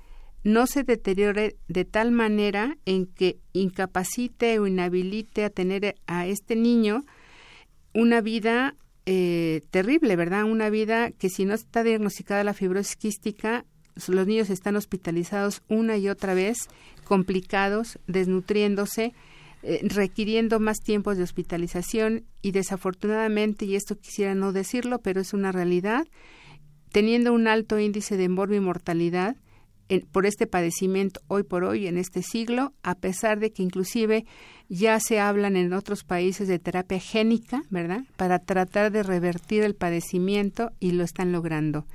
no 0.47 0.65
se 0.65 0.83
deteriore 0.83 1.57
de 1.67 1.83
tal 1.83 2.13
manera 2.13 2.77
en 2.85 3.05
que 3.05 3.37
incapacite 3.51 4.59
o 4.59 4.65
inhabilite 4.65 5.43
a 5.43 5.49
tener 5.49 5.95
a 6.07 6.25
este 6.25 6.55
niño 6.55 7.03
una 7.93 8.21
vida 8.21 8.73
eh, 9.05 9.63
terrible, 9.71 10.15
¿verdad? 10.15 10.45
Una 10.45 10.69
vida 10.69 11.11
que 11.11 11.29
si 11.29 11.43
no 11.43 11.53
está 11.53 11.83
diagnosticada 11.83 12.45
la 12.45 12.53
fibrosis 12.53 12.95
quística, 12.95 13.65
los 14.07 14.25
niños 14.25 14.49
están 14.49 14.77
hospitalizados 14.77 15.63
una 15.67 15.97
y 15.97 16.07
otra 16.07 16.33
vez, 16.33 16.57
complicados, 17.03 17.99
desnutriéndose, 18.07 19.13
eh, 19.63 19.81
requiriendo 19.83 20.61
más 20.61 20.77
tiempos 20.77 21.17
de 21.17 21.23
hospitalización 21.23 22.23
y 22.41 22.51
desafortunadamente, 22.51 23.65
y 23.65 23.75
esto 23.75 23.97
quisiera 23.97 24.33
no 24.33 24.53
decirlo, 24.53 24.99
pero 24.99 25.19
es 25.19 25.33
una 25.33 25.51
realidad, 25.51 26.07
teniendo 26.93 27.33
un 27.33 27.49
alto 27.49 27.79
índice 27.79 28.15
de 28.15 28.23
emborbio 28.23 28.59
y 28.59 28.61
mortalidad, 28.61 29.35
por 30.11 30.25
este 30.25 30.47
padecimiento 30.47 31.21
hoy 31.27 31.43
por 31.43 31.63
hoy 31.63 31.87
en 31.87 31.97
este 31.97 32.21
siglo, 32.21 32.73
a 32.83 32.95
pesar 32.95 33.39
de 33.39 33.51
que 33.51 33.63
inclusive 33.63 34.25
ya 34.69 34.99
se 34.99 35.19
hablan 35.19 35.55
en 35.55 35.73
otros 35.73 36.03
países 36.03 36.47
de 36.47 36.59
terapia 36.59 36.99
génica, 36.99 37.63
¿verdad? 37.69 38.03
Para 38.17 38.39
tratar 38.39 38.91
de 38.91 39.03
revertir 39.03 39.63
el 39.63 39.75
padecimiento 39.75 40.71
y 40.79 40.91
lo 40.91 41.03
están 41.03 41.31
logrando. 41.31 41.85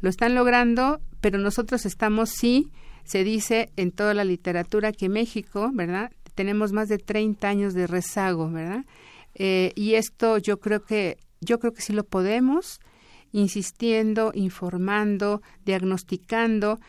Lo 0.00 0.08
están 0.08 0.34
logrando, 0.34 1.00
pero 1.20 1.38
nosotros 1.38 1.84
estamos, 1.86 2.30
sí, 2.30 2.70
se 3.04 3.22
dice 3.22 3.70
en 3.76 3.92
toda 3.92 4.14
la 4.14 4.24
literatura 4.24 4.92
que 4.92 5.08
México, 5.08 5.70
¿verdad? 5.72 6.10
Tenemos 6.34 6.72
más 6.72 6.88
de 6.88 6.98
30 6.98 7.48
años 7.48 7.74
de 7.74 7.86
rezago, 7.86 8.50
¿verdad? 8.50 8.84
Eh, 9.34 9.72
y 9.74 9.94
esto 9.94 10.38
yo 10.38 10.58
creo 10.58 10.82
que 10.82 11.18
yo 11.40 11.58
creo 11.58 11.72
que 11.72 11.82
sí 11.82 11.92
lo 11.92 12.04
podemos, 12.04 12.80
insistiendo, 13.32 14.32
informando, 14.34 15.42
diagnosticando 15.66 16.80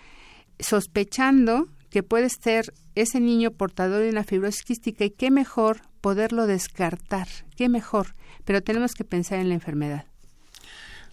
sospechando 0.59 1.67
que 1.89 2.03
puede 2.03 2.29
ser 2.29 2.73
ese 2.95 3.19
niño 3.19 3.51
portador 3.51 4.01
de 4.01 4.09
una 4.09 4.23
fibrosis 4.23 4.63
quística 4.63 5.05
y 5.05 5.11
qué 5.11 5.31
mejor 5.31 5.81
poderlo 6.01 6.47
descartar, 6.47 7.27
qué 7.55 7.69
mejor, 7.69 8.13
pero 8.45 8.61
tenemos 8.61 8.93
que 8.93 9.03
pensar 9.03 9.39
en 9.39 9.49
la 9.49 9.55
enfermedad. 9.55 10.05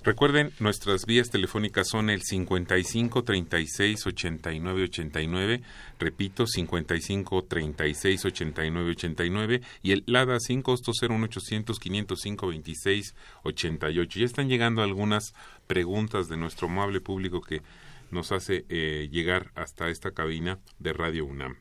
Recuerden, 0.05 0.53
nuestras 0.61 1.07
vías 1.07 1.31
telefónicas 1.31 1.89
son 1.89 2.11
el 2.11 2.23
55 2.23 3.25
36 3.25 4.07
89 4.07 4.83
89, 4.83 5.63
repito, 5.99 6.47
55 6.47 7.45
36 7.45 8.25
89 8.27 8.91
89 8.91 9.63
y 9.83 9.93
el 9.93 10.05
LADA 10.07 10.41
sin 10.41 10.61
costo 10.61 10.93
01800 10.93 11.79
505 11.79 12.47
26 12.47 13.15
88. 13.45 14.19
Ya 14.19 14.27
están 14.27 14.51
llegando 14.51 14.83
algunas 14.83 15.33
preguntas 15.67 16.29
de 16.29 16.37
nuestro 16.37 16.69
amable 16.69 17.01
público 17.01 17.41
que 17.41 17.63
nos 18.11 18.33
hace 18.33 18.65
eh, 18.69 19.09
llegar 19.11 19.53
hasta 19.55 19.89
esta 19.89 20.13
cabina 20.13 20.59
de 20.79 20.93
Radio 20.93 21.25
UNAM. 21.27 21.57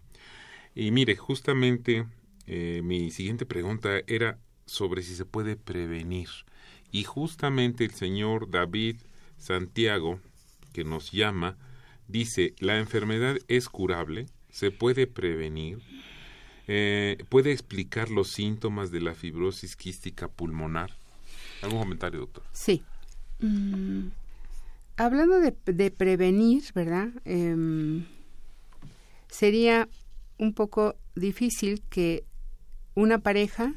Y 0.75 0.91
mire, 0.91 1.15
justamente 1.15 2.05
eh, 2.47 2.81
mi 2.83 3.11
siguiente 3.11 3.45
pregunta 3.45 4.01
era 4.07 4.39
sobre 4.65 5.03
si 5.03 5.15
se 5.15 5.25
puede 5.25 5.55
prevenir. 5.55 6.29
Y 6.91 7.03
justamente 7.03 7.83
el 7.85 7.91
señor 7.91 8.49
David 8.49 8.97
Santiago, 9.37 10.19
que 10.73 10.83
nos 10.83 11.11
llama, 11.11 11.57
dice, 12.07 12.53
la 12.59 12.77
enfermedad 12.77 13.37
es 13.47 13.69
curable, 13.69 14.27
se 14.49 14.71
puede 14.71 15.07
prevenir, 15.07 15.79
eh, 16.67 17.17
puede 17.29 17.51
explicar 17.51 18.09
los 18.09 18.29
síntomas 18.29 18.91
de 18.91 19.01
la 19.01 19.15
fibrosis 19.15 19.75
quística 19.75 20.27
pulmonar. 20.27 20.95
¿Algún 21.61 21.79
comentario, 21.79 22.19
doctor? 22.21 22.43
Sí. 22.53 22.83
Mm, 23.39 24.07
hablando 24.97 25.39
de, 25.39 25.91
prevenir, 25.91 26.63
¿verdad? 26.73 27.09
Em, 27.25 28.05
sería 29.27 29.87
un 30.37 30.53
poco 30.53 30.95
difícil 31.15 31.81
que 31.89 32.23
una 32.95 33.19
pareja 33.19 33.73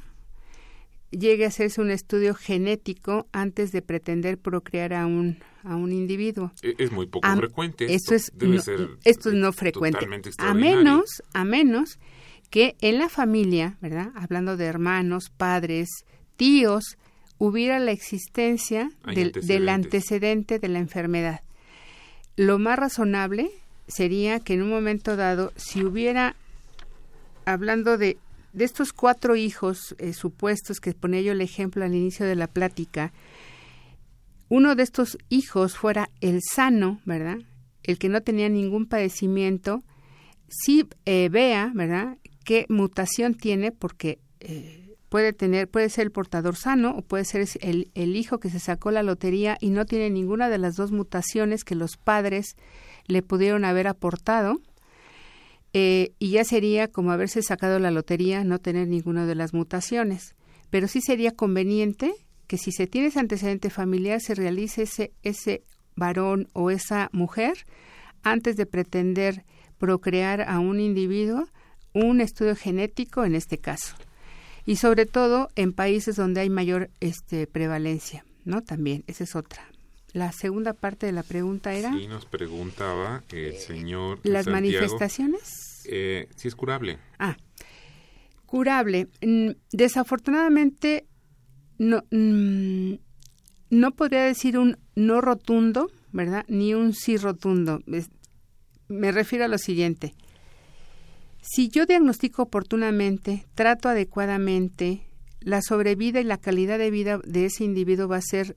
llegue 1.11 1.45
a 1.45 1.49
hacerse 1.49 1.81
un 1.81 1.91
estudio 1.91 2.35
genético 2.35 3.27
antes 3.33 3.73
de 3.73 3.83
pretender 3.83 4.39
procrear 4.39 4.93
a 4.93 5.07
un 5.07 5.39
a 5.63 5.75
un 5.75 5.93
individuo. 5.93 6.53
E, 6.63 6.75
es 6.79 6.93
muy 6.93 7.07
poco 7.07 7.29
frecuente. 7.37 7.93
Esto, 7.93 8.15
es 8.15 8.33
no, 8.35 8.55
esto 9.05 9.29
es 9.31 9.35
no 9.35 9.53
frecuente. 9.53 10.07
A 10.39 10.55
menos 10.55 11.23
a 11.33 11.45
menos 11.45 11.99
que 12.51 12.77
en 12.81 12.99
la 12.99 13.09
familia, 13.09 13.77
¿verdad? 13.81 14.13
Hablando 14.15 14.57
de 14.57 14.67
hermanos, 14.67 15.31
padres, 15.37 15.89
tíos, 16.37 16.97
hubiera 17.39 17.79
la 17.79 17.93
existencia 17.93 18.91
del, 19.05 19.69
antecedente 19.69 20.59
de 20.59 20.69
la 20.69 20.79
enfermedad. 20.79 21.41
Lo 22.37 22.59
más 22.59 22.79
razonable 22.79 23.51
sería 23.89 24.41
que 24.41 24.55
en 24.55 24.63
un 24.63 24.71
momento 24.71 25.17
dado, 25.17 25.53
si 25.57 25.85
hubiera, 25.85 26.37
hablando 27.45 27.99
de, 27.99 28.19
de 28.53 28.65
estos 28.65 28.93
cuatro 28.93 29.37
hijos 29.37 29.95
eh, 29.99 30.13
supuestos 30.13 30.81
que 30.81 30.93
ponía 30.93 31.21
yo 31.21 31.33
el 31.33 31.41
ejemplo 31.41 31.85
al 31.85 31.95
inicio 31.95 32.27
de 32.27 32.37
la 32.37 32.47
plática, 32.47 33.13
uno 34.49 34.75
de 34.75 34.83
estos 34.83 35.19
hijos 35.29 35.77
fuera 35.77 36.11
el 36.21 36.41
sano, 36.43 37.01
¿verdad? 37.05 37.39
El 37.83 37.99
que 37.99 38.09
no 38.09 38.23
tenía 38.23 38.49
ningún 38.49 38.87
padecimiento, 38.87 39.83
si 40.49 40.89
eh, 41.05 41.29
vea, 41.31 41.73
¿verdad? 41.75 42.19
qué 42.47 42.65
mutación 42.69 43.35
tiene, 43.35 43.73
porque 43.73 44.21
eh, 44.41 44.86
puede 45.17 45.33
tener, 45.33 45.67
puede 45.67 45.89
ser 45.89 46.05
el 46.05 46.11
portador 46.11 46.57
sano 46.57 46.91
o 46.91 47.01
puede 47.01 47.25
ser 47.25 47.49
el, 47.63 47.91
el, 47.95 48.17
hijo 48.17 48.39
que 48.39 48.51
se 48.51 48.61
sacó 48.61 48.91
la 48.91 49.03
lotería 49.03 49.57
y 49.63 49.71
no 49.71 49.87
tiene 49.87 50.11
ninguna 50.11 50.51
de 50.51 50.59
las 50.59 50.77
dos 50.77 50.93
mutaciones 50.93 51.65
que 51.65 51.75
los 51.75 51.97
padres 51.97 52.55
le 53.07 53.23
pudieron 53.23 53.65
haber 53.65 53.87
aportado. 53.87 54.61
Eh, 55.73 56.13
y 56.19 56.33
ya 56.33 56.45
sería 56.45 56.89
como 56.89 57.13
haberse 57.13 57.41
sacado 57.41 57.79
la 57.79 57.91
lotería, 57.91 58.45
no 58.45 58.59
tener 58.59 58.89
ninguna 58.89 59.25
de 59.25 59.37
las 59.37 59.55
mutaciones. 59.55 60.35
Pero 60.69 60.87
sí 60.87 61.01
sería 61.01 61.31
conveniente 61.31 62.13
que 62.47 62.59
si 62.59 62.71
se 62.71 62.87
tiene 62.87 63.09
ese 63.09 63.21
antecedente 63.21 63.71
familiar 63.71 64.21
se 64.21 64.35
realice 64.35 64.83
ese, 64.83 65.15
ese 65.23 65.63
varón 65.95 66.51
o 66.53 66.71
esa 66.71 67.09
mujer 67.13 67.65
antes 68.23 68.59
de 68.59 68.67
pretender 68.67 69.47
procrear 69.79 70.43
a 70.43 70.59
un 70.59 70.79
individuo 70.79 71.49
un 71.95 72.21
estudio 72.21 72.55
genético 72.55 73.25
en 73.25 73.35
este 73.35 73.57
caso. 73.57 73.97
Y 74.67 74.77
sobre 74.77 75.07
todo 75.07 75.49
en 75.55 75.73
países 75.73 76.17
donde 76.17 76.41
hay 76.41 76.51
mayor 76.51 76.91
este, 77.01 77.47
prevalencia, 77.47 78.27
¿no? 78.45 78.63
También, 78.63 79.05
esa 79.07 79.25
es 79.25 79.37
otra. 79.37 79.67
La 80.13 80.33
segunda 80.33 80.73
parte 80.73 81.07
de 81.07 81.13
la 81.13 81.23
pregunta 81.23 81.73
era... 81.73 81.93
Sí, 81.93 82.09
nos 82.09 82.27
preguntaba 82.27 83.23
el 83.31 83.55
señor... 83.57 84.19
¿Las 84.25 84.47
manifestaciones? 84.49 85.83
Eh, 85.89 86.29
si 86.37 86.49
es 86.49 86.57
curable. 86.57 86.99
Ah, 87.19 87.37
curable. 88.47 89.09
Mm, 89.23 89.51
desafortunadamente, 89.73 91.07
no, 91.79 92.03
mm, 92.11 92.95
no 93.71 93.91
podría 93.93 94.25
decir 94.25 94.59
un 94.59 94.79
no 94.97 95.21
rotundo, 95.21 95.91
¿verdad? 96.13 96.45
Ni 96.49 96.75
un 96.75 96.93
sí 96.93 97.19
rotundo. 97.19 97.81
Me 98.89 99.13
refiero 99.13 99.45
a 99.45 99.49
lo 99.49 99.59
siguiente. 99.59 100.15
Si 101.49 101.69
yo 101.69 101.87
diagnostico 101.87 102.43
oportunamente, 102.43 103.47
trato 103.55 103.89
adecuadamente, 103.89 105.07
la 105.41 105.63
sobrevida 105.63 106.21
y 106.21 106.25
la 106.25 106.39
calidad 106.39 106.77
de 106.77 106.91
vida 106.91 107.21
de 107.25 107.47
ese 107.47 107.63
individuo 107.63 108.09
va 108.09 108.17
a 108.17 108.21
ser 108.23 108.57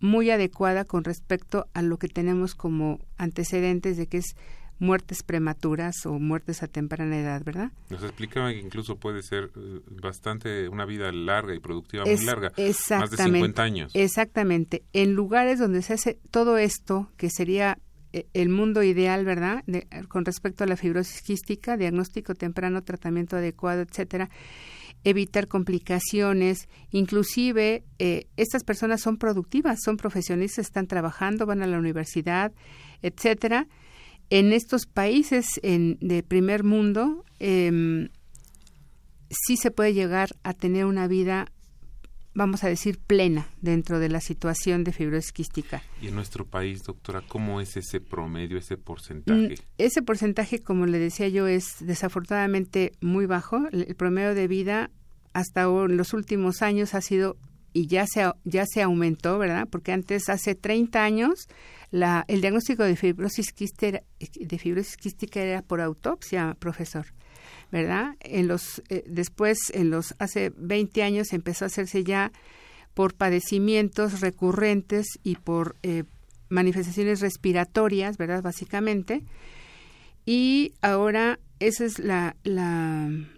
muy 0.00 0.30
adecuada 0.30 0.84
con 0.84 1.04
respecto 1.04 1.68
a 1.74 1.80
lo 1.80 1.96
que 1.96 2.08
tenemos 2.08 2.56
como 2.56 2.98
antecedentes 3.18 3.96
de 3.96 4.08
que 4.08 4.18
es 4.18 4.34
muertes 4.80 5.22
prematuras 5.22 5.94
o 6.06 6.18
muertes 6.18 6.64
a 6.64 6.66
temprana 6.66 7.18
edad, 7.18 7.42
¿verdad? 7.44 7.70
Nos 7.88 8.02
explicaba 8.02 8.52
que 8.52 8.58
incluso 8.58 8.96
puede 8.96 9.22
ser 9.22 9.52
eh, 9.56 9.80
bastante 10.02 10.68
una 10.68 10.84
vida 10.84 11.12
larga 11.12 11.54
y 11.54 11.60
productiva 11.60 12.04
muy 12.04 12.24
larga, 12.24 12.52
más 12.90 13.10
de 13.10 13.16
50 13.16 13.62
años. 13.62 13.92
Exactamente. 13.94 14.82
En 14.92 15.14
lugares 15.14 15.60
donde 15.60 15.82
se 15.82 15.94
hace 15.94 16.18
todo 16.32 16.58
esto, 16.58 17.10
que 17.16 17.30
sería 17.30 17.78
el 18.32 18.48
mundo 18.48 18.82
ideal, 18.82 19.24
¿verdad? 19.24 19.64
con 20.08 20.24
respecto 20.24 20.64
a 20.64 20.66
la 20.66 20.76
fibrosis 20.76 21.22
quística, 21.22 21.76
diagnóstico 21.76 22.34
temprano, 22.34 22.82
tratamiento 22.82 23.36
adecuado, 23.36 23.82
etcétera, 23.82 24.30
evitar 25.04 25.48
complicaciones, 25.48 26.68
inclusive 26.90 27.84
eh, 27.98 28.26
estas 28.36 28.64
personas 28.64 29.00
son 29.00 29.18
productivas, 29.18 29.80
son 29.84 29.96
profesionistas, 29.96 30.66
están 30.66 30.86
trabajando, 30.86 31.46
van 31.46 31.62
a 31.62 31.66
la 31.66 31.78
universidad, 31.78 32.52
etcétera 33.02 33.66
en 34.30 34.52
estos 34.52 34.86
países 34.86 35.46
en, 35.62 35.98
de 36.00 36.22
primer 36.22 36.64
mundo 36.64 37.24
eh, 37.40 38.08
sí 39.30 39.56
se 39.56 39.70
puede 39.70 39.94
llegar 39.94 40.30
a 40.42 40.54
tener 40.54 40.86
una 40.86 41.06
vida 41.08 41.46
vamos 42.34 42.64
a 42.64 42.68
decir 42.68 42.98
plena 42.98 43.48
dentro 43.60 43.98
de 43.98 44.08
la 44.08 44.20
situación 44.20 44.84
de 44.84 44.92
fibrosis 44.92 45.32
quística. 45.32 45.82
¿Y 46.02 46.08
en 46.08 46.14
nuestro 46.14 46.44
país, 46.44 46.82
doctora, 46.82 47.22
cómo 47.26 47.60
es 47.60 47.76
ese 47.76 48.00
promedio, 48.00 48.58
ese 48.58 48.76
porcentaje? 48.76 49.54
Mm, 49.54 49.54
ese 49.78 50.02
porcentaje, 50.02 50.60
como 50.60 50.86
le 50.86 50.98
decía 50.98 51.28
yo, 51.28 51.46
es 51.46 51.76
desafortunadamente 51.80 52.92
muy 53.00 53.26
bajo. 53.26 53.68
El 53.72 53.94
promedio 53.94 54.34
de 54.34 54.48
vida 54.48 54.90
hasta 55.32 55.62
en 55.62 55.96
los 55.96 56.12
últimos 56.12 56.62
años 56.62 56.94
ha 56.94 57.00
sido 57.00 57.36
y 57.74 57.88
ya 57.88 58.06
se, 58.06 58.24
ya 58.44 58.64
se 58.66 58.82
aumentó, 58.82 59.36
¿verdad? 59.38 59.66
Porque 59.68 59.92
antes, 59.92 60.28
hace 60.28 60.54
30 60.54 61.02
años, 61.02 61.48
la, 61.90 62.24
el 62.28 62.40
diagnóstico 62.40 62.84
de 62.84 62.94
fibrosis, 62.94 63.52
quística, 63.52 64.00
de 64.20 64.58
fibrosis 64.58 64.96
quística 64.96 65.40
era 65.40 65.60
por 65.60 65.80
autopsia, 65.80 66.56
profesor, 66.60 67.06
¿verdad? 67.74 68.14
En 68.20 68.46
los, 68.46 68.84
eh, 68.88 69.02
después, 69.04 69.58
en 69.72 69.90
los, 69.90 70.14
hace 70.20 70.52
20 70.56 71.02
años, 71.02 71.32
empezó 71.32 71.64
a 71.64 71.66
hacerse 71.66 72.04
ya 72.04 72.30
por 72.94 73.14
padecimientos 73.14 74.20
recurrentes 74.20 75.08
y 75.24 75.34
por 75.34 75.74
eh, 75.82 76.04
manifestaciones 76.48 77.20
respiratorias, 77.20 78.16
¿verdad? 78.16 78.44
Básicamente. 78.44 79.24
Y 80.24 80.74
ahora 80.82 81.40
esa 81.58 81.84
es 81.84 81.98
la, 81.98 82.36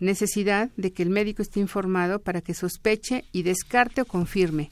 necesidad 0.00 0.68
de 0.76 0.92
que 0.92 1.02
el 1.02 1.08
médico 1.08 1.40
esté 1.40 1.60
informado 1.60 2.18
para 2.18 2.42
que 2.42 2.52
sospeche 2.52 3.24
y 3.32 3.42
descarte 3.42 4.02
o 4.02 4.04
confirme. 4.04 4.68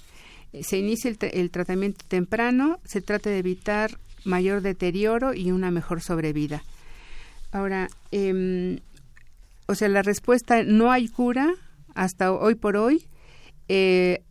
Eh, 0.52 0.62
se 0.62 0.76
inicia 0.76 1.10
el, 1.10 1.50
tratamiento 1.50 2.04
temprano, 2.06 2.80
se 2.84 3.00
trata 3.00 3.30
de 3.30 3.38
evitar 3.38 3.98
mayor 4.24 4.60
deterioro 4.60 5.32
y 5.32 5.52
una 5.52 5.70
mejor 5.70 6.02
sobrevida. 6.02 6.62
Ahora, 7.50 7.88
em, 8.10 8.80
o 9.66 9.74
sea, 9.74 9.88
la 9.88 10.02
respuesta 10.02 10.62
no 10.62 10.92
hay 10.92 11.08
cura 11.08 11.54
hasta 11.94 12.32
hoy 12.32 12.54
por 12.54 12.76
hoy. 12.76 13.06
Eh, 13.68 14.22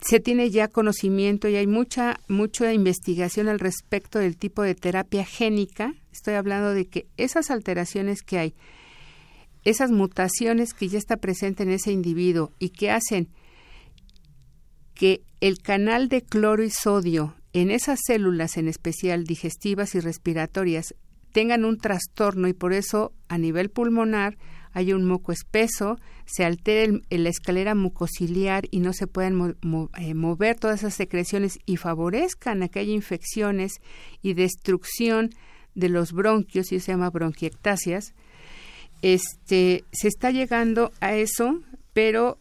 se 0.00 0.20
tiene 0.20 0.50
ya 0.50 0.68
conocimiento 0.68 1.48
y 1.48 1.56
hay 1.56 1.66
mucha 1.66 2.20
mucha 2.28 2.72
investigación 2.72 3.48
al 3.48 3.58
respecto 3.58 4.18
del 4.18 4.36
tipo 4.36 4.62
de 4.62 4.74
terapia 4.74 5.24
génica. 5.24 5.94
Estoy 6.12 6.34
hablando 6.34 6.72
de 6.72 6.86
que 6.86 7.06
esas 7.16 7.50
alteraciones 7.50 8.22
que 8.22 8.38
hay, 8.38 8.54
esas 9.64 9.90
mutaciones 9.90 10.72
que 10.72 10.88
ya 10.88 10.98
está 10.98 11.16
presente 11.16 11.64
en 11.64 11.70
ese 11.70 11.90
individuo 11.90 12.52
y 12.60 12.70
que 12.70 12.90
hacen 12.90 13.28
que 14.94 15.22
el 15.40 15.58
canal 15.58 16.08
de 16.08 16.22
cloro 16.22 16.62
y 16.62 16.70
sodio 16.70 17.34
en 17.52 17.70
esas 17.70 17.98
células 18.04 18.56
en 18.56 18.68
especial 18.68 19.24
digestivas 19.24 19.94
y 19.94 20.00
respiratorias 20.00 20.94
tengan 21.32 21.64
un 21.64 21.78
trastorno 21.78 22.48
y 22.48 22.52
por 22.52 22.72
eso 22.72 23.12
a 23.28 23.38
nivel 23.38 23.70
pulmonar 23.70 24.36
hay 24.78 24.92
un 24.92 25.04
moco 25.04 25.32
espeso, 25.32 25.98
se 26.24 26.44
altera 26.44 26.92
la 27.10 27.28
escalera 27.28 27.74
mucociliar 27.74 28.68
y 28.70 28.78
no 28.78 28.92
se 28.92 29.08
pueden 29.08 29.56
eh, 29.98 30.14
mover 30.14 30.56
todas 30.56 30.80
esas 30.80 30.94
secreciones 30.94 31.58
y 31.66 31.78
favorezcan 31.78 32.62
a 32.62 32.68
que 32.68 32.78
haya 32.78 32.92
infecciones 32.92 33.80
y 34.22 34.34
destrucción 34.34 35.30
de 35.74 35.88
los 35.88 36.12
bronquios, 36.12 36.70
y 36.70 36.78
se 36.78 36.92
llama 36.92 37.10
bronquiectasias. 37.10 38.14
Este, 39.02 39.84
se 39.90 40.06
está 40.06 40.30
llegando 40.30 40.92
a 41.00 41.16
eso, 41.16 41.60
pero 41.92 42.38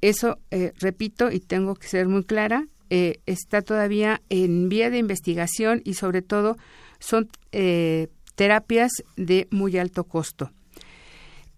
eso, 0.00 0.38
eh, 0.50 0.72
repito, 0.80 1.30
y 1.30 1.38
tengo 1.38 1.76
que 1.76 1.86
ser 1.86 2.08
muy 2.08 2.24
clara, 2.24 2.66
eh, 2.90 3.20
está 3.26 3.62
todavía 3.62 4.20
en 4.30 4.68
vía 4.68 4.90
de 4.90 4.98
investigación 4.98 5.80
y 5.84 5.94
sobre 5.94 6.22
todo 6.22 6.56
son 6.98 7.28
terapias 8.34 8.90
de 9.16 9.46
muy 9.52 9.78
alto 9.78 10.04
costo. 10.04 10.50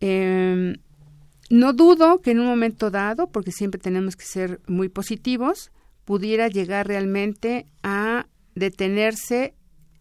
Eh, 0.01 0.74
no 1.51 1.72
dudo 1.72 2.20
que 2.20 2.32
en 2.32 2.40
un 2.40 2.46
momento 2.46 2.90
dado, 2.90 3.28
porque 3.28 3.53
siempre 3.53 3.80
tenemos 3.80 4.16
que 4.16 4.24
ser 4.24 4.61
muy 4.66 4.88
positivos, 4.88 5.70
pudiera 6.05 6.49
llegar 6.49 6.86
realmente 6.86 7.66
a 7.82 8.26
detenerse 8.55 9.55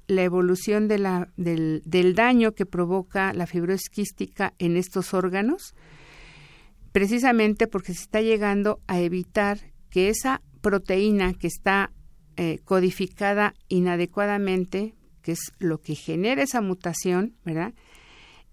la 0.07 0.23
evolución 0.23 0.87
del, 0.87 2.13
daño 2.15 2.53
que 2.53 2.65
provoca 2.65 3.33
la 3.33 3.45
fibrosis 3.45 3.89
quística 3.89 4.53
en 4.57 4.77
estos 4.77 5.13
órganos, 5.13 5.75
precisamente 6.91 7.67
porque 7.67 7.93
se 7.93 8.03
está 8.03 8.21
llegando 8.21 8.79
a 8.87 8.99
evitar 8.99 9.59
que 9.89 10.09
esa 10.09 10.41
proteína 10.61 11.33
que 11.33 11.47
está 11.47 11.91
eh, 12.35 12.59
codificada 12.63 13.53
inadecuadamente, 13.67 14.95
que 15.21 15.33
es 15.33 15.51
lo 15.59 15.79
que 15.79 15.95
genera 15.95 16.43
esa 16.43 16.61
mutación, 16.61 17.35
¿verdad? 17.43 17.73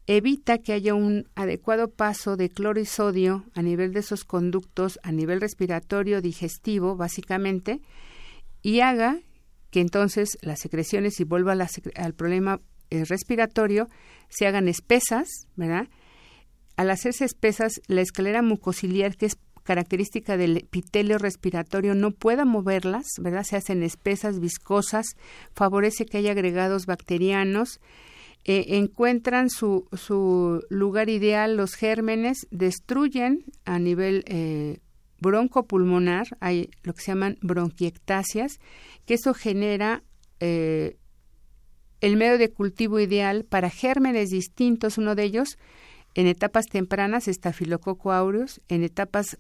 Evita 0.07 0.59
que 0.59 0.73
haya 0.73 0.95
un 0.95 1.29
adecuado 1.35 1.89
paso 1.89 2.37
de 2.37 2.51
cloro 2.51 2.81
y 2.81 2.87
sodio 2.87 3.45
a 3.55 3.63
nivel 3.63 3.93
de 3.93 4.01
esos 4.01 4.25
conductos, 4.25 4.99
a 5.03 5.13
nivel 5.13 5.41
respiratorio, 5.41 6.21
digestivo, 6.21 6.97
básicamente, 6.97 7.81
y 8.63 8.81
haga 8.81 9.21
que 9.71 9.81
entonces 9.81 10.39
las 10.41 10.61
secreciones, 10.61 11.19
y 11.19 11.25
vuelva 11.25 11.57
al 11.97 12.15
problema 12.15 12.61
eh, 12.91 13.05
respiratorio, 13.05 13.89
se 14.29 14.47
hagan 14.47 14.69
espesas, 14.69 15.29
¿verdad? 15.57 15.89
Al 16.77 16.91
hacerse 16.91 17.25
espesas, 17.25 17.81
la 17.89 18.01
escalera 18.01 18.43
mucociliar, 18.43 19.17
que 19.17 19.27
es 19.27 19.37
característica 19.65 20.37
del 20.37 20.59
epitelio 20.59 21.19
respiratorio, 21.19 21.95
no 21.95 22.13
pueda 22.13 22.45
moverlas, 22.45 23.07
¿verdad? 23.21 23.43
Se 23.43 23.57
hacen 23.57 23.83
espesas, 23.83 24.39
viscosas, 24.39 25.17
favorece 25.55 26.05
que 26.05 26.19
haya 26.19 26.33
agregados 26.33 26.87
bacterianos, 26.87 27.81
eh, 28.45 28.77
encuentran 28.77 29.49
su, 29.49 29.89
su, 29.93 30.63
lugar 30.69 31.09
ideal 31.09 31.57
los 31.57 31.75
gérmenes, 31.75 32.47
destruyen 32.51 33.45
a 33.65 33.79
nivel 33.79 34.23
eh, 34.27 34.81
broncopulmonar, 35.21 36.27
hay 36.41 36.69
lo 36.83 36.93
que 36.93 37.01
se 37.01 37.13
llaman 37.13 37.39
bronquiectasias, 37.41 38.61
que 39.07 39.15
eso 39.15 39.33
genera 39.33 40.03
eh, 40.41 40.99
el 42.03 42.17
medio 42.17 42.37
de 42.37 42.51
cultivo 42.51 43.01
ideal 43.01 43.45
para 43.45 43.71
gérmenes 43.71 44.29
distintos, 44.29 44.99
uno 44.99 45.15
de 45.15 45.25
ellos 45.25 45.59
en 46.15 46.27
etapas 46.27 46.67
tempranas, 46.67 47.29
estafilococo 47.29 48.13
aureus, 48.13 48.61
en 48.69 48.85
etapas 48.85 49.39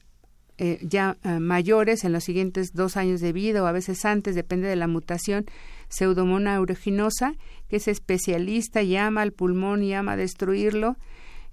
eh, 0.56 0.78
ya 0.82 1.16
eh, 1.24 1.40
mayores 1.40 2.04
en 2.04 2.12
los 2.12 2.22
siguientes 2.22 2.74
dos 2.74 2.96
años 2.96 3.20
de 3.20 3.32
vida 3.32 3.62
o 3.62 3.66
a 3.66 3.72
veces 3.72 4.04
antes, 4.04 4.34
depende 4.34 4.68
de 4.68 4.76
la 4.76 4.86
mutación, 4.86 5.46
pseudomona 5.88 6.54
aeruginosa, 6.54 7.34
que 7.68 7.76
es 7.76 7.88
especialista 7.88 8.82
y 8.82 8.96
ama 8.96 9.22
al 9.22 9.32
pulmón 9.32 9.82
y 9.82 9.94
ama 9.94 10.16
destruirlo. 10.16 10.96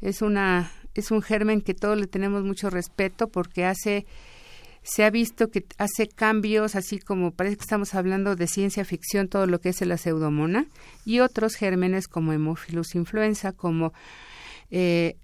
Es, 0.02 0.22
una, 0.22 0.72
es 0.94 1.10
un 1.10 1.22
germen 1.22 1.62
que 1.62 1.74
todos 1.74 2.00
le 2.00 2.08
tenemos 2.08 2.44
mucho 2.44 2.70
respeto 2.70 3.28
porque 3.28 3.66
hace 3.66 4.06
se 4.84 5.04
ha 5.04 5.12
visto 5.12 5.52
que 5.52 5.66
hace 5.78 6.08
cambios, 6.08 6.76
así 6.76 6.98
como 7.00 7.32
parece 7.32 7.56
que 7.56 7.62
estamos 7.62 7.94
hablando 7.94 8.36
de 8.36 8.48
ciencia 8.48 8.84
ficción, 8.84 9.28
todo 9.28 9.46
lo 9.46 9.62
que 9.62 9.70
es 9.70 9.82
la 9.82 9.98
pseudomona, 9.98 10.66
y 11.06 11.20
otros 11.20 11.56
gérmenes 11.56 12.08
como 12.08 12.34
Hemophilus 12.34 12.96
influenza, 12.96 13.52
como 13.52 13.94
eh, 14.72 15.18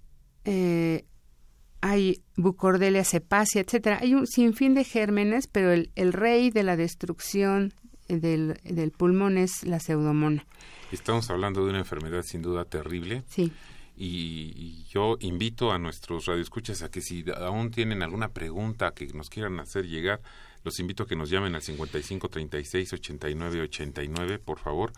hay 1.80 2.22
Bucordelia 2.36 3.04
cepacia, 3.04 3.60
etcétera. 3.60 3.98
Hay 4.00 4.14
un 4.14 4.26
sinfín 4.26 4.74
de 4.74 4.84
gérmenes, 4.84 5.46
pero 5.46 5.72
el, 5.72 5.90
el 5.94 6.12
rey 6.12 6.50
de 6.50 6.62
la 6.62 6.76
destrucción 6.76 7.72
del, 8.08 8.58
del, 8.64 8.90
pulmón 8.90 9.38
es 9.38 9.64
la 9.64 9.80
pseudomona. 9.80 10.44
Estamos 10.90 11.30
hablando 11.30 11.64
de 11.64 11.70
una 11.70 11.78
enfermedad 11.80 12.22
sin 12.22 12.42
duda 12.42 12.64
terrible. 12.64 13.22
Sí. 13.28 13.52
Y, 14.00 14.84
yo 14.88 15.16
invito 15.20 15.72
a 15.72 15.78
nuestros 15.78 16.26
radioescuchas 16.26 16.82
a 16.82 16.90
que 16.90 17.00
si 17.00 17.24
aún 17.36 17.70
tienen 17.70 18.02
alguna 18.02 18.28
pregunta 18.28 18.92
que 18.92 19.06
nos 19.08 19.28
quieran 19.28 19.58
hacer 19.58 19.86
llegar, 19.86 20.20
los 20.64 20.78
invito 20.78 21.02
a 21.02 21.06
que 21.06 21.16
nos 21.16 21.30
llamen 21.30 21.54
al 21.54 21.62
55 21.62 22.28
36 22.28 22.92
89 22.92 23.62
89, 23.62 24.38
por 24.38 24.58
favor. 24.60 24.92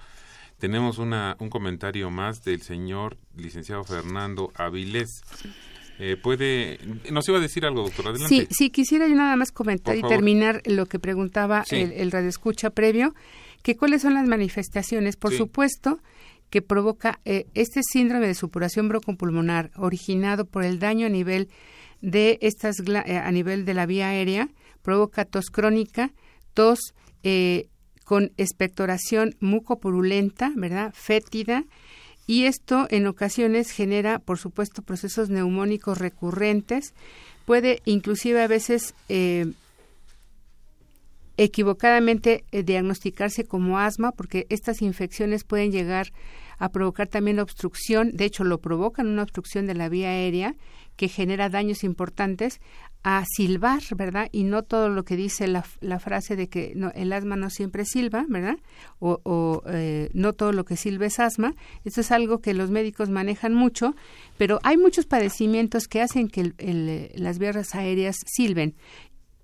Tenemos 0.59 0.99
una, 0.99 1.37
un 1.41 1.49
comentario 1.49 2.11
más 2.11 2.45
del 2.45 2.61
señor 2.61 3.17
licenciado 3.35 3.83
Fernando 3.85 4.53
Avilés. 4.55 5.23
Eh, 6.03 6.17
puede, 6.17 6.79
nos 7.11 7.29
iba 7.29 7.37
a 7.37 7.43
decir 7.43 7.67
algo, 7.67 7.83
doctor. 7.83 8.09
Adelante. 8.09 8.35
Sí, 8.35 8.49
sí, 8.51 8.71
quisiera 8.71 9.07
yo 9.07 9.15
nada 9.15 9.37
más 9.37 9.53
comentar 9.53 9.99
y 9.99 10.03
terminar 10.03 10.63
lo 10.65 10.87
que 10.87 10.99
preguntaba 10.99 11.63
el, 11.71 11.93
el 11.93 12.11
radioescucha 12.11 12.71
previo, 12.71 13.15
que 13.63 13.77
cuáles 13.77 14.01
son 14.01 14.15
las 14.15 14.27
manifestaciones. 14.27 15.17
Por 15.17 15.35
supuesto 15.35 16.01
que 16.49 16.63
provoca 16.63 17.21
eh, 17.27 17.45
este 17.53 17.83
síndrome 17.83 18.27
de 18.27 18.35
supuración 18.35 18.89
broncopulmonar 18.89 19.73
originado 19.77 20.47
por 20.47 20.65
el 20.65 20.79
daño 20.79 21.05
a 21.05 21.11
nivel 21.11 21.51
de 22.01 22.39
estas 22.41 22.77
eh, 22.81 23.19
a 23.19 23.31
nivel 23.31 23.67
de 23.67 23.75
la 23.75 23.85
vía 23.85 24.09
aérea 24.09 24.49
provoca 24.81 25.27
tos 25.27 25.51
crónica, 25.51 26.13
tos 26.55 26.95
con 28.05 28.33
expectoración 28.39 29.37
mucopurulenta, 29.41 30.51
¿verdad? 30.57 30.95
Fétida, 30.97 31.67
y 32.31 32.45
esto 32.45 32.87
en 32.91 33.09
ocasiones 33.09 33.73
genera, 33.73 34.21
por 34.21 34.39
supuesto, 34.39 34.83
procesos 34.83 35.31
neumónicos 35.31 35.99
recurrentes. 35.99 36.95
Puede 37.45 37.83
inclusive 37.87 38.41
a 38.41 38.47
veces 38.47 38.95
eh, 39.09 39.51
equivocadamente 41.37 42.45
eh, 42.53 42.63
diagnosticarse 42.63 43.43
como 43.43 43.81
asma, 43.81 44.13
porque 44.13 44.47
estas 44.49 44.81
infecciones 44.81 45.43
pueden 45.43 45.73
llegar 45.73 46.13
a 46.61 46.69
provocar 46.69 47.09
también 47.09 47.41
obstrucción, 47.41 48.13
de 48.13 48.27
hecho 48.27 48.45
lo 48.45 48.59
provocan 48.59 49.09
una 49.09 49.25
obstrucción 49.25 49.67
de 49.67 49.75
la 49.75 49.89
vía 49.89 50.11
aérea 50.11 50.55
que 50.95 51.09
genera 51.09 51.49
daños 51.49 51.83
importantes 51.83 52.61
a 53.03 53.25
silbar, 53.27 53.83
¿verdad? 53.97 54.29
Y 54.31 54.45
no 54.45 54.63
todo 54.63 54.91
lo 54.91 55.05
que 55.05 55.17
dice 55.17 55.49
la, 55.49 55.63
frase 55.99 56.37
de 56.37 56.49
que 56.49 56.77
el 56.95 57.13
asma 57.13 57.37
no 57.37 57.49
siempre 57.49 57.85
silba, 57.85 58.27
¿verdad? 58.29 58.59
O, 58.99 59.21
o 59.23 59.63
eh, 59.69 60.11
no 60.13 60.35
todo 60.35 60.53
lo 60.53 60.65
que 60.65 60.77
silba 60.77 61.07
es 61.07 61.19
asma. 61.19 61.55
Esto 61.85 62.03
es 62.03 62.11
algo 62.11 62.41
que 62.41 62.53
los 62.53 62.71
médicos 62.71 63.09
manejan 63.09 63.55
mucho, 63.55 63.95
pero 64.37 64.61
hay 64.63 64.77
muchos 64.77 65.07
padecimientos 65.07 65.89
que 65.89 66.03
hacen 66.03 66.29
que 66.29 66.53
el, 66.59 67.11
las 67.15 67.39
vías 67.39 67.75
aéreas 67.75 68.17
silben 68.27 68.75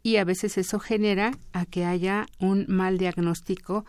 y 0.03 0.19
a 0.19 0.25
veces 0.25 0.59
eso 0.59 0.79
genera 0.79 1.33
a 1.53 1.67
que 1.67 1.85
haya 1.85 2.27
un 2.39 2.67
mal 2.69 2.99
diagnóstico 2.99 3.85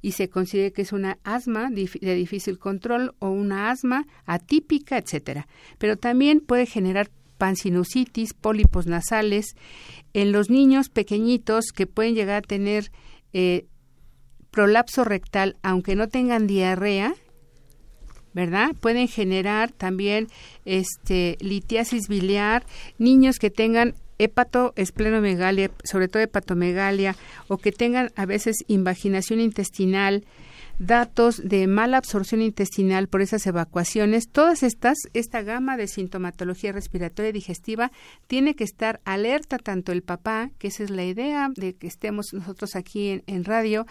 y 0.00 0.12
se 0.12 0.30
considere 0.30 0.72
que 0.72 0.82
es 0.82 0.92
una 0.92 1.18
asma 1.24 1.70
de 1.70 2.14
difícil 2.14 2.58
control 2.58 3.14
o 3.18 3.30
una 3.30 3.70
asma 3.70 4.06
atípica, 4.24 4.96
etcétera. 4.96 5.48
Pero 5.78 5.96
también 5.96 6.40
puede 6.40 6.66
generar 6.66 7.10
pansinusitis, 7.38 8.34
pólipos 8.34 8.86
nasales, 8.86 9.56
en 10.12 10.32
los 10.32 10.50
niños 10.50 10.88
pequeñitos 10.88 11.66
que 11.74 11.86
pueden 11.86 12.14
llegar 12.14 12.38
a 12.44 12.46
tener 12.46 12.90
eh, 13.32 13.66
prolapso 14.50 15.04
rectal, 15.04 15.56
aunque 15.62 15.96
no 15.96 16.08
tengan 16.08 16.46
diarrea, 16.46 17.14
¿verdad? 18.34 18.70
Pueden 18.80 19.08
generar 19.08 19.72
también 19.72 20.28
este 20.64 21.38
litiasis 21.40 22.08
biliar, 22.08 22.64
niños 22.98 23.38
que 23.38 23.50
tengan 23.50 23.94
hepatoesplenomegalia, 24.18 25.70
sobre 25.84 26.08
todo 26.08 26.22
hepatomegalia, 26.22 27.16
o 27.46 27.58
que 27.58 27.72
tengan 27.72 28.10
a 28.16 28.26
veces 28.26 28.56
invaginación 28.66 29.40
intestinal, 29.40 30.24
datos 30.78 31.42
de 31.44 31.66
mala 31.66 31.98
absorción 31.98 32.40
intestinal 32.40 33.08
por 33.08 33.20
esas 33.20 33.46
evacuaciones, 33.46 34.28
todas 34.30 34.62
estas, 34.62 34.96
esta 35.12 35.42
gama 35.42 35.76
de 35.76 35.88
sintomatología 35.88 36.72
respiratoria 36.72 37.30
y 37.30 37.32
digestiva 37.32 37.90
tiene 38.26 38.54
que 38.54 38.64
estar 38.64 39.00
alerta 39.04 39.58
tanto 39.58 39.92
el 39.92 40.02
papá, 40.02 40.50
que 40.58 40.68
esa 40.68 40.84
es 40.84 40.90
la 40.90 41.04
idea 41.04 41.48
de 41.54 41.74
que 41.74 41.86
estemos 41.86 42.32
nosotros 42.32 42.76
aquí 42.76 43.22
en, 43.26 43.44
radio, 43.44 43.86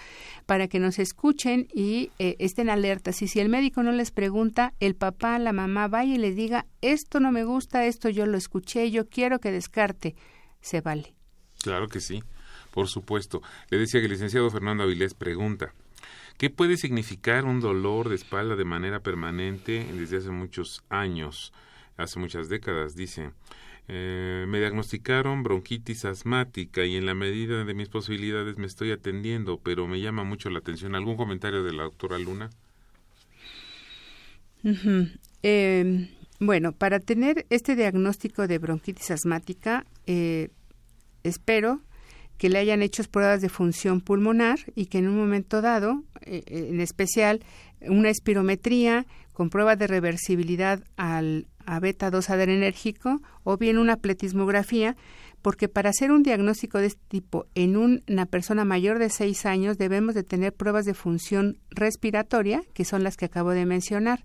para 0.46 0.68
que 0.68 0.80
nos 0.80 1.00
escuchen 1.00 1.68
y 1.74 2.12
eh, 2.20 2.36
estén 2.40 2.70
alertas. 2.70 3.22
Y 3.22 3.28
si 3.28 3.40
el 3.40 3.50
médico 3.50 3.84
no 3.84 3.92
les 3.92 4.12
pregunta, 4.12 4.74
el 4.80 4.96
papá, 4.96 5.40
la 5.40 5.54
mamá 5.54 5.88
vaya 5.88 6.16
y 6.16 6.18
les 6.18 6.36
diga, 6.36 6.66
esto 6.82 7.20
no 7.20 7.32
me 7.32 7.44
gusta, 7.44 7.86
esto 7.86 8.10
yo 8.10 8.26
lo 8.26 8.38
escuché, 8.38 8.92
yo 8.92 9.08
quiero 9.10 9.40
que 9.40 9.52
descarte, 9.52 10.16
se 10.62 10.82
vale. 10.82 11.16
Claro 11.62 11.88
que 11.88 12.00
sí, 12.00 12.24
por 12.72 12.88
supuesto. 12.88 13.42
Le 13.70 13.78
decía 13.78 14.00
que 14.00 14.06
el 14.06 14.12
licenciado 14.12 14.50
Fernando 14.50 14.84
Avilés 14.84 15.14
pregunta, 15.14 15.74
¿Qué 16.38 16.52
puede 16.52 16.78
significar 16.78 17.46
un 17.46 17.60
dolor 17.60 18.10
de 18.10 18.16
espalda 18.16 18.56
de 18.56 18.64
manera 18.64 19.00
permanente 19.00 19.84
desde 19.94 20.18
hace 20.18 20.30
muchos 20.30 20.84
años, 20.90 21.52
hace 21.98 22.20
muchas 22.20 22.48
décadas? 22.48 22.96
Dice, 22.96 23.32
eh, 23.88 24.46
me 24.48 24.60
diagnosticaron 24.60 25.42
bronquitis 25.42 26.06
asmática 26.06 26.86
y 26.86 26.96
en 26.96 27.08
la 27.08 27.16
medida 27.16 27.64
de 27.64 27.74
mis 27.74 27.90
posibilidades 27.90 28.58
me 28.58 28.68
estoy 28.68 28.92
atendiendo, 28.92 29.58
pero 29.58 29.88
me 29.88 30.00
llama 30.00 30.24
mucho 30.24 30.52
la 30.52 30.60
atención. 30.60 30.94
¿Algún 30.94 31.18
comentario 31.18 31.64
de 31.64 31.74
la 31.74 31.84
doctora 31.84 32.20
Luna? 32.20 32.52
Em, 35.42 36.10
bueno, 36.40 36.72
para 36.74 37.00
tener 37.00 37.48
este 37.50 37.76
diagnóstico 37.76 38.48
de 38.48 38.60
bronquitis 38.60 39.10
asmática, 39.10 39.86
eh, 40.06 40.50
espero 41.24 41.82
que 42.38 42.50
le 42.50 42.60
hayan 42.60 42.82
hecho 42.82 43.04
pruebas 43.04 43.42
de 43.42 43.50
función 43.50 44.02
pulmonar 44.02 44.60
y 44.76 44.88
que 44.88 45.00
en 45.00 45.08
un 45.08 45.18
momento 45.18 45.62
dado, 45.62 46.04
eh, 46.22 46.44
eh, 46.48 46.68
en 46.70 46.80
especial 46.80 47.42
una 47.82 48.10
espirometría 48.10 49.06
con 49.34 49.50
pruebas 49.50 49.78
de 49.78 49.88
reversibilidad 49.88 50.84
al 50.96 51.48
a 51.68 51.82
beta 51.82 52.10
2 52.10 52.30
adrenérgico 52.30 53.22
o 53.44 53.58
bien 53.58 53.78
una 53.78 53.98
pletismografía, 53.98 54.96
porque 55.42 55.68
para 55.68 55.90
hacer 55.90 56.12
un 56.12 56.24
diagnóstico 56.24 56.80
de 56.80 56.88
este 56.88 57.02
tipo 57.10 57.46
en 57.56 57.76
una 57.76 58.26
persona 58.26 58.64
mayor 58.64 59.00
de 59.00 59.10
6 59.10 59.46
años 59.46 59.78
debemos 59.78 60.16
de 60.16 60.24
tener 60.24 60.54
pruebas 60.54 60.86
de 60.86 60.94
función 60.94 61.58
respiratoria, 61.70 62.64
que 62.74 62.86
son 62.86 63.04
las 63.04 63.18
que 63.18 63.26
acabo 63.26 63.52
de 63.52 63.66
mencionar. 63.66 64.24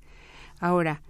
Ahora, 0.61 1.03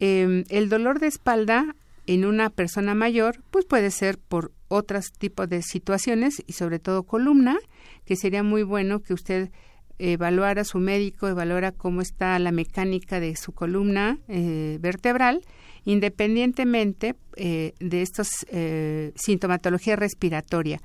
eh, 0.00 0.44
el 0.48 0.68
dolor 0.68 0.98
de 0.98 1.06
espalda 1.06 1.76
en 2.06 2.24
una 2.24 2.50
persona 2.50 2.94
mayor, 2.94 3.42
pues 3.52 3.64
puede 3.64 3.92
ser 3.92 4.18
por 4.18 4.50
otros 4.72 5.12
tipos 5.12 5.48
de 5.48 5.62
situaciones 5.62 6.42
y 6.46 6.54
sobre 6.54 6.78
todo 6.78 7.02
columna, 7.02 7.58
que 8.04 8.16
sería 8.16 8.42
muy 8.42 8.62
bueno 8.62 9.00
que 9.00 9.14
usted 9.14 9.50
evaluara 9.98 10.62
a 10.62 10.64
su 10.64 10.78
médico, 10.78 11.28
evaluara 11.28 11.72
cómo 11.72 12.00
está 12.00 12.38
la 12.38 12.52
mecánica 12.52 13.20
de 13.20 13.36
su 13.36 13.52
columna 13.52 14.18
eh, 14.28 14.78
vertebral, 14.80 15.42
independientemente 15.84 17.14
eh, 17.36 17.74
de 17.78 18.02
estas 18.02 18.46
eh, 18.50 19.12
sintomatología 19.14 19.96
respiratoria. 19.96 20.80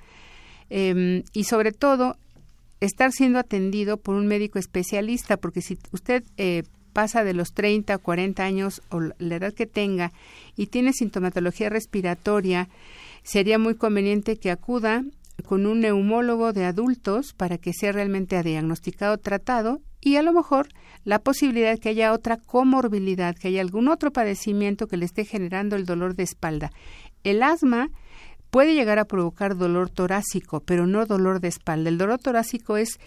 Em, 0.69 1.23
y 1.33 1.45
sobre 1.45 1.71
todo, 1.71 2.17
estar 2.81 3.11
siendo 3.11 3.39
atendido 3.39 3.97
por 3.97 4.15
un 4.15 4.27
médico 4.27 4.59
especialista, 4.59 5.37
porque 5.37 5.61
si 5.61 5.77
usted 5.91 6.23
eh, 6.37 6.63
pasa 6.93 7.23
de 7.23 7.33
los 7.33 7.53
30 7.53 7.95
o 7.95 7.99
40 7.99 8.43
años 8.43 8.81
o 8.89 8.99
la 8.99 9.35
edad 9.35 9.53
que 9.53 9.67
tenga 9.67 10.11
y 10.55 10.67
tiene 10.67 10.93
sintomatología 10.93 11.69
respiratoria, 11.69 12.69
sería 13.27 13.59
muy 13.59 13.75
conveniente 13.75 14.37
que 14.37 14.51
acuda 14.51 15.03
con 15.45 15.65
un 15.65 15.81
neumólogo 15.81 16.53
de 16.53 16.63
adultos 16.63 17.33
para 17.33 17.57
que 17.57 17.73
sea 17.73 17.91
realmente 17.91 18.41
diagnosticado, 18.41 19.17
tratado 19.17 19.81
y 19.99 20.15
a 20.15 20.21
lo 20.21 20.31
mejor 20.31 20.69
la 21.03 21.19
posibilidad 21.19 21.77
que 21.77 21.89
haya 21.89 22.13
otra 22.13 22.37
comorbilidad, 22.37 23.35
que 23.35 23.49
haya 23.49 23.59
algún 23.59 23.89
otro 23.89 24.13
padecimiento 24.13 24.87
que 24.87 24.95
le 24.95 25.03
esté 25.03 25.25
generando 25.25 25.75
el 25.75 25.85
dolor 25.85 26.15
de 26.15 26.23
espalda. 26.23 26.71
El 27.25 27.43
asma 27.43 27.89
puede 28.49 28.75
llegar 28.75 28.97
a 28.97 29.05
provocar 29.05 29.57
dolor 29.57 29.89
torácico, 29.89 30.61
pero 30.61 30.87
no 30.87 31.05
dolor 31.05 31.41
de 31.41 31.49
espalda. 31.49 31.89
El 31.89 31.97
dolor 31.97 32.19
torácico 32.19 32.77
es 32.77 32.97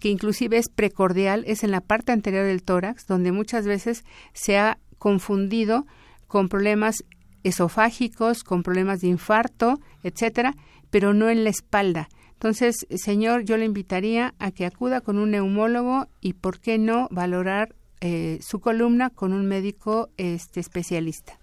que 0.00 0.08
inclusive 0.08 0.58
es 0.58 0.68
precordial, 0.68 1.44
es 1.46 1.62
en 1.62 1.70
la 1.70 1.80
parte 1.80 2.10
anterior 2.10 2.44
del 2.44 2.64
tórax, 2.64 3.06
donde 3.06 3.30
muchas 3.30 3.66
veces 3.66 4.04
se 4.32 4.58
ha 4.58 4.78
confundido 4.98 5.86
con 6.26 6.48
problemas 6.48 7.04
esofágicos, 7.42 8.44
con 8.44 8.62
problemas 8.62 9.00
de 9.00 9.08
infarto, 9.08 9.80
etcétera, 10.02 10.54
pero 10.90 11.14
no 11.14 11.28
en 11.28 11.44
la 11.44 11.50
espalda. 11.50 12.08
Entonces, 12.32 12.86
señor, 12.96 13.44
yo 13.44 13.56
le 13.56 13.66
invitaría 13.66 14.34
a 14.38 14.50
que 14.50 14.66
acuda 14.66 15.00
con 15.00 15.18
un 15.18 15.32
neumólogo 15.32 16.08
y, 16.20 16.34
¿por 16.34 16.60
qué 16.60 16.78
no, 16.78 17.08
valorar 17.10 17.74
eh, 18.00 18.38
su 18.40 18.60
columna 18.60 19.10
con 19.10 19.32
un 19.32 19.46
médico 19.46 20.08
este, 20.16 20.60
especialista? 20.60 21.38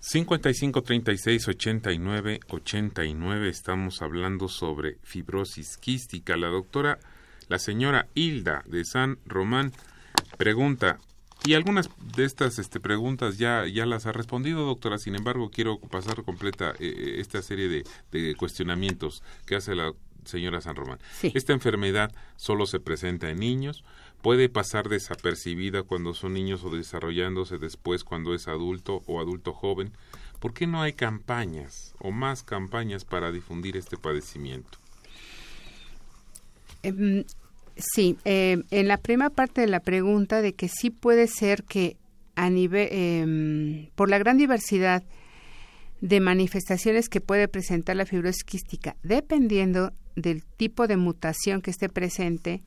55 0.00 0.82
36 0.82 1.48
89 1.48 2.40
89 2.48 3.48
estamos 3.48 4.00
hablando 4.00 4.48
sobre 4.48 4.98
fibrosis 5.02 5.76
quística. 5.76 6.36
La 6.36 6.48
doctora 6.48 6.98
la 7.48 7.58
señora 7.58 8.08
Hilda 8.14 8.62
de 8.66 8.84
San 8.84 9.18
Román 9.24 9.72
pregunta, 10.36 10.98
Y 11.44 11.54
algunas 11.54 11.88
de 12.16 12.24
estas 12.24 12.58
este, 12.58 12.80
preguntas 12.80 13.38
ya, 13.38 13.66
ya 13.66 13.86
las 13.86 14.06
ha 14.06 14.12
respondido, 14.12 14.66
doctora. 14.66 14.98
Sin 14.98 15.14
embargo, 15.14 15.50
quiero 15.50 15.78
pasar 15.78 16.22
completa 16.24 16.70
eh, 16.72 16.74
eh, 16.80 17.16
esta 17.20 17.42
serie 17.42 17.68
de, 17.68 17.84
de, 18.12 18.34
cuestionamientos 18.34 19.22
que 19.46 19.56
hace 19.56 19.74
la 19.74 19.92
señora 20.24 20.60
San 20.60 20.76
Román. 20.76 20.98
Esta 21.22 21.52
enfermedad 21.52 22.12
solo 22.36 22.66
se 22.66 22.80
presenta 22.80 23.30
en 23.30 23.38
niños, 23.38 23.82
puede 24.20 24.48
pasar 24.48 24.88
desapercibida 24.88 25.84
cuando 25.84 26.12
son 26.12 26.34
niños 26.34 26.64
o 26.64 26.70
desarrollándose 26.70 27.58
después 27.58 28.04
cuando 28.04 28.34
es 28.34 28.46
adulto 28.46 29.02
o 29.06 29.20
adulto 29.20 29.52
joven. 29.52 29.92
¿Por 30.40 30.52
qué 30.52 30.66
no 30.66 30.82
hay 30.82 30.92
campañas 30.92 31.94
o 31.98 32.10
más 32.10 32.42
campañas 32.42 33.04
para 33.04 33.32
difundir 33.32 33.76
este 33.76 33.96
padecimiento? 33.96 34.78
Em, 36.82 37.24
sí, 37.78 38.16
eh, 38.24 38.62
en 38.70 38.88
la 38.88 38.98
primera 38.98 39.30
parte 39.30 39.60
de 39.60 39.66
la 39.66 39.80
pregunta 39.80 40.42
de 40.42 40.52
que 40.52 40.68
sí 40.68 40.90
puede 40.90 41.26
ser 41.26 41.64
que 41.64 41.96
a 42.34 42.50
nivel, 42.50 42.88
em, 42.92 43.90
por 43.94 44.10
la 44.10 44.18
gran 44.18 44.36
diversidad 44.36 45.02
de 46.00 46.20
manifestaciones 46.20 47.08
que 47.08 47.20
puede 47.20 47.48
presentar 47.48 47.96
la 47.96 48.06
fibrosis 48.06 48.44
quística, 48.44 48.96
dependiendo 49.02 49.92
del 50.14 50.44
tipo 50.44 50.86
de 50.86 50.96
mutación 50.96 51.62
que 51.62 51.70
esté 51.70 51.88
presente, 51.88 52.62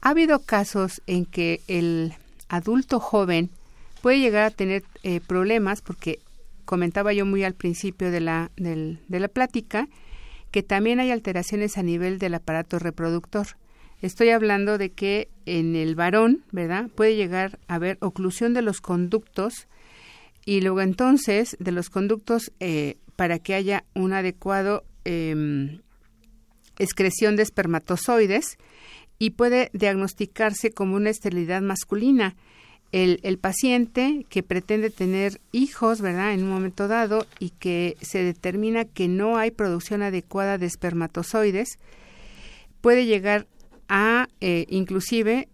ha 0.00 0.10
habido 0.10 0.40
casos 0.40 1.02
en 1.06 1.26
que 1.26 1.60
el 1.68 2.14
adulto 2.48 2.98
joven 3.00 3.50
puede 4.02 4.18
llegar 4.18 4.44
a 4.44 4.50
tener 4.50 4.82
eh, 5.02 5.20
problemas 5.20 5.80
porque 5.80 6.18
comentaba 6.64 7.12
yo 7.12 7.24
muy 7.24 7.44
al 7.44 7.54
principio 7.54 8.10
de 8.10 8.20
la, 8.20 8.50
de 8.56 8.98
la 9.08 9.28
plática 9.28 9.88
que 10.50 10.62
también 10.62 11.00
hay 11.00 11.10
alteraciones 11.10 11.78
a 11.78 11.82
nivel 11.82 12.18
del 12.18 12.34
aparato 12.34 12.78
reproductor. 12.78 13.46
Estoy 14.02 14.30
hablando 14.30 14.78
de 14.78 14.92
que 14.92 15.28
en 15.46 15.76
el 15.76 15.94
varón, 15.94 16.44
¿verdad? 16.52 16.88
Puede 16.94 17.16
llegar 17.16 17.58
a 17.68 17.76
haber 17.76 17.98
oclusión 18.00 18.54
de 18.54 18.62
los 18.62 18.80
conductos 18.80 19.68
y 20.44 20.60
luego 20.60 20.80
entonces 20.80 21.56
de 21.58 21.72
los 21.72 21.88
conductos 21.88 22.52
eh, 22.60 22.98
para 23.16 23.38
que 23.38 23.54
haya 23.54 23.84
un 23.94 24.12
adecuado 24.12 24.84
eh, 25.04 25.80
excreción 26.78 27.36
de 27.36 27.42
espermatozoides 27.42 28.58
y 29.18 29.30
puede 29.30 29.70
diagnosticarse 29.72 30.72
como 30.72 30.96
una 30.96 31.10
esterilidad 31.10 31.62
masculina. 31.62 32.36
El, 32.92 33.18
el, 33.24 33.38
paciente 33.38 34.24
que 34.28 34.44
pretende 34.44 34.88
tener 34.88 35.40
hijos, 35.50 36.00
¿verdad?, 36.00 36.32
en 36.32 36.44
un 36.44 36.50
momento 36.50 36.86
dado 36.86 37.26
y 37.40 37.50
que 37.50 37.96
se 38.00 38.22
determina 38.22 38.84
que 38.84 39.08
no 39.08 39.36
hay 39.36 39.50
producción 39.50 40.02
adecuada 40.02 40.58
de 40.58 40.66
espermatozoides, 40.66 41.78
puede 42.80 43.06
llegar 43.06 43.48
a, 43.88 44.28
eh, 44.40 44.66
inclusive, 44.68 45.48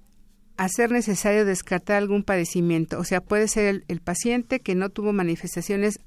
a 0.56 0.68
ser 0.68 0.90
necesario 0.90 1.44
descartar 1.44 1.96
algún 1.96 2.22
padecimiento. 2.22 2.98
O 2.98 3.04
sea, 3.04 3.20
puede 3.20 3.48
ser 3.48 3.66
el, 3.66 3.84
el 3.88 4.00
paciente 4.00 4.60
que 4.60 4.74
no 4.74 4.90
tuvo 4.90 5.12
manifestaciones 5.12 6.00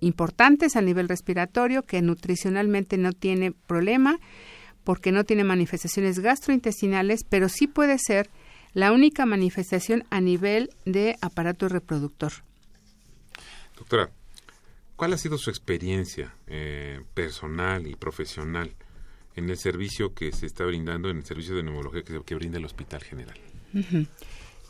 importantes 0.00 0.76
a 0.76 0.82
nivel 0.82 1.08
respiratorio, 1.08 1.82
que 1.82 2.02
nutricionalmente 2.02 2.98
no 2.98 3.12
tiene 3.12 3.52
problema, 3.52 4.18
porque 4.84 5.10
no 5.10 5.24
tiene 5.24 5.42
manifestaciones 5.42 6.20
gastrointestinales, 6.20 7.24
pero 7.28 7.48
sí 7.48 7.66
puede 7.66 7.98
ser 7.98 8.30
la 8.72 8.92
única 8.92 9.26
manifestación 9.26 10.04
a 10.10 10.20
nivel 10.20 10.70
de 10.84 11.16
aparato 11.22 11.68
reproductor. 11.68 12.32
Doctora, 13.76 14.10
¿cuál 14.96 15.14
ha 15.14 15.18
sido 15.18 15.38
su 15.38 15.50
experiencia 15.50 16.34
eh, 16.46 17.00
personal 17.14 17.86
y 17.86 17.94
profesional 17.96 18.74
en 19.36 19.48
el 19.48 19.56
servicio 19.56 20.14
que 20.14 20.32
se 20.32 20.46
está 20.46 20.64
brindando, 20.64 21.08
en 21.08 21.18
el 21.18 21.24
servicio 21.24 21.54
de 21.54 21.62
neumología 21.62 22.02
que, 22.02 22.20
que 22.24 22.34
brinda 22.34 22.58
el 22.58 22.64
Hospital 22.64 23.02
General? 23.02 23.36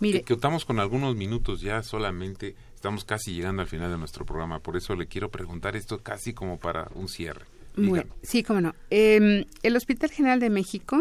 Mire, 0.01 0.23
que, 0.23 0.35
contamos 0.35 0.65
con 0.65 0.79
algunos 0.79 1.17
minutos 1.17 1.61
ya 1.61 1.83
solamente, 1.83 2.55
estamos 2.75 3.05
casi 3.05 3.33
llegando 3.33 3.63
al 3.63 3.69
final 3.69 3.91
de 3.91 3.99
nuestro 3.99 4.27
programa, 4.27 4.61
por 4.61 4.77
eso 4.77 4.95
le 4.95 5.07
quiero 5.07 5.31
preguntar 5.31 5.77
esto 5.77 6.03
casi 6.03 6.35
como 6.35 6.59
para 6.59 6.91
un 6.95 7.09
cierre 7.09 7.47
sí, 8.23 8.43
cómo 8.43 8.61
no. 8.61 8.75
Em, 8.91 9.45
el 9.63 9.77
Hospital 9.77 10.11
General 10.11 10.41
de 10.41 10.51
México, 10.51 11.01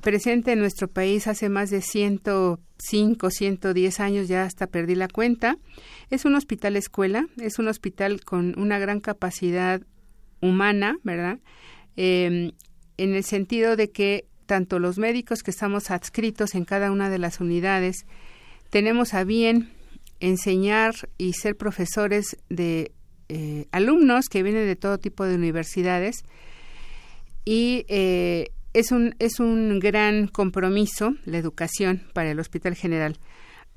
presente 0.00 0.52
en 0.52 0.58
nuestro 0.58 0.88
país 0.88 1.26
hace 1.26 1.48
más 1.48 1.70
de 1.70 1.80
105, 1.80 3.30
110 3.30 4.00
años, 4.00 4.28
ya 4.28 4.44
hasta 4.44 4.66
perdí 4.66 4.94
la 4.94 5.08
cuenta, 5.08 5.56
es 6.10 6.24
un 6.24 6.34
hospital 6.34 6.76
escuela, 6.76 7.26
es 7.40 7.58
un 7.58 7.68
hospital 7.68 8.22
con 8.24 8.58
una 8.58 8.78
gran 8.78 9.00
capacidad 9.00 9.80
humana, 10.40 10.98
¿verdad? 11.02 11.38
Em, 11.96 12.52
en 12.98 13.14
el 13.14 13.24
sentido 13.24 13.76
de 13.76 13.90
que 13.90 14.26
tanto 14.46 14.78
los 14.78 14.98
médicos 14.98 15.42
que 15.42 15.50
estamos 15.50 15.90
adscritos 15.90 16.54
en 16.54 16.64
cada 16.64 16.90
una 16.90 17.10
de 17.10 17.18
las 17.18 17.40
unidades, 17.40 18.06
tenemos 18.70 19.14
a 19.14 19.24
bien 19.24 19.70
enseñar 20.20 20.94
y 21.18 21.34
ser 21.34 21.56
profesores 21.56 22.36
de 22.48 22.92
eh, 23.28 23.66
alumnos 23.72 24.26
que 24.30 24.42
vienen 24.42 24.66
de 24.66 24.76
todo 24.76 24.98
tipo 24.98 25.24
de 25.24 25.34
universidades 25.34 26.24
y 27.44 27.84
eh, 27.88 28.50
es, 28.72 28.92
un, 28.92 29.14
es 29.18 29.40
un 29.40 29.78
gran 29.78 30.28
compromiso 30.28 31.14
la 31.24 31.38
educación 31.38 32.02
para 32.12 32.30
el 32.30 32.40
Hospital 32.40 32.74
General. 32.74 33.18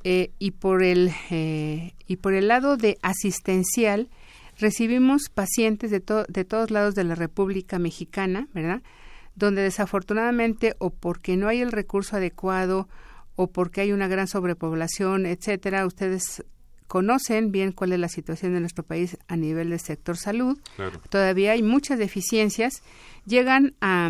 Eh, 0.06 0.32
y, 0.40 0.52
por 0.52 0.82
el, 0.82 1.12
y 1.30 2.16
por 2.16 2.34
el 2.34 2.48
lado 2.48 2.78
de 2.78 2.98
asistencial, 3.02 4.08
recibimos 4.60 5.30
pacientes 5.30 5.91
de, 5.91 6.03
de 6.28 6.45
todos 6.45 6.72
lados 6.72 6.95
de 6.95 7.03
la 7.03 7.16
República 7.16 7.80
Mexicana, 7.80 8.47
¿verdad? 8.53 8.82
Donde 9.36 9.62
desafortunadamente 9.62 10.76
o 10.80 10.89
porque 10.89 11.38
no 11.38 11.47
hay 11.47 11.62
el 11.62 11.72
recurso 11.72 12.18
adecuado 12.18 12.88
o 13.36 13.47
porque 13.47 13.82
hay 13.82 13.91
una 13.93 14.07
gran 14.07 14.28
sobrepoblación, 14.28 15.26
etcétera, 15.26 15.86
ustedes 15.86 16.43
conocen 16.88 17.51
bien 17.51 17.72
cuál 17.72 17.93
es 17.93 17.99
la 17.99 18.10
situación 18.10 18.53
de 18.53 18.60
nuestro 18.60 18.84
país 18.84 19.18
a 19.28 19.38
nivel 19.38 19.70
del 19.70 19.80
sector 19.80 20.18
salud. 20.18 20.60
Todavía 21.10 21.51
hay 21.51 21.64
muchas 21.64 21.99
deficiencias. 21.99 22.82
Llegan 23.26 23.76
a, 23.80 24.10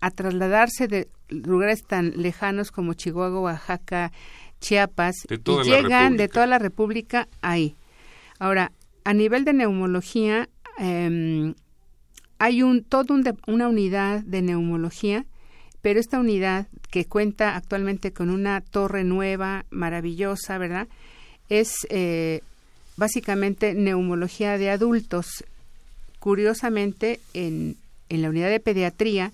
a 0.00 0.10
trasladarse 0.12 0.86
de 0.86 1.08
lugares 1.28 1.82
tan 1.82 2.12
lejanos 2.16 2.70
como 2.70 2.94
Chihuahua, 2.94 3.40
Oaxaca, 3.40 4.12
Chiapas 4.60 5.26
y 5.28 5.62
llegan 5.64 6.16
de 6.16 6.28
toda 6.28 6.46
la 6.46 6.58
República 6.58 7.28
ahí. 7.42 7.74
Ahora, 8.38 8.72
a 9.04 9.14
nivel 9.14 9.44
de 9.44 9.52
neumología, 9.52 10.48
eh, 10.78 11.54
hay 12.38 12.62
un 12.62 12.82
todo 12.84 13.14
una 13.46 13.68
unidad 13.68 14.22
de 14.24 14.42
neumología, 14.42 15.24
pero 15.82 16.00
esta 16.00 16.18
unidad 16.18 16.66
que 16.90 17.04
cuenta 17.04 17.56
actualmente 17.56 18.12
con 18.12 18.30
una 18.30 18.60
torre 18.60 19.04
nueva, 19.04 19.66
maravillosa, 19.70 20.58
¿verdad? 20.58 20.88
es 21.48 21.86
eh, 21.90 22.40
básicamente 22.96 23.74
neumología 23.74 24.58
de 24.58 24.70
adultos. 24.70 25.44
Curiosamente, 26.18 27.20
en, 27.34 27.76
en 28.08 28.22
la 28.22 28.30
unidad 28.30 28.48
de 28.48 28.60
pediatría, 28.60 29.32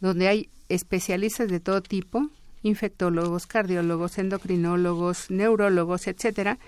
donde 0.00 0.28
hay 0.28 0.48
especialistas 0.68 1.48
de 1.48 1.60
todo 1.60 1.82
tipo, 1.82 2.28
infectólogos, 2.62 3.46
cardiólogos, 3.46 4.18
endocrinólogos, 4.18 5.30
neurólogos, 5.30 6.06
etcétera, 6.06 6.58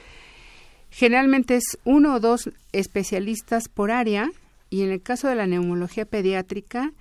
generalmente 0.95 1.57
es 1.57 1.77
uno 1.83 2.15
o 2.15 2.21
dos 2.21 2.51
especialistas 2.71 3.69
por 3.69 3.91
área 3.91 4.31
y 4.71 4.83
en 4.83 4.91
el 4.91 5.03
caso 5.03 5.27
de 5.27 5.35
la 5.35 5.49
neumología 5.49 6.05
pediátrica, 6.05 6.93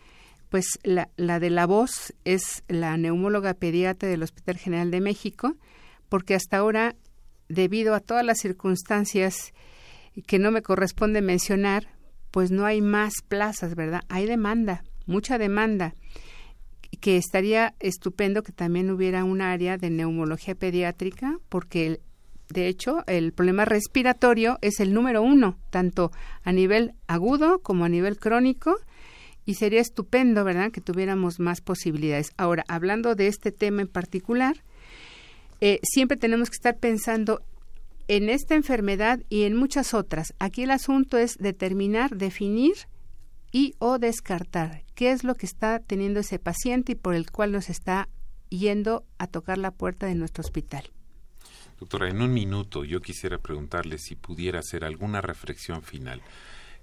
pues 0.50 0.66
la, 0.82 1.10
la 1.16 1.39
de 1.39 1.52
la 1.52 1.68
voz 1.68 2.12
es 2.26 2.64
la 2.68 2.98
neumóloga 2.98 3.54
pediatra 3.54 4.10
del 4.10 4.24
Hospital 4.24 4.58
General 4.58 4.89
de 4.89 5.00
México, 5.00 5.56
porque 6.10 6.34
hasta 6.34 6.58
ahora 6.58 6.96
debido 7.50 7.94
a 7.94 8.00
todas 8.00 8.26
las 8.26 8.39
circunstancias 8.39 9.54
que 10.26 10.39
no 10.39 10.50
me 10.50 10.64
corresponde 10.64 11.22
mencionar, 11.22 11.88
pues 12.32 12.50
no 12.50 12.66
hay 12.66 12.82
más 12.82 13.14
plazas, 13.28 13.76
¿verdad? 13.76 14.02
Hay 14.10 14.26
demanda, 14.26 14.84
mucha 15.06 15.38
demanda, 15.38 15.94
que 17.00 17.18
estaría 17.18 17.76
estupendo 17.80 18.41
que 18.41 18.54
también 18.54 18.89
hubiera 18.89 19.24
un 19.24 19.41
área 19.41 19.78
de 19.78 19.91
neumología 19.91 20.56
pediátrica, 20.56 21.38
porque 21.50 22.02
de 22.50 22.68
hecho 22.68 23.04
el 23.08 23.34
problema 23.34 23.66
respiratorio 23.66 24.58
es 24.62 24.80
el 24.80 24.94
número 24.94 25.22
uno, 25.22 25.58
tanto 25.70 26.12
a 26.44 26.52
nivel 26.52 26.94
agudo 27.08 27.60
como 27.60 27.86
a 27.86 27.89
nivel 27.89 28.18
crónico, 28.18 28.76
y 29.46 29.56
sería 29.56 29.82
estupendo, 29.82 30.44
¿verdad?, 30.44 30.72
que 30.72 30.82
tuviéramos 30.82 31.39
más 31.39 31.62
posibilidades. 31.62 32.32
Ahora, 32.38 32.64
hablando 32.68 33.16
de 33.16 33.28
este 33.28 33.52
tema 33.52 33.82
en 33.82 33.88
particular, 33.88 34.64
eh, 35.60 35.80
siempre 35.84 36.18
tenemos 36.18 36.50
que 36.50 36.56
estar 36.56 36.78
pensando 36.78 37.41
en 38.08 38.30
esta 38.30 38.56
enfermedad 38.56 39.22
y 39.30 39.44
en 39.44 39.56
muchas 39.56 39.94
otras. 39.94 40.34
Aquí 40.39 40.64
el 40.64 40.72
asunto 40.72 41.18
es 41.18 41.38
determinar, 41.38 42.16
definir 42.18 42.74
y 43.52 43.76
o 43.80 44.00
descartar 44.00 44.84
qué 44.96 45.12
es 45.12 45.24
lo 45.24 45.36
que 45.36 45.46
está 45.46 45.80
teniendo 45.80 46.20
ese 46.20 46.39
paciente 46.39 46.94
y 46.94 46.96
por 46.96 47.16
el 47.16 47.32
cual 47.32 47.52
nos 47.52 47.70
está 47.70 48.10
yendo 48.50 49.06
a 49.18 49.28
tocar 49.28 49.58
la 49.58 49.72
puerta 49.72 50.06
de 50.08 50.16
nuestro 50.16 50.41
hospital. 50.41 50.91
Doctora, 51.84 52.09
en 52.09 52.21
un 52.21 52.34
minuto 52.34 52.86
yo 52.86 53.01
quisiera 53.01 53.39
preguntarle 53.39 53.97
si 53.97 54.15
pudiera 54.15 54.59
hacer 54.59 54.86
alguna 54.86 55.19
reflexión 55.19 55.84
final. 55.84 56.21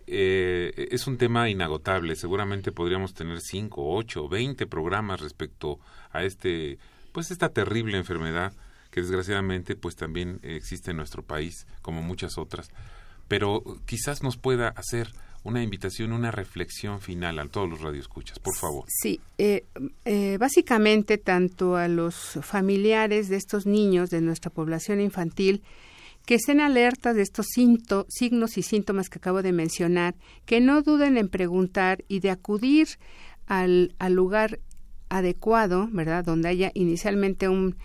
Eh, 0.06 0.88
es 0.90 1.06
un 1.06 1.16
tema 1.16 1.48
inagotable. 1.48 2.16
Seguramente 2.16 2.70
podríamos 2.70 3.14
tener 3.14 3.40
cinco, 3.40 3.94
ocho, 3.94 4.28
veinte 4.28 4.66
programas 4.66 5.22
respecto 5.22 5.80
a 6.12 6.24
este, 6.24 6.78
pues 7.12 7.30
esta 7.30 7.48
terrible 7.48 7.96
enfermedad 7.96 8.52
que 8.90 9.00
desgraciadamente 9.00 9.74
pues 9.74 9.96
también 9.96 10.38
existe 10.42 10.90
en 10.90 10.98
nuestro 10.98 11.22
país, 11.22 11.66
como 11.80 12.02
muchas 12.02 12.36
otras. 12.36 12.68
Pero 13.26 13.62
quizás 13.86 14.22
nos 14.22 14.36
pueda 14.36 14.68
hacer 14.68 15.14
una 15.42 15.62
invitación, 15.62 16.12
una 16.12 16.30
reflexión 16.30 17.00
final 17.00 17.38
a 17.38 17.48
todos 17.48 17.68
los 17.68 17.80
radioescuchas, 17.80 18.38
por 18.38 18.54
favor. 18.54 18.84
Sí, 18.88 19.20
eh, 19.38 19.64
eh, 20.04 20.36
básicamente 20.38 21.18
tanto 21.18 21.76
a 21.76 21.88
los 21.88 22.38
familiares 22.42 23.28
de 23.28 23.36
estos 23.36 23.66
niños 23.66 24.10
de 24.10 24.20
nuestra 24.20 24.50
población 24.50 25.00
infantil, 25.00 25.62
que 26.26 26.34
estén 26.34 26.60
alertas 26.60 27.16
de 27.16 27.22
estos 27.22 27.46
signos 27.54 28.58
y 28.58 28.62
síntomas 28.62 29.08
que 29.08 29.18
acabo 29.18 29.42
de 29.42 29.52
mencionar, 29.52 30.14
que 30.44 30.60
no 30.60 30.82
duden 30.82 31.16
en 31.16 31.28
preguntar 31.28 32.04
y 32.08 32.20
de 32.20 32.30
acudir 32.30 32.88
al, 33.46 33.94
al 33.98 34.12
lugar 34.12 34.60
adecuado, 35.08 35.88
¿verdad? 35.90 36.24
Donde 36.24 36.50
haya 36.50 36.70
inicialmente 36.74 37.48
un, 37.48 37.76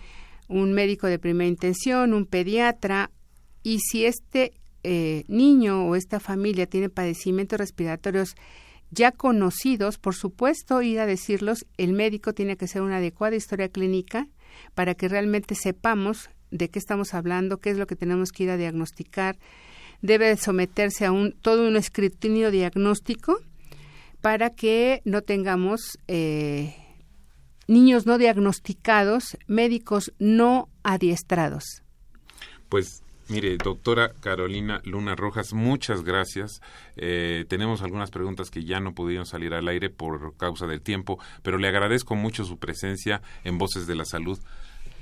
un 0.48 0.72
médico 0.74 1.06
de 1.06 1.18
primera 1.18 1.48
intención, 1.48 2.12
un 2.12 2.26
pediatra, 2.26 3.10
y 3.62 3.80
si 3.80 4.04
este 4.04 4.52
eh, 4.88 5.24
niño 5.26 5.84
o 5.84 5.96
esta 5.96 6.20
familia 6.20 6.66
tiene 6.66 6.88
padecimientos 6.88 7.58
respiratorios 7.58 8.36
ya 8.92 9.10
conocidos, 9.10 9.98
por 9.98 10.14
supuesto, 10.14 10.80
ir 10.80 11.00
a 11.00 11.06
decirlos, 11.06 11.66
el 11.76 11.92
médico 11.92 12.34
tiene 12.34 12.56
que 12.56 12.66
hacer 12.66 12.82
una 12.82 12.98
adecuada 12.98 13.34
historia 13.34 13.68
clínica 13.68 14.28
para 14.74 14.94
que 14.94 15.08
realmente 15.08 15.56
sepamos 15.56 16.30
de 16.52 16.68
qué 16.68 16.78
estamos 16.78 17.14
hablando, 17.14 17.58
qué 17.58 17.70
es 17.70 17.78
lo 17.78 17.88
que 17.88 17.96
tenemos 17.96 18.30
que 18.30 18.44
ir 18.44 18.50
a 18.50 18.56
diagnosticar. 18.56 19.36
Debe 20.02 20.36
someterse 20.36 21.04
a 21.04 21.10
un 21.10 21.32
todo 21.32 21.66
un 21.66 21.76
escrutinio 21.76 22.52
diagnóstico 22.52 23.40
para 24.20 24.50
que 24.50 25.02
no 25.04 25.22
tengamos 25.22 25.98
eh, 26.06 26.76
niños 27.66 28.06
no 28.06 28.18
diagnosticados, 28.18 29.36
médicos 29.48 30.12
no 30.20 30.68
adiestrados. 30.84 31.82
Pues 32.68 33.02
Mire, 33.28 33.56
doctora 33.56 34.12
Carolina 34.20 34.80
Luna 34.84 35.16
Rojas, 35.16 35.52
muchas 35.52 36.04
gracias. 36.04 36.60
Eh, 36.96 37.44
tenemos 37.48 37.82
algunas 37.82 38.12
preguntas 38.12 38.50
que 38.50 38.64
ya 38.64 38.78
no 38.78 38.94
pudieron 38.94 39.26
salir 39.26 39.52
al 39.52 39.66
aire 39.66 39.90
por 39.90 40.36
causa 40.36 40.68
del 40.68 40.80
tiempo, 40.80 41.18
pero 41.42 41.58
le 41.58 41.66
agradezco 41.66 42.14
mucho 42.14 42.44
su 42.44 42.58
presencia 42.58 43.22
en 43.42 43.58
Voces 43.58 43.88
de 43.88 43.96
la 43.96 44.04
Salud. 44.04 44.38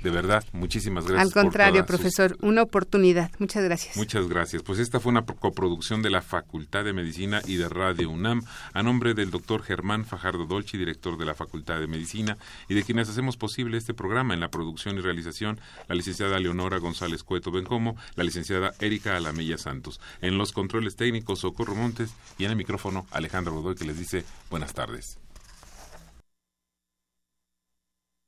De 0.05 0.11
verdad, 0.11 0.45
muchísimas 0.53 1.07
gracias. 1.07 1.35
Al 1.35 1.43
contrario, 1.43 1.87
profesor, 1.87 2.37
una 2.43 2.61
oportunidad. 2.61 3.31
Muchas 3.39 3.65
gracias. 3.65 3.97
Muchas 3.97 4.29
gracias. 4.29 4.63
Pues 4.63 4.79
esta 4.79 5.01
fue 5.01 5.11
una 5.11 5.25
coproducción 5.25 6.03
de 6.03 6.11
la 6.11 6.21
Facultad 6.21 6.85
de 6.85 6.93
Medicina 6.93 7.41
y 7.47 7.57
de 7.57 7.71
Radio 7.71 8.11
UNAM, 8.11 8.43
a 8.75 8.83
nombre 8.83 9.15
del 9.15 9.31
doctor 9.31 9.63
Germán 9.63 10.05
Fajardo 10.05 10.45
Dolci, 10.45 10.77
director 10.77 11.17
de 11.17 11.25
la 11.25 11.33
Facultad 11.33 11.81
de 11.81 11.87
Medicina, 11.87 12.37
y 12.69 12.75
de 12.75 12.83
quienes 12.83 13.09
hacemos 13.09 13.39
posible 13.39 13.79
este 13.79 13.95
programa 13.95 14.35
en 14.35 14.41
la 14.41 14.51
producción 14.51 14.99
y 14.99 15.01
realización, 15.01 15.59
la 15.89 15.95
licenciada 15.95 16.39
Leonora 16.39 16.77
González 16.77 17.25
Cueto 17.25 17.51
Bencomo, 17.51 17.97
la 18.15 18.25
licenciada 18.25 18.75
Erika 18.81 19.17
Alamella 19.17 19.57
Santos. 19.57 20.03
En 20.21 20.37
los 20.37 20.53
controles 20.53 20.97
técnicos, 20.97 21.39
Socorro 21.39 21.75
Montes, 21.75 22.13
y 22.37 22.45
en 22.45 22.51
el 22.51 22.59
micrófono, 22.59 23.07
Alejandro 23.11 23.55
Godoy, 23.55 23.75
que 23.75 23.87
les 23.87 23.99
dice 23.99 24.23
buenas 24.51 24.75
tardes. 24.75 25.19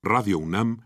Radio 0.02 0.38
UNAM 0.38 0.85